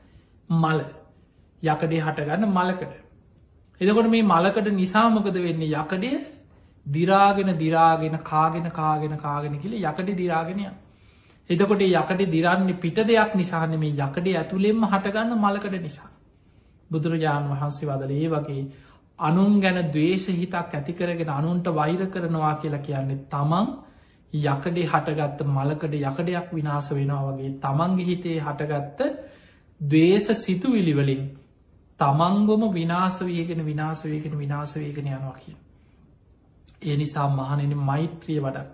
මල 0.50 0.80
යකඩේ 1.64 2.02
හටගන්න 2.02 2.50
මලකට. 2.50 2.94
එදකොට 3.82 4.10
මේ 4.10 4.24
මලකට 4.24 4.68
නිසාමකද 4.74 5.36
වෙන්නේ 5.38 5.74
යකඩය 5.76 6.12
දිරාගෙන 6.86 7.58
දිරාගෙන 7.58 8.20
කාගෙන 8.24 8.72
කාගෙන 8.72 9.18
කාගෙන 9.18 9.60
කියල 9.60 9.74
යකඩ 9.76 10.16
දිරාගෙනයක්. 10.16 10.74
එතකොට 11.50 11.82
යකට 11.82 12.22
දිරන්නේ 12.28 12.74
පිට 12.76 13.00
දෙයක් 13.04 13.36
නිසාන 13.36 13.74
මේ 13.78 13.96
යකඩේ 13.98 14.38
ඇතුළෙෙම 14.38 14.84
හටගන්න 14.84 15.34
මලකට 15.38 15.76
නිසා. 15.80 16.10
බුදුරජාණන් 16.92 17.52
වහන්සේ 17.52 17.88
වදල 17.88 18.12
ඒ 18.14 18.30
වගේ 18.30 18.64
අනුන් 19.20 19.60
ගැන 19.60 19.80
දවේශ 19.88 20.28
හිතක් 20.32 20.74
ඇතිකරගෙන 20.74 21.30
අනුන්ට 21.32 21.68
වෛර 21.72 22.02
කරනවා 22.08 22.54
කියලා 22.56 22.82
කියන්නේ 22.82 23.24
තමන් 23.28 23.68
යකඩේ 24.34 24.86
හටගත්ත 24.86 25.40
මලකට 25.48 25.94
යකඩයක් 26.02 26.48
විනාස 26.52 26.90
වෙනවා 26.92 27.24
වගේ 27.30 27.52
තමන්ගේ 27.60 28.06
හිතේ 28.06 28.38
හටගත්ත 28.40 29.00
දවේශ 29.82 30.30
සිතුවිලිවලින් 30.36 31.24
තමන්ගොම 32.00 32.64
විනාසවයගෙන 32.72 33.66
විනාසවයගෙන 33.66 34.38
විනාසවයගෙන 34.38 35.08
යනවා 35.08 35.36
කිය. 35.36 35.56
ඒ 36.82 36.96
නිසා 36.96 37.28
මහනෙන 37.30 37.74
මෛත්‍රිය 37.80 38.40
වඩ. 38.40 38.68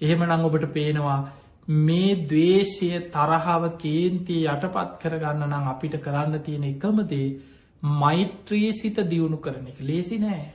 එහෙම 0.00 0.20
නං 0.20 0.44
ඔබට 0.44 0.66
පේනවා 0.72 1.20
මේ 1.68 2.14
දවේශය 2.24 3.10
තරහාව 3.10 3.64
කේන්තිය 3.78 4.46
යටපත් 4.46 4.98
කරගන්න 5.00 5.48
නම් 5.48 5.68
අපිට 5.68 5.94
කරන්න 5.98 6.40
තියෙන 6.40 6.64
එකමදේ 6.64 7.40
මෛත්‍රී 7.82 8.72
සිත 8.72 8.96
දියුණු 8.96 9.38
කරන 9.38 9.66
එක. 9.66 9.78
ලේසි 9.80 10.18
නෑ. 10.18 10.52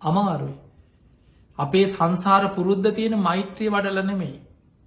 අමාරුයි. 0.00 0.56
අපේ 1.58 1.86
සංසාර 1.86 2.54
පුරුද්ධ 2.54 2.90
තියෙන 2.92 3.18
මෛත්‍රී 3.18 3.70
වඩල 3.70 4.02
නෙමෙයි. 4.02 4.40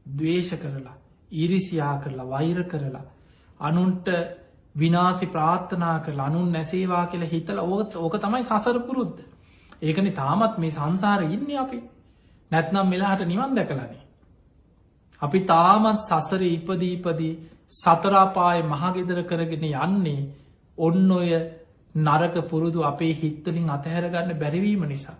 දවේශ 0.05 0.53
කරලා 0.55 0.97
ඉරිසියා 1.31 1.95
කරලා 1.99 2.27
වෛර 2.27 2.63
කරලා 2.65 3.05
අනුන්ට 3.59 4.07
විනාසි 4.75 5.25
ප්‍රාර්ථනා 5.27 5.99
කර 5.99 6.19
අනුන් 6.19 6.51
නැසේවා 6.51 7.05
කියලා 7.07 7.29
හිතල 7.29 7.59
ඕත් 7.59 7.95
ඕක 7.95 8.15
තමයි 8.17 8.43
සසර 8.43 8.79
පුරුද්ධ 8.81 9.21
ඒකන 9.81 10.11
තාමත් 10.13 10.57
මේ 10.57 10.71
සංසාර 10.71 11.23
ඉන්න 11.25 11.57
අපි. 11.57 11.79
නැත්නම් 12.51 12.87
මෙලාහට 12.87 13.25
නිවන් 13.25 13.55
දැකලනේ. 13.55 14.08
අපි 15.21 15.39
තාමත් 15.45 15.99
සසර 15.99 16.41
ඉපදීපදී 16.47 17.33
සතරාපාය 17.71 18.59
මහගෙදර 18.63 19.19
කරගෙන 19.23 19.65
යන්නේ 19.67 20.19
ඔන්න 20.77 21.11
ඔය 21.11 21.31
නරක 21.95 22.35
පුරුදු 22.45 22.83
අපේ 22.83 23.13
හිත්තලින් 23.13 23.69
අතහැරගන්න 23.69 24.31
බැරිවීම 24.35 24.83
නිසා. 24.85 25.17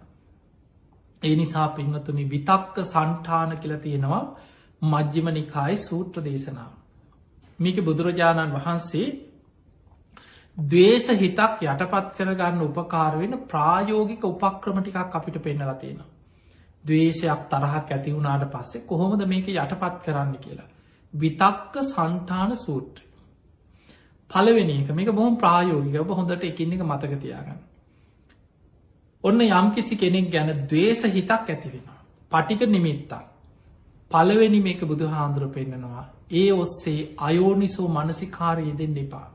ඒ 1.21 1.35
නිසා 1.35 1.67
පිංහතුනි 1.69 2.25
විතක්ක 2.25 2.75
සන්ටාන 2.85 3.57
කියල 3.57 3.73
තියෙනවා 3.77 4.23
මජ්්‍යමනිකායි 4.81 5.77
සූත්‍ර 5.79 6.23
දේශනාව. 6.23 6.71
මේක 7.59 7.77
බුදුරජාණන් 7.81 8.55
වහන්සේ 8.55 9.07
දවේශ 10.57 11.09
හිතක් 11.15 11.61
යටපත් 11.65 12.07
කරගන්න 12.15 12.63
උපකාරවෙන 12.63 13.33
ප්‍රායෝගික 13.45 14.23
උපක්‍රමටිකක් 14.25 14.97
අපිට 15.13 15.37
පෙන්නල 15.39 15.73
තියෙනවා. 15.75 16.08
දවේශයක් 16.83 17.41
තරහක් 17.49 17.91
ඇති 17.91 18.11
වුණාට 18.11 18.45
පස්සේ 18.49 18.85
කොහොමද 18.85 19.25
මේක 19.25 19.47
යටපත් 19.49 19.95
කරන්න 20.03 20.35
කියලා. 20.37 20.67
විතක්ක 21.13 21.73
සන්ටාන 21.83 22.55
සූට්‍ර. 22.57 23.01
පලවෙනි 24.29 24.75
එක 24.75 24.91
මේක 24.91 25.09
බොහොම 25.11 25.37
ප්‍රායෝගික 25.37 25.95
ඔබ 25.97 26.11
හොඳට 26.11 26.43
එකින් 26.43 26.73
එක 26.73 26.83
මතකතියාගන්න. 26.83 27.59
ඔන්න 29.23 29.41
යම්කිසි 29.41 29.97
කෙනෙක් 29.97 30.29
ගැන 30.29 30.53
දවේශ 30.65 31.03
හිතක් 31.07 31.31
ඇතිවෙනවා. 31.31 31.99
පටික 32.31 32.61
නිමිත්තා. 32.67 33.23
පලවෙනි 34.11 34.61
මේක 34.61 34.81
බුදු 34.83 35.07
හාන්දුර 35.07 35.49
පෙන්න්නනවා. 35.49 36.05
ඒ 36.33 36.51
ඔස්සේ 36.53 37.01
අයෝනිසෝ 37.19 37.87
මනසිකාරය 37.89 38.71
දෙන්න 38.73 38.97
එපා. 38.97 39.27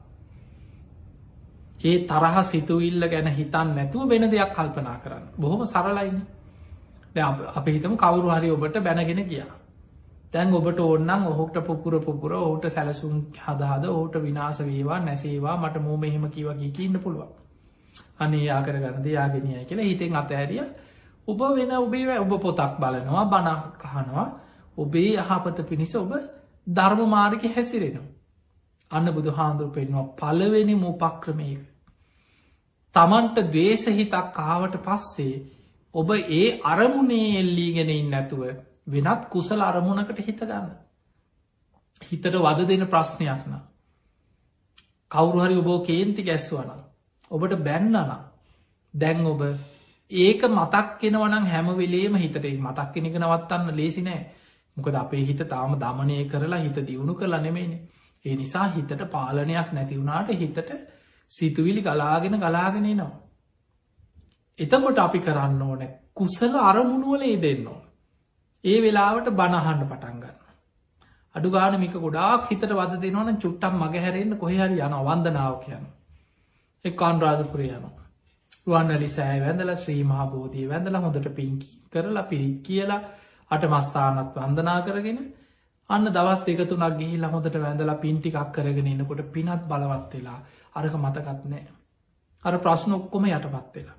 ඒ 1.81 1.97
තරහ 2.05 2.37
සිතුවිල්ල 2.45 3.05
ගැන 3.09 3.29
හිතන් 3.31 3.69
නැතුව 3.75 4.09
වෙන 4.09 4.31
දෙයක් 4.31 4.53
කල්පනා 4.53 4.97
කරන්න 4.99 5.27
බොහොම 5.37 5.67
සරලයින්න 5.67 6.21
අප 7.17 7.67
හිතම 7.67 7.97
කවුරු 7.97 8.29
හරි 8.31 8.51
ඔබට 8.51 8.77
බැනගෙන 8.81 9.23
ගියා. 9.25 9.53
තැන් 10.33 10.53
ඔබට 10.53 10.81
ඔන්නම් 10.81 11.27
ඔහුට 11.27 11.55
පුපුර 11.61 12.01
පුපුර 12.01 12.33
ඔහුට 12.35 12.65
සැලසුම් 12.69 13.15
හදහද 13.39 13.85
ඔහුට 13.87 14.15
විනාස 14.19 14.59
වේවා 14.61 14.99
නැසේවා 15.01 15.57
මට 15.57 15.77
මෝ 15.79 15.97
මෙහෙම 15.97 16.25
කිවගේ 16.29 16.71
කියන්න 16.71 17.01
පුළුවන්. 17.01 17.29
අනේ 18.19 18.51
ආකර 18.51 18.77
ගණද 18.77 19.07
යාගෙනය 19.09 19.65
කියලා 19.65 19.85
හිතෙන් 19.85 20.17
අතඇරිය 20.17 20.65
ඔබ 21.29 21.41
වෙන 21.51 21.71
ඔබේ 21.77 22.19
ඔබ 22.19 22.33
පොතක් 22.39 22.73
බලනවා 22.79 23.25
බණ 23.27 23.61
කහනවා 23.79 24.27
ඔබේ 24.79 25.11
යහපත 25.17 25.59
පිණිස 25.65 25.95
ඔබ 25.97 26.13
ධර්ම 26.67 27.01
මාර්ග 27.09 27.43
හැසිරෙනවා. 27.49 28.11
අන්න 28.91 29.07
බුදු 29.13 29.31
හාන්දුර 29.31 29.69
පෙන්වා 29.71 30.07
පලවෙනි 30.15 30.75
මූපක්‍රමයක. 30.77 31.61
තමන්ට 32.95 33.37
දවේශ 33.47 33.87
හිතක් 33.93 34.27
කාවට 34.33 34.75
පස්සේ 34.79 35.35
ඔබ 35.95 36.09
ඒ 36.11 36.47
අරමුණේ 36.65 37.29
එල්ලීගෙනයින් 37.41 38.09
නැතුව 38.11 38.43
වෙනත් 38.87 39.29
කුසල 39.29 39.61
අරමුණකට 39.63 40.19
හිතගන්න. 40.21 40.69
හිතට 42.03 42.27
වද 42.37 42.69
දෙන 42.69 42.87
ප්‍රශ්නයක්න. 42.87 43.55
කවුරුහරි 45.11 45.57
ඔබෝ 45.57 45.79
කේන්ති 45.81 46.23
ගැස්වන. 46.23 46.71
ඔබට 47.31 47.55
බැන්නන 47.61 47.97
දැන් 48.95 49.27
ඔබ 49.27 49.43
ඒක 50.11 50.43
මතක් 50.51 50.87
කෙනවනම් 50.99 51.47
හැමවෙලේම 51.47 52.17
හිතට 52.17 52.37
මතක් 52.59 52.89
කෙනෙක 52.93 53.17
නවත්තන්න 53.17 53.75
ලේසි 53.75 54.03
නෑ 54.03 54.23
මොකද 54.77 54.95
අපේ 54.97 55.23
හිත 55.23 55.43
තාම 55.49 55.79
දමනය 55.79 56.17
කරලා 56.27 56.59
හිත 56.59 56.79
දියුණු 56.83 57.15
කළ 57.15 57.37
නෙමේනේ 57.41 57.83
ඒ 58.25 58.37
නිසා 58.37 58.67
හිතට 58.69 59.05
පාලනයක් 59.09 59.73
නැතිවුණට 59.73 60.31
හිතට 60.35 60.71
සිතුවිලි 61.31 61.83
ගලාගෙන 61.83 62.39
ගලාගෙන 62.39 62.89
නවා. 62.91 63.13
එතකොට 64.59 64.99
අපි 64.99 65.19
කරන්න 65.21 65.63
ඕන 65.63 65.83
කුසල 66.13 66.55
අරමුණුවල 66.63 67.25
දෙන්න 67.39 67.67
ඕන. 67.67 67.83
ඒ 68.65 68.79
වෙලාවට 68.81 69.29
බණහන්න 69.33 69.83
පටන්ගන්න. 69.85 70.39
අඩු 71.35 71.51
ගානමික 71.51 71.95
ගොඩාක් 71.97 72.49
හිතට 72.49 72.71
වද 72.71 73.01
දෙනවන 73.01 73.39
චුට්ටම් 73.39 73.77
මගහැරෙන්න්න 73.79 74.39
කොහරි 74.39 74.81
යන 74.81 74.97
වන්දනාව 75.01 75.55
කියන. 75.61 75.85
එක් 76.85 77.03
අන්රාධපුර 77.03 77.61
යනවා. 77.63 78.05
රුවන්නලි 78.67 79.09
සෑ 79.09 79.41
වැඳල 79.41 79.73
ශ්‍රී 79.77 80.05
මහබෝධී 80.05 80.69
වැඳල 80.69 80.99
හොඳට 80.99 81.29
පින්කි 81.33 81.71
කරලා 81.91 82.25
පිරිත් 82.25 82.63
කියලා 82.63 83.01
අට 83.51 83.67
මස්ථානත් 83.67 84.37
වන්දනා 84.37 84.79
කරගෙන 84.83 85.19
අන්න 85.91 86.07
දවස් 86.09 86.47
දෙකතුනක් 86.47 86.97
ගිහිලා 86.97 87.31
හොඳට 87.31 87.59
වැඳලා 87.59 87.99
පින්ටිකක් 87.99 88.39
කරගෙන 88.53 88.87
එන්නකොට 88.87 89.27
පිනත් 89.33 89.67
බලවත් 89.67 90.13
වෙලා 90.15 90.39
අරක 90.75 90.95
මතකත් 90.97 91.45
නෑ. 91.47 91.67
අර 92.45 92.55
ප්‍රශ්න 92.59 92.93
ඔක්කොම 92.93 93.27
යටපත් 93.27 93.77
වෙලා. 93.77 93.99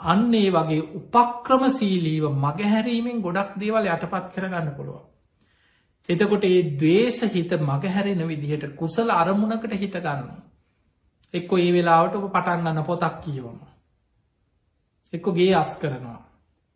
අන්න 0.00 0.34
ඒ 0.34 0.50
වගේ 0.50 0.82
උපක්‍රම 0.96 1.64
සීලීව 1.70 2.24
මගහැරීමෙන් 2.36 3.18
ගොඩක් 3.20 3.50
දේවල් 3.56 3.86
යටපත් 3.86 4.26
කරගන්න 4.34 4.70
පුළුවන්. 4.76 5.02
එතකොට 6.08 6.44
ඒ 6.44 6.62
දවේශ 6.74 7.22
හිත 7.28 7.52
මගහැරෙන 7.62 8.22
විදිහට 8.26 8.64
කුසල 8.76 9.10
අරමුණකට 9.12 9.74
හිතගන්න. 9.74 10.22
එක්කො 11.34 11.58
ඒ 11.58 11.72
වෙලාවට 11.72 12.16
ඔබ 12.16 12.26
පටන් 12.28 12.64
ගන්න 12.64 12.84
පොතක් 12.84 13.20
කියවම. 13.20 13.58
එක්කො 15.12 15.32
ගේ 15.32 15.54
අස් 15.54 15.76
කරනවා. 15.76 16.20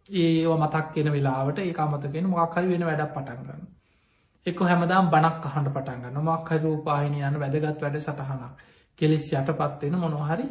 ඒ 0.08 0.46
මතක් 0.56 0.92
කියෙන 0.92 1.10
වෙලාවට 1.10 1.58
ඒ 1.60 1.72
අමතකෙන 1.76 2.28
මොක්හරි 2.28 2.68
වෙන 2.68 2.84
වැඩක් 2.84 3.14
පටන්ගන්න. 3.14 3.62
එක්ක 4.46 4.60
හැමදාම් 4.62 5.08
බණක් 5.08 5.44
අහන්ට 5.46 5.70
පටන්ගන්න 5.70 6.20
මක්හරූපාහිනි 6.22 7.20
යන 7.22 7.40
වැදගත් 7.40 7.80
වැඩ 7.80 7.98
සටහනක් 7.98 8.52
කෙලෙස් 8.98 9.26
යටපත්වෙන 9.32 9.96
මොනොහරි 9.98 10.46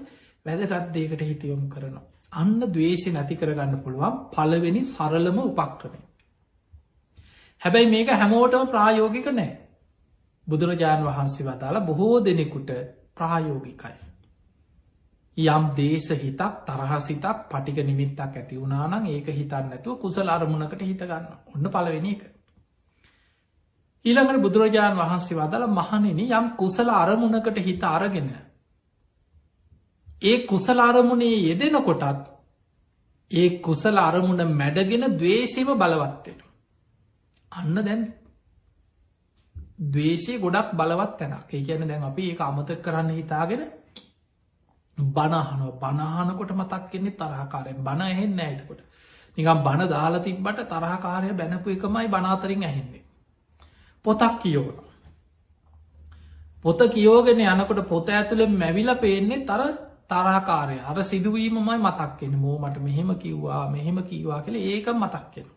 වැදගත් 0.45 0.91
දේකට 0.91 1.21
හිතියොම් 1.23 1.69
කරනවා. 1.69 2.12
අන්න 2.33 2.59
දවේශය 2.67 3.11
නැති 3.11 3.35
කරගන්න 3.35 3.81
පුළුවන් 3.81 4.15
පලවෙනි 4.29 4.81
සරලම 4.85 5.37
උපක්‍රමය. 5.41 5.99
හැබැයි 7.61 7.87
මේක 7.87 8.09
හැමෝටම 8.13 8.65
ප්‍රායෝගික 8.67 9.27
නෑ. 9.31 9.51
බුදුරජාණන් 10.47 11.05
වහන්සේ 11.05 11.45
වදාලා 11.45 11.81
බොහෝ 11.81 12.17
දෙනෙකුට 12.21 12.71
ප්‍රායෝගිකයි. 13.13 13.95
යම් 15.37 15.63
දේශ 15.73 16.11
හිතක් 16.15 16.53
තරහසිතක් 16.63 17.49
පටික 17.49 17.77
නිමිත්තක් 17.83 18.19
ඇති 18.21 18.55
වුණනම් 18.57 19.05
ඒක 19.07 19.27
හිතන්න 19.29 19.71
ඇතුව 19.71 19.99
කුසල 19.99 20.29
අරමුණකට 20.29 20.81
හිතගන්න 20.81 21.25
ඔන්න 21.49 21.65
පලවෙනි 21.67 22.11
එක. 22.11 22.23
ඊළඟට 24.05 24.41
බුදුරජාණන් 24.41 24.99
වහන්සේ 24.99 25.37
වදල 25.37 25.65
මහනෙන 25.69 26.19
යම් 26.21 26.47
කුසල 26.55 26.89
අරමුණකට 26.91 27.57
හිත 27.59 27.83
අරගෙන. 27.85 28.29
ඒ 30.23 30.37
කුසල 30.45 30.79
අරමුණේ 30.81 31.37
යෙදෙන 31.41 31.77
කොටත් 31.81 32.25
ඒ 33.31 33.47
කුසල 33.59 33.97
අරමුණ 33.99 34.41
මැඩගෙන 34.53 35.05
දවේශීම 35.13 35.71
බලවත්වෙන. 35.75 36.39
අන්න 37.51 37.75
දැන් 37.77 38.01
දවේශය 39.85 40.39
ගොඩක් 40.39 40.73
බලවත් 40.73 41.17
තැනක් 41.19 41.49
ඒ 41.49 41.61
කියන 41.61 41.87
දැන් 41.87 42.03
අපි 42.03 42.29
ඒ 42.29 42.37
අමතක 42.41 42.81
කරන්න 42.81 43.09
හිතාගෙන 43.11 43.63
බනහනුව 44.97 45.73
බනහනකොට 45.77 46.51
මතක් 46.53 46.83
කෙන්නේ 46.87 47.17
තරහකාරයෙන් 47.17 47.79
බණ 47.79 48.01
එහෙන්න 48.07 48.39
ඇතකොට 48.39 48.81
නිකම් 49.37 49.59
බණ 49.59 49.89
දාලා 49.89 50.21
තිබ්බට 50.21 50.59
තරහකාරය 50.67 51.33
බැනපු 51.33 51.69
එකමයි 51.69 52.07
බනාතරින් 52.09 52.63
ඇහෙන්නේ. 52.63 53.03
පොතක් 54.05 54.33
කියෝන. 54.39 54.75
පොත 56.61 56.79
කියෝගෙන 56.89 57.39
යනකොට 57.41 57.81
පොත 57.85 58.09
ඇතුළෙ 58.09 58.45
මැවිල 58.51 58.89
පේන්නේ 58.97 59.45
තර 59.45 59.61
තරාකාරය 60.13 60.77
අර 60.83 60.97
සිදුවීමමයි 61.05 61.79
මතක්කෙන 61.79 62.33
මෝ 62.37 62.57
මට 62.59 62.77
මෙහෙම 62.81 63.11
කිව්වා 63.17 63.65
මෙහෙම 63.69 63.99
කීවා 64.03 64.41
කියල 64.41 64.57
ඒක 64.63 64.87
මතක්කෙන. 64.95 65.47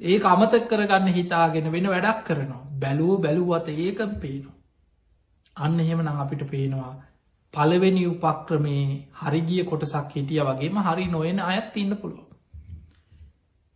ඒක 0.00 0.24
අමතක් 0.26 0.64
කරගන්න 0.68 1.08
හිතාගෙන 1.10 1.66
වෙන 1.70 1.86
වැඩක් 1.88 2.20
කරනවා 2.24 2.64
බැලූ 2.78 3.14
බැලූවත 3.18 3.68
ඒකම් 3.76 4.12
පේනවා. 4.16 4.58
අන්න 5.56 5.80
එහෙම 5.80 6.00
නං 6.00 6.20
අපිට 6.20 6.42
පේනවා 6.48 6.92
පළවෙනි 7.54 8.04
උපක්‍රමේ 8.06 8.84
හරිගිය 9.20 9.64
කොටසක් 9.64 10.12
හිටිය 10.12 10.42
වගේම 10.42 10.78
හරි 10.80 11.06
නොයන 11.08 11.40
අයත් 11.42 11.76
ඉන්න 11.76 11.94
පුළුව. 11.96 12.28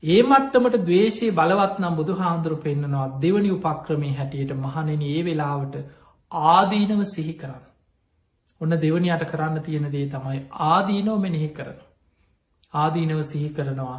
ඒ 0.03 0.21
මට්ටමට 0.23 0.77
දවේශයේ 0.83 1.35
බලවත්නම් 1.35 1.95
බුදු 1.95 2.15
හාන්දුරු 2.15 2.57
පෙන්න්නනවා 2.59 3.07
දෙවනි 3.21 3.51
උපක්‍රමේ 3.53 4.13
හැටියට 4.15 4.53
මහනෙන 4.59 5.03
ඒ 5.05 5.21
වෙලාවට 5.23 5.77
ආදීනව 6.33 7.03
සිහි 7.07 7.35
කරන්න. 7.35 7.66
ඔන්න 8.61 8.77
දෙවනියට 8.77 9.25
කරන්න 9.27 9.63
තියෙන 9.63 9.89
දේ 9.93 10.07
තමයි 10.09 10.41
ආදීනෝ 10.67 11.19
මෙනෙහි 11.19 11.49
කරන. 11.51 11.79
ආදීනව 12.75 13.23
සිහි 13.25 13.51
කරනවා 13.51 13.99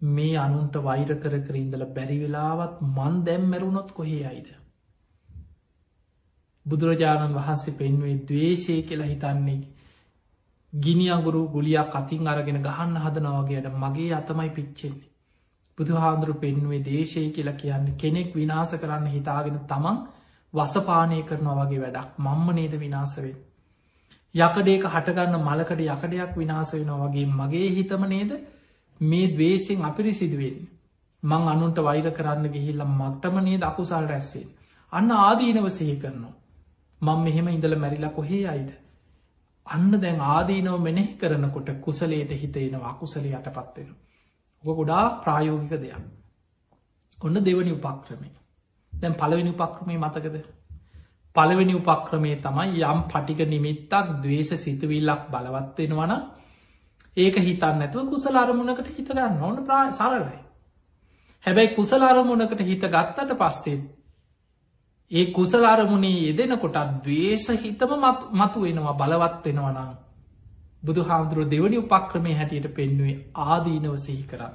මේ 0.00 0.36
අනුන්ට 0.36 0.76
වෛර 0.80 1.10
කර 1.16 1.34
කරින්දල 1.40 1.84
බැරිවෙලාවත් 1.90 2.80
මන් 2.88 3.18
දැම් 3.24 3.44
මැරුණොත් 3.46 3.90
කොහේ 3.92 4.22
අයිද. 4.26 4.48
බුදුරජාණන් 6.66 7.34
වහන්සේ 7.34 7.74
පෙන්වේ 7.74 8.16
දවේශය 8.24 8.80
කියලා 8.82 9.06
හිතන්නේ 9.06 9.60
ගිනි 10.72 11.06
අගුරු 11.10 11.42
ගුලියක් 11.48 11.94
අතින් 11.94 12.28
අරගෙන 12.28 12.62
ගහන්න 12.62 12.98
හදනවාගේයට 12.98 13.76
මගේ 13.76 14.10
අතමයි 14.14 14.50
පිච්චෙන්නේ. 14.50 15.08
බුදුහාන්දුරු 15.78 16.34
පෙන්වේ 16.36 16.82
දේශය 16.82 17.22
කියලා 17.30 17.56
කියන්න 17.56 17.86
කෙනෙක් 17.96 18.30
විනාස 18.34 18.72
කරන්න 18.74 19.06
හිතාගෙන 19.08 19.58
තමන් 19.66 19.98
වසපානය 20.54 21.18
කරනවා 21.22 21.56
වගේ 21.60 21.80
වැඩක් 21.80 22.18
මම්ම 22.18 22.48
නේද 22.54 22.74
විනාසවෙන්. 22.76 23.36
යකඩේක 24.34 24.84
හටගන්න 24.86 25.36
මලකට 25.40 25.80
යකඩයක් 25.86 26.32
විනාස 26.36 26.72
වෙනවා 26.72 27.06
වගේ 27.06 27.26
මගේ 27.34 27.68
හිතම 27.70 28.02
නේද 28.06 28.32
මේ 29.00 29.28
දවේසිෙන් 29.28 29.84
අපිරි 29.84 30.12
සිදුවෙන් 30.12 30.58
මං 31.22 31.48
අනුන්ට 31.48 31.78
වෛර 31.80 32.10
කරන්න 32.12 32.48
ගිහිල්ල 32.48 32.82
මක්ටම 32.84 33.38
නේද 33.40 33.62
අකුසල් 33.62 34.06
රැස්වෙන්. 34.06 34.48
අන්න 34.92 35.10
ආදීනව 35.12 35.68
සහි 35.70 35.96
කරනවා. 35.96 36.34
මං 37.02 37.18
මෙහෙම 37.20 37.48
ඉඳල 37.48 37.74
මැරිලා 37.76 38.10
කොහේ 38.10 38.44
අයිද. 38.46 38.70
අන්න 39.66 39.90
දැන් 39.96 40.20
ආදීනව 40.22 40.78
මෙනෙහි 40.80 41.16
කරනකොට 41.16 41.68
කුසලයට 41.80 42.30
හිතේනවා 42.32 42.90
අකුසල 42.90 43.24
යට 43.26 43.48
පත්වෙනවා. 43.48 43.98
ඔක 44.64 44.76
ගොඩා 44.76 45.04
ප්‍රායෝගික 45.18 45.74
දෙයක්. 45.78 46.04
ඔන්න 47.18 47.34
දෙවනි 47.40 47.72
උපක්‍රමය. 47.72 48.30
දැන් 48.92 49.14
පලවෙනි 49.14 49.50
උපක්‍රමය 49.50 49.96
මතකද. 49.96 50.36
පළවෙනි 51.38 51.74
උපක්‍රමේ 51.76 52.36
තමයි 52.38 52.82
යම් 52.84 53.00
පටික 53.06 53.40
නිමිත්තක් 53.46 53.94
දවේශ 54.18 54.52
සිතුවිල්ලක් 54.56 55.22
බලවත්වෙනවන 55.28 56.12
ඒක 57.16 57.36
හිතන්න 57.40 57.82
ඇතුව 57.82 58.08
කුසල 58.08 58.36
අරමුණකට 58.36 58.90
හිතගන්න 58.90 59.42
ඕන 59.42 59.62
ප්‍රා 59.64 59.84
සරලයි. 59.92 60.38
හැබැයි 61.44 61.74
කුසල 61.74 62.02
අරමුණකට 62.04 62.60
හිත 62.62 62.84
ගත්තට 62.86 63.32
පස්සෙත් 63.36 63.82
ඒ 65.10 65.24
කුසල 65.32 65.64
අරමුණේ 65.66 66.18
යෙදෙනකොටත් 66.22 66.78
දවේශ 67.02 67.48
හිතම 67.58 67.92
මතු 68.34 68.58
වෙනවා 68.60 68.94
බලවත් 68.94 69.44
වෙනවනම් 69.46 69.90
බුදු 70.82 71.02
හාමුදුරුව 71.02 71.48
දෙවනි 71.48 71.78
උපක්‍රමය 71.78 72.34
හැටියට 72.34 72.68
පෙන්නුවේ 72.72 73.16
ආදීනව 73.44 73.96
සිහි 73.98 74.24
කරන්න. 74.24 74.54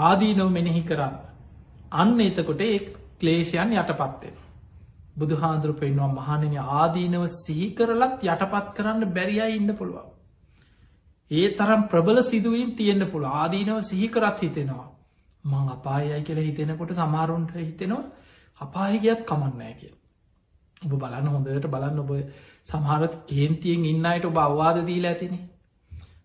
ආදීනව 0.00 0.48
මෙනෙහි 0.50 0.82
කරන්න. 0.82 1.14
අන්න 1.92 2.20
එතකොට 2.20 2.60
ඒ 2.62 2.78
ක්ලේෂයන් 3.18 3.74
යටපත්වෙන. 3.74 4.43
බුදු 5.14 5.36
හාදුරු 5.36 5.74
පෙන්වා 5.74 6.10
මහනන 6.10 6.54
ආදීනව 6.72 7.24
සිහි 7.36 7.68
කරලත් 7.72 8.26
යටපත් 8.26 8.66
කරන්න 8.76 9.12
බැරිය 9.12 9.42
ඉන්න 9.52 9.70
පුළුවන්. 9.72 10.08
ඒ 11.30 11.46
තරම් 11.54 11.82
ප්‍රබල 11.88 12.18
සිදුවීම් 12.22 12.70
තියෙන්න්න 12.72 13.10
පුළ 13.10 13.26
ආදීනව 13.32 13.78
සිහිකරත් 13.82 14.40
හිතෙනවා. 14.40 14.88
මං 15.44 15.66
අපායයි 15.68 16.22
කියලා 16.22 16.44
හිතෙනකොට 16.44 16.92
සමාරුන්ට 16.94 17.52
හිතෙනවා 17.60 18.04
අපාහිගත් 18.60 19.24
කමන්නෑ 19.24 19.74
කිය. 19.74 19.94
ඔබ 20.82 20.92
බලන්න 20.96 21.28
හොඳට 21.28 21.66
බලන්න 21.68 21.98
ඔබ 21.98 22.12
සමහරත් 22.66 23.14
කේන්තියෙන් 23.26 23.84
ඉන්න 23.86 24.06
අයට 24.06 24.24
ඔබ 24.24 24.38
අවවාද 24.40 24.78
දීල 24.84 25.06
ඇතිනේ 25.06 25.42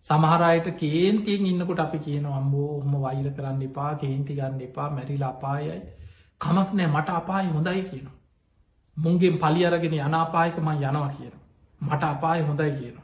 සමහරයට 0.04 0.68
කේන්තියෙන් 0.76 1.46
ඉන්නකොට 1.46 1.80
අපි 1.80 1.98
කියන 2.00 2.26
අම්බෝ 2.32 2.70
හොම 2.76 2.94
වෛල 3.00 3.26
කරන්න 3.30 3.62
එපා 3.62 3.90
කේන්ති 3.96 4.34
ගන්න 4.34 4.62
එපා 4.62 4.88
මැරිලා 4.90 5.30
අපායයි 5.30 5.80
කමක් 6.40 6.68
නෑ 6.72 6.88
මට 6.88 7.08
අපාය 7.14 7.46
හොඳයි 7.48 7.82
කියන 7.84 8.06
මුන්ගේ 9.00 9.38
පලි 9.38 9.66
අරගෙන 9.66 9.94
යනාපායකම 9.98 10.68
යනවා 10.70 11.08
කියන. 11.10 11.34
මට 11.80 12.02
අපාය 12.04 12.42
හොඳයි 12.42 12.72
කියන. 12.72 12.96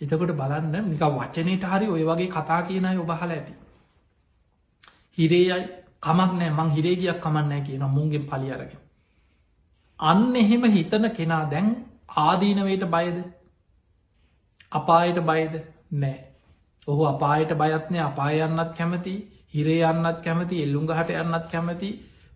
එතකොට 0.00 0.32
බලන්න 0.32 0.74
නික 0.86 1.04
වචනයට 1.12 1.64
හරි 1.64 1.86
ඔය 1.88 2.02
වගේ 2.04 2.28
කතා 2.28 2.60
කියනයි 2.62 2.98
ඔබහල 2.98 3.30
ඇති. 3.30 3.54
හිරේයයි 5.18 5.62
කමක් 6.00 6.32
නෑ 6.32 6.50
මං 6.50 6.70
හිරේගයක් 6.70 7.20
කමන්නෑ 7.20 7.62
කියන 7.62 7.84
මුන්ගේ 7.90 8.24
පලි 8.24 8.48
අරගෙන. 8.50 8.82
අන්න 10.00 10.36
එහෙම 10.36 10.64
හිතන 10.70 11.06
කෙනා 11.10 11.44
දැන් 11.46 11.68
ආදීනවයට 12.18 12.84
බයද? 12.86 13.18
අපායට 14.72 15.18
බයද? 15.22 15.54
නෑ 15.94 16.18
ඔහු 16.88 17.02
අපායට 17.04 17.52
බයත්නය 17.54 17.98
අපායන්නත් 18.00 18.72
කැමති 18.76 19.14
හිරේ 19.54 19.82
යන්නත් 19.84 20.18
කැමති 20.24 20.62
එල්ලුංගහට 20.62 21.10
යන්නත් 21.14 21.46
කැමති 21.50 21.90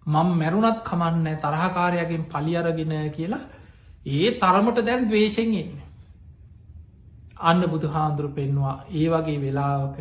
මං 0.06 0.28
මැරුණත් 0.34 0.78
කමන්න 0.82 1.38
තරහකාරයගෙන් 1.38 2.24
පලියරගෙන 2.26 2.94
කියලා. 3.12 3.44
ඒ 4.08 4.28
තරමට 4.34 4.86
දැන් 4.86 5.08
දවේශෙන් 5.08 5.54
එන්න 5.54 5.74
අන්න 7.40 7.60
බුදු 7.64 7.88
හාන්දුරු 7.88 8.28
පෙන්වා 8.30 8.76
ඒ 8.92 9.06
වගේ 9.08 9.40
වෙලාවක 9.40 9.98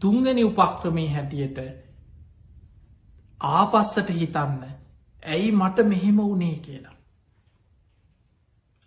තුංගනි 0.00 0.44
උපක්‍රමී 0.44 1.08
හැටියට 1.08 1.58
ආපස්සට 3.40 4.08
හිතන්න 4.10 4.60
ඇයි 5.22 5.52
මට 5.52 5.78
මෙහෙම 5.84 6.18
වනේ 6.24 6.56
කියලා. 6.58 6.96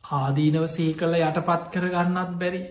ආදීනව 0.04 0.66
සහි 0.68 0.94
කළ 0.94 1.16
යටපත් 1.20 1.64
කරගන්නත් 1.72 2.32
බැරි. 2.40 2.62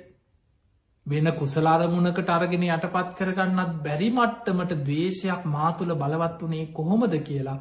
වෙන 1.07 1.27
කුසලාරමුණකට 1.33 2.31
අරගෙන 2.31 2.63
යටපත් 2.67 3.11
කරගන්නත් 3.17 3.73
බැරි 3.83 4.09
මට්ටමට 4.11 4.71
දවේශයක් 4.81 5.43
මාතුළ 5.47 5.93
බලවත් 5.95 6.39
වනේ 6.43 6.71
කොහොමද 6.73 7.15
කියලා 7.23 7.59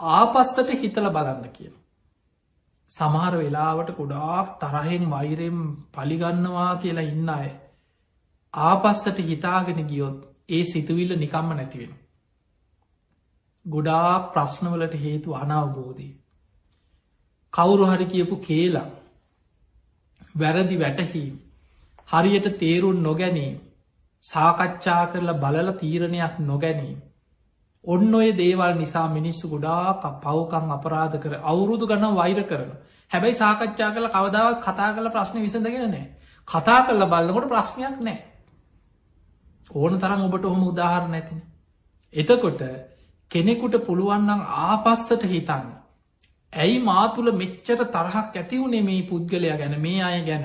ආපස්සට 0.00 0.70
හිතල 0.74 1.08
බලන්න 1.10 1.48
කියන. 1.50 1.72
සමහර 2.90 3.34
වෙලාවට 3.34 3.90
ගොඩාක් 3.92 4.52
තරහෙන් 4.60 5.10
වෛරෙන් 5.10 5.62
පලිගන්නවා 5.92 6.72
කියලා 6.76 7.06
ඉන්න 7.06 7.28
අය. 7.30 7.48
ආපස්සට 8.54 9.18
හිතාගෙන 9.24 9.80
ගියොත් 9.84 10.20
ඒ 10.48 10.62
සිතුවිල්ල 10.64 11.16
නිකම්ම 11.16 11.50
නැතිවෙන. 11.52 11.96
ගොඩා 13.66 14.12
ප්‍රශ්නවලට 14.28 14.94
හේතු 14.98 15.34
අනවබෝධී. 15.34 16.12
කවුරු 17.54 17.86
හරි 17.86 18.06
කියපු 18.06 18.36
කියලා 18.38 18.86
වැරදි 20.36 20.78
වැටහීම් 20.78 21.34
හරියට 22.08 22.48
තේරුන් 22.58 23.02
නොගැනීම් 23.02 23.56
සාකච්ඡා 24.24 25.02
කරලා 25.06 25.34
බලල 25.36 25.70
තීරණයක් 25.74 26.34
නොගැනීම්. 26.40 26.98
ඔන්න 27.84 28.14
ඔය 28.14 28.28
දේවල් 28.34 28.72
නිසා 28.74 29.08
මිනිස්සු 29.08 29.48
ගොඩාක් 29.48 30.04
පවකං 30.20 30.70
අපරාධ 30.72 31.16
කර 31.18 31.32
අවුරුදු 31.42 31.86
ගන්න 31.86 32.14
වෛර 32.14 32.40
කරන. 32.44 32.70
හැබැයි 33.10 33.36
සාකච්ඡා 33.36 33.90
කල 33.92 34.08
කවදාවත් 34.08 34.58
කතා 34.60 34.90
කල 34.94 35.08
ප්‍රශ්න 35.08 35.38
විසඳගෙන 35.40 35.86
නෑ 35.88 36.06
කතා 36.48 36.80
කරල 36.86 37.06
බලන්නකොට 37.06 37.48
ප්‍රශ්නයක් 37.48 37.98
නෑ 38.00 38.18
ඕන 39.70 39.98
තරම් 39.98 40.22
ඔබට 40.22 40.44
ඔහොම 40.44 40.62
උදාහර 40.64 41.08
නැතින. 41.08 41.40
එතකොට 42.14 42.62
කෙනෙකුට 43.30 43.74
පුළුවන්නම් 43.80 44.42
ආපස්සට 44.60 45.22
හිතන්න. 45.24 45.66
ඇයි 46.52 46.78
මාතුළ 46.80 47.30
මෙච්චර 47.34 47.80
තරහක් 47.86 48.34
ඇතිවුණේ 48.34 48.82
මේ 48.82 49.02
පුද්ගලයා 49.04 49.56
ගැන 49.56 49.80
මේ 49.80 50.02
අය 50.02 50.20
ගැන? 50.22 50.44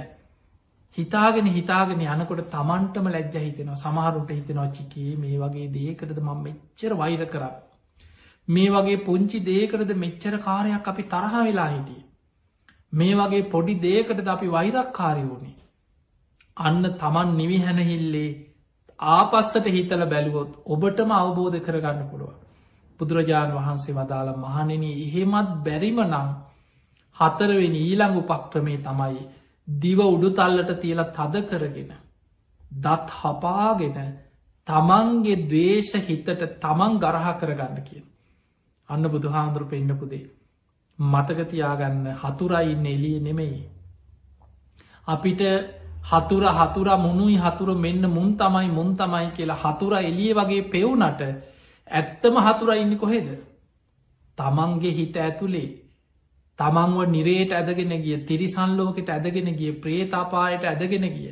හිතාගෙන 0.97 1.49
හිතාගෙන 1.49 2.05
යනකොට 2.07 2.45
තමන්ටම 2.49 3.09
ලැජ්ජ 3.09 3.35
හිතෙනවා. 3.37 3.77
සමහරුට 3.77 4.31
හිතෙනවා 4.31 4.69
චිකේ 4.71 5.17
මේ 5.17 5.39
වගේ 5.39 5.67
දේකරද 5.71 6.19
මං 6.19 6.39
මෙච්චර 6.41 6.93
වෛර 6.97 7.25
කර 7.27 7.43
මේ 8.47 8.69
වගේ 8.69 9.03
පුංචි 9.03 9.43
දේකරද 9.45 9.91
මෙච්චර 9.97 10.39
කාරයක් 10.41 10.87
අපි 10.87 11.09
තරහ 11.09 11.35
වෙලා 11.41 11.69
හිටිය? 11.69 12.01
මේ 12.93 13.15
වගේ 13.15 13.49
පොඩි 13.49 13.73
දේකටද 13.79 14.27
අපි 14.27 14.47
වෛරක් 14.49 14.89
කාරයෝනේ 14.93 15.55
අන්න 16.57 16.83
තමන් 16.95 17.29
නිවි 17.35 17.57
හැනහිල්ලේ 17.59 18.29
ආපස්සට 19.09 19.67
හිතල 19.67 20.03
බැලුවොත් 20.05 20.51
ඔබටම 20.67 21.11
අවබෝධ 21.13 21.59
කරගන්න 21.59 22.09
පුළුව 22.09 22.33
බුදුරජාණන් 22.99 23.57
වහන්සේ 23.57 23.95
වදාළ 23.95 24.31
මහනෙන 24.37 24.83
එහෙමත් 24.87 25.53
බැරිම 25.61 26.01
නම් 26.03 26.27
හතරවෙනි 27.15 27.79
ඊළඟ 27.81 28.17
උපක්‍රමේ 28.19 28.77
තමයි 28.79 29.23
දිව 29.75 29.99
උඩුතල්ලට 30.05 30.71
තියලා 30.79 31.11
තද 31.11 31.43
කරගෙන 31.43 31.91
දත් 32.77 33.09
හපාගෙන 33.13 33.97
තමන්ගේ 34.67 35.41
දවේශ 35.43 35.93
හිතට 35.99 36.29
තමන් 36.59 36.93
ගරහ 36.97 37.27
කරගන්න 37.35 37.83
කිය. 37.83 38.03
අන්න 38.89 39.03
බුදුහාන්දුරු 39.05 39.65
පෙන්න්නපුදේ. 39.65 40.29
මතකතියාගන්න 40.99 42.05
හතුරයින්න 42.15 42.85
එලිය 42.87 43.19
නෙමෙයි. 43.19 43.61
අපිට 45.07 45.41
හතුර 46.03 46.43
හතුර 46.49 46.87
මුණුයි 46.97 47.37
හතුර 47.37 47.75
මෙන්න 47.75 48.03
මුන් 48.07 48.35
තමයි 48.35 48.69
මුන් 48.69 48.95
තමයි 48.95 49.31
කියලා 49.31 49.61
හතුර 49.65 49.93
එලිය 49.99 50.33
වගේ 50.33 50.61
පෙවුනට 50.65 51.21
ඇත්තම 51.21 52.35
හතුර 52.39 52.69
ඉන්න 52.75 52.97
කොහෙද. 52.97 53.29
තමන්ගේ 54.37 54.91
හිත 54.91 55.15
ඇතුළේ 55.17 55.80
තමන්ව 56.59 57.05
නිරේට 57.09 57.51
ඇදගෙන 57.51 57.93
ගිය 57.99 58.17
තිරිසන්ලෝකට 58.23 59.09
ඇදගෙන 59.09 59.49
ගිය 59.55 59.71
ප්‍රේතාපායට 59.75 60.65
ඇදගෙන 60.65 61.07
ගිය. 61.09 61.31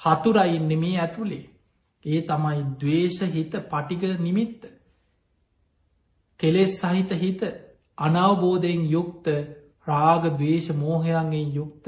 හතුරයින්න 0.00 0.72
මේ 0.76 0.96
ඇතුළේ. 0.98 1.44
ඒ 2.04 2.20
තමයි 2.22 2.62
දවේශ 2.80 3.20
හිත 3.28 3.52
පටික 3.64 4.02
නිමිත්ත. 4.18 4.60
කෙලෙස් 6.40 6.72
සහිත 6.78 7.10
හිත 7.14 7.40
අනවබෝධයෙන් 7.98 8.82
යුක්ත 8.88 9.26
රාග 9.86 10.24
දවේශ 10.32 10.70
මෝහයන්ගෙන් 10.74 11.54
යුක්ත 11.54 11.86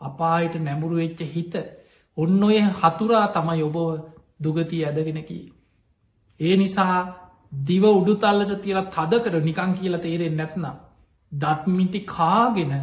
අපායට 0.00 0.54
නැමුරු 0.58 0.96
වෙච්ච 0.96 1.20
හිත 1.26 1.54
ඔන්න 2.16 2.42
ඔය 2.42 2.58
හතුරා 2.74 3.26
තමයි 3.28 3.62
ඔබව 3.62 3.78
දුගති 4.40 4.84
ඇදගෙනකි. 4.84 5.38
ඒ 6.40 6.56
නිසා 6.56 6.98
දිව 7.62 7.84
උඩුතල්ලට 7.90 8.52
තියලා 8.62 8.90
තද 8.90 9.12
කර 9.20 9.34
නිකං 9.40 9.72
කියලා 9.74 10.00
තේරෙන් 10.00 10.36
නැත්නම් 10.36 10.76
දත්මිටි 11.32 12.00
කාගෙන 12.06 12.74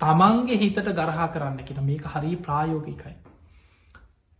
තමන්ගේ 0.00 0.58
හිතට 0.58 0.92
ගරහා 0.92 1.28
කරන්න 1.28 1.58
කියෙන 1.62 1.84
මේක 1.84 2.04
හරි 2.06 2.36
ප්‍රායෝගිකයි. 2.38 3.14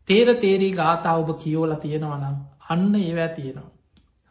තේර 0.09 0.29
තේරී 0.37 0.73
ගාතා 0.75 1.17
ඔබ 1.17 1.31
කියෝල 1.39 1.75
තියෙනවනම් 1.77 2.37
අන්න 2.69 2.95
ඒවැ 2.97 3.29
තියෙනවා. 3.31 3.71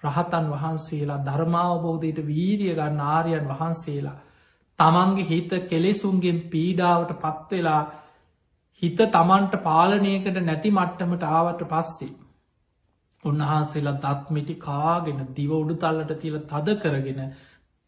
රහතන් 0.03 0.49
වහන්සේලා 0.49 1.23
ධර්මාවබෝධයට 1.25 2.19
වීරිය 2.25 2.73
ගන්න 2.73 3.01
ආරයන් 3.07 3.47
වහන්සේලා 3.47 4.17
තමන්ගේ 4.79 5.25
හිත 5.25 5.51
කෙලෙසුන්ගෙන් 5.67 6.39
පීඩාවට 6.47 7.11
පත්වෙලා 7.17 7.81
හිත 8.81 8.99
තමන්ට 9.09 9.61
පාලනයකට 9.61 10.41
නැති 10.41 10.71
මට්ටමට 10.71 11.23
ආවට 11.29 11.61
පස්සේ. 11.67 12.11
උන්වහන්සේලා 13.23 13.99
දත්මිටි 13.99 14.55
කාගෙන 14.57 15.19
දිව 15.35 15.51
උඩු 15.53 15.75
තල්ලට 15.77 16.13
තිල 16.17 16.37
තද 16.45 16.77
කරගෙන 16.81 17.21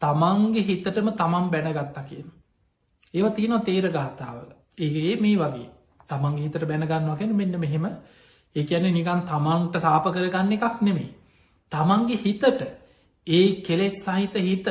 තමන්ගේ 0.02 0.64
හිතටම 0.64 1.10
තමන් 1.14 1.45
බැනගත්තා 1.49 2.04
කියන. 2.04 2.28
ඒව 3.14 3.28
තියන 3.32 3.54
තේර 3.62 3.86
ගාථාවල 3.89 4.49
ඒ 4.80 5.16
මේ 5.18 5.38
වගේ 5.38 5.70
තමන් 6.10 6.38
හිතට 6.38 6.66
බැනගන්නවාගෙන 6.66 7.36
මෙන්න 7.36 7.60
මෙහෙම 7.60 7.86
ඒ 8.56 8.66
ඇන 8.70 8.88
නිකන් 8.89 9.22
තමන්ට 9.24 9.76
සාප 9.80 10.06
කරගන්න 10.08 10.54
එකක් 10.54 10.82
නෙමේ. 10.82 11.10
තමන්ගේ 11.72 12.18
හිතට 12.18 12.64
ඒ 13.28 13.45
කෙලෙස් 13.62 13.95
සහිත 13.99 14.36
හිත 14.39 14.68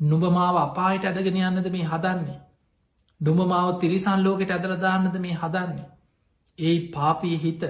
නුබමාව 0.00 0.56
අපායට 0.58 1.04
ඇදගෙන 1.04 1.40
යන්නද 1.40 1.68
මේ 1.70 1.86
හදන්නේ. 1.86 2.38
නුබමාව 3.20 3.68
තිරිසන් 3.80 4.20
ලෝකෙට 4.20 4.50
ඇදරදාන්නද 4.50 5.16
මේ 5.18 5.34
හදන්නේ. 5.34 5.88
ඒ 6.58 6.76
පාපී 6.88 7.36
හිත 7.38 7.62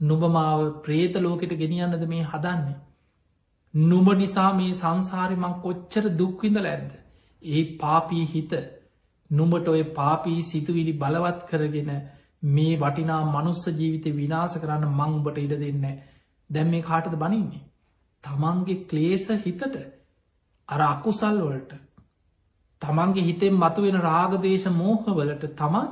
නුබමාව 0.00 0.60
ප්‍රේත 0.82 1.14
ලෝකෙට 1.16 1.52
ගෙනියන්නද 1.54 2.04
මේ 2.06 2.24
හදන්නේ. 2.24 2.76
නුඹ 3.80 4.08
නිසා 4.14 4.50
මේ 4.54 4.72
සංසාරිමං 4.72 5.54
කොච්චර 5.62 6.04
දුක්විඳල 6.14 6.66
ඇද්ද. 6.66 6.90
ඒ 7.42 7.62
පාපී 7.76 8.24
හිත 8.26 8.52
නුඹට 9.30 9.68
ඔය 9.68 9.82
පාපී 9.92 10.38
සිතුවිලි 10.42 10.92
බලවත් 10.94 11.40
කරගෙන 11.48 11.90
මේ 12.48 12.76
වටිනා 12.76 13.22
මනුස්ස 13.26 13.64
ජීවිත 13.72 14.06
විනාස 14.14 14.54
කරන්න 14.56 14.88
මංඹට 14.90 15.38
ඉඩ 15.38 15.54
දෙන්න 15.58 15.86
දැම් 16.50 16.68
මේ 16.68 16.82
කාටද 16.82 17.14
බනින්නේ. 17.16 17.62
තමන්ගේ 18.24 18.84
ක්ලේස 18.86 19.28
හිතට 19.40 19.78
අර 20.68 20.80
අකුසල් 20.82 21.40
වලට 21.42 21.72
තමන්ගේ 22.82 23.24
හිතෙන් 23.24 23.54
මතුවෙන 23.56 23.98
රාගදේශ 24.00 24.68
මෝහවලට 24.74 25.44
තමන් 25.54 25.88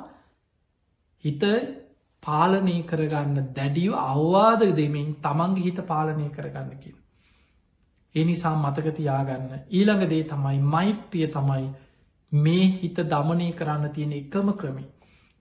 හිත 1.25 1.43
පාලනය 2.23 2.77
කරගන්න 2.85 3.51
දැඩියව 3.53 3.93
අවවාද 4.05 4.63
දෙමින් 4.75 5.09
තමන්ගේ 5.23 5.65
හිත 5.65 5.81
පාලනය 5.87 6.29
කරගන්න 6.31 6.79
කිය. 6.79 6.97
එනිසා 8.17 8.55
මතකතියාගන්න 8.57 9.65
ඊළඟදේ 9.71 10.23
තමයි 10.25 10.59
මෛත්‍රිය 10.67 11.27
තමයි 11.29 11.65
මේ 12.33 12.67
හිත 12.75 12.99
දමනය 13.07 13.49
කරන්න 13.53 13.91
තියෙන 13.91 14.13
එකම 14.15 14.49
ක්‍රමි 14.55 14.87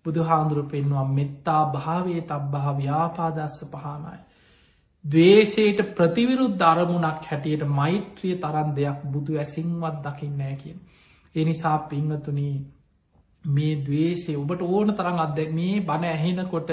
බුදු 0.05 0.23
හාන්දුරු 0.23 0.63
පෙන්වා 0.65 1.05
මෙත්තා 1.09 1.63
භාවේ 1.67 2.21
තබ්බහ 2.23 2.67
ව්‍යාපාදස්ස 2.77 3.57
පහනයි. 3.67 4.19
දවේශයට 5.05 5.79
ප්‍රතිවිරුද් 5.93 6.61
අරමුණක් 6.63 7.25
හැටියට 7.25 7.63
මෛත්‍රිය 7.71 8.35
තරන් 8.37 8.69
දෙයක් 8.73 8.99
බුදු 9.07 9.31
ඇසිංවත් 9.35 9.97
දකින්නෑ 10.05 10.55
කියෙන්. 10.55 10.79
එනිසා 11.35 11.77
පිංහතුනී 11.85 12.55
මේ 13.43 13.73
දවේශය 13.79 14.33
ඔබට 14.35 14.61
ඕන 14.63 14.89
තරම් 14.93 15.19
අදැ 15.19 15.47
මේ 15.51 15.75
බණ 15.81 16.05
ඇහෙනකොට 16.07 16.69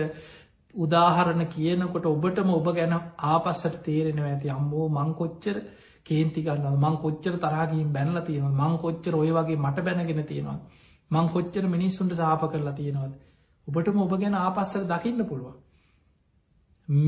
උදාහරණ 0.75 1.45
කියනකොට 1.47 2.07
ඔබටම 2.07 2.51
ඔබ 2.51 2.69
ගැන 2.73 2.95
ආපස්සට 3.27 3.77
තේරෙනව 3.83 4.25
ඇති 4.25 4.49
අම්බෝ 4.51 4.87
මංකොච්චර 4.91 5.57
කේන්ති 6.07 6.43
ගන්න 6.43 6.79
මං 6.79 6.97
කොච්චර 6.99 7.35
තරහගින් 7.39 7.91
බැනල 7.93 8.21
තියෙන 8.23 8.55
මං 8.55 8.79
කොච්චර 8.79 9.15
ඔය 9.17 9.31
වගේ 9.31 9.59
මට 9.59 9.85
බැනගෙන 9.85 10.25
තියෙනවා 10.25 10.59
මං 11.11 11.29
කොච්චර 11.29 11.65
මිනිස්සුන්ට 11.69 12.15
සාප 12.15 12.47
කරලා 12.47 12.75
තියෙනවද? 12.75 13.13
ඔබටම 13.69 14.01
ඔබ 14.01 14.15
ගැන 14.17 14.35
ආපස්සර 14.37 14.83
දකින්න 14.87 15.25
පුළුවන්. 15.25 15.55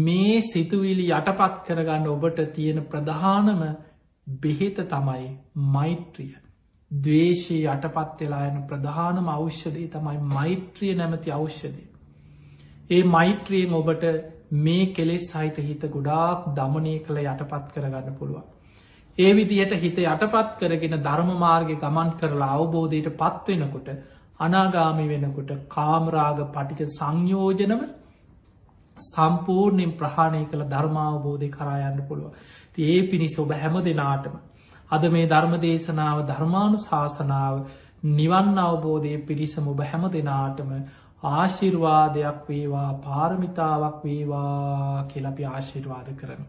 මේ 0.04 0.36
සිතුවිලි 0.42 1.06
යටපත් 1.10 1.56
කරගන්න 1.66 2.08
ඔබට 2.08 2.40
තියෙන 2.52 2.80
ප්‍රධානම 2.86 3.62
බෙහෙත 4.26 4.78
තමයි 4.88 5.26
මෛත්‍රිය. 5.72 6.34
දවේශයේ 6.90 7.66
යටපත් 7.68 8.20
වෙලා 8.20 8.44
යන 8.48 8.62
ප්‍රධානම 8.68 9.28
අවශ්‍යදේ 9.30 9.88
තමයි 9.90 10.18
මෛත්‍රිය 10.30 10.94
නැමති 10.94 11.32
අවශ්‍යදේ 11.32 11.90
ඒ 12.90 13.02
මෛත්‍රියෙන් 13.06 13.72
ඔබට 13.74 14.04
මේ 14.58 14.92
කෙලෙස් 14.92 15.24
සහිත 15.28 15.56
හිත 15.58 15.84
ගොඩාක් 15.90 16.50
දමනය 16.54 16.94
කළ 17.00 17.20
යටපත් 17.22 17.70
කරගන්න 17.74 18.18
පුළුවන්. 18.18 18.44
ඒ 19.18 19.32
විදිහට 19.32 19.74
හිත 19.76 19.98
යටපත් 20.00 20.54
කරගෙන 20.60 20.96
ධර්ම 21.00 21.30
මාර්ග 21.38 21.68
ගමන් 21.76 22.14
කරලා 22.16 22.52
අවබෝධයට 22.54 23.10
පත්වෙනකොට 23.16 23.90
අනාගාමි 24.40 25.06
වෙනකොට 25.08 25.52
කාමරාග 25.68 26.40
පටික 26.50 26.88
සංයෝජනව 26.90 27.84
සම්පූර්ණයෙන් 28.96 29.94
ප්‍රහාණය 29.94 30.42
කළ 30.46 30.66
ධර්මාවබෝධය 30.66 31.48
කරායන්න 31.50 32.02
පුළුව. 32.08 32.34
ති 32.72 32.82
ඒ 32.88 32.98
පිණිස 33.04 33.38
ඔබ 33.38 33.54
හැම 33.54 33.78
දෙනාටම. 33.82 34.36
අද 34.90 35.08
මේ 35.10 35.28
ධර්ම 35.28 35.54
දේශනාව 35.60 36.26
ධර්මානු 36.26 36.78
ශාසනාව 36.80 37.64
නිවන් 38.12 38.58
අවබෝධය 38.58 39.14
පිරිසම 39.24 39.68
ඔබ 39.68 39.80
හැම 39.82 40.02
දෙනාටම 40.10 40.74
ආශිර්වාදයක් 41.22 42.42
වේවා 42.46 42.90
පාරමිතාවක් 43.00 44.02
වේවා 44.04 45.06
කියලපි 45.08 45.46
ආශිර්වාද 45.46 46.10
කරන. 46.16 46.44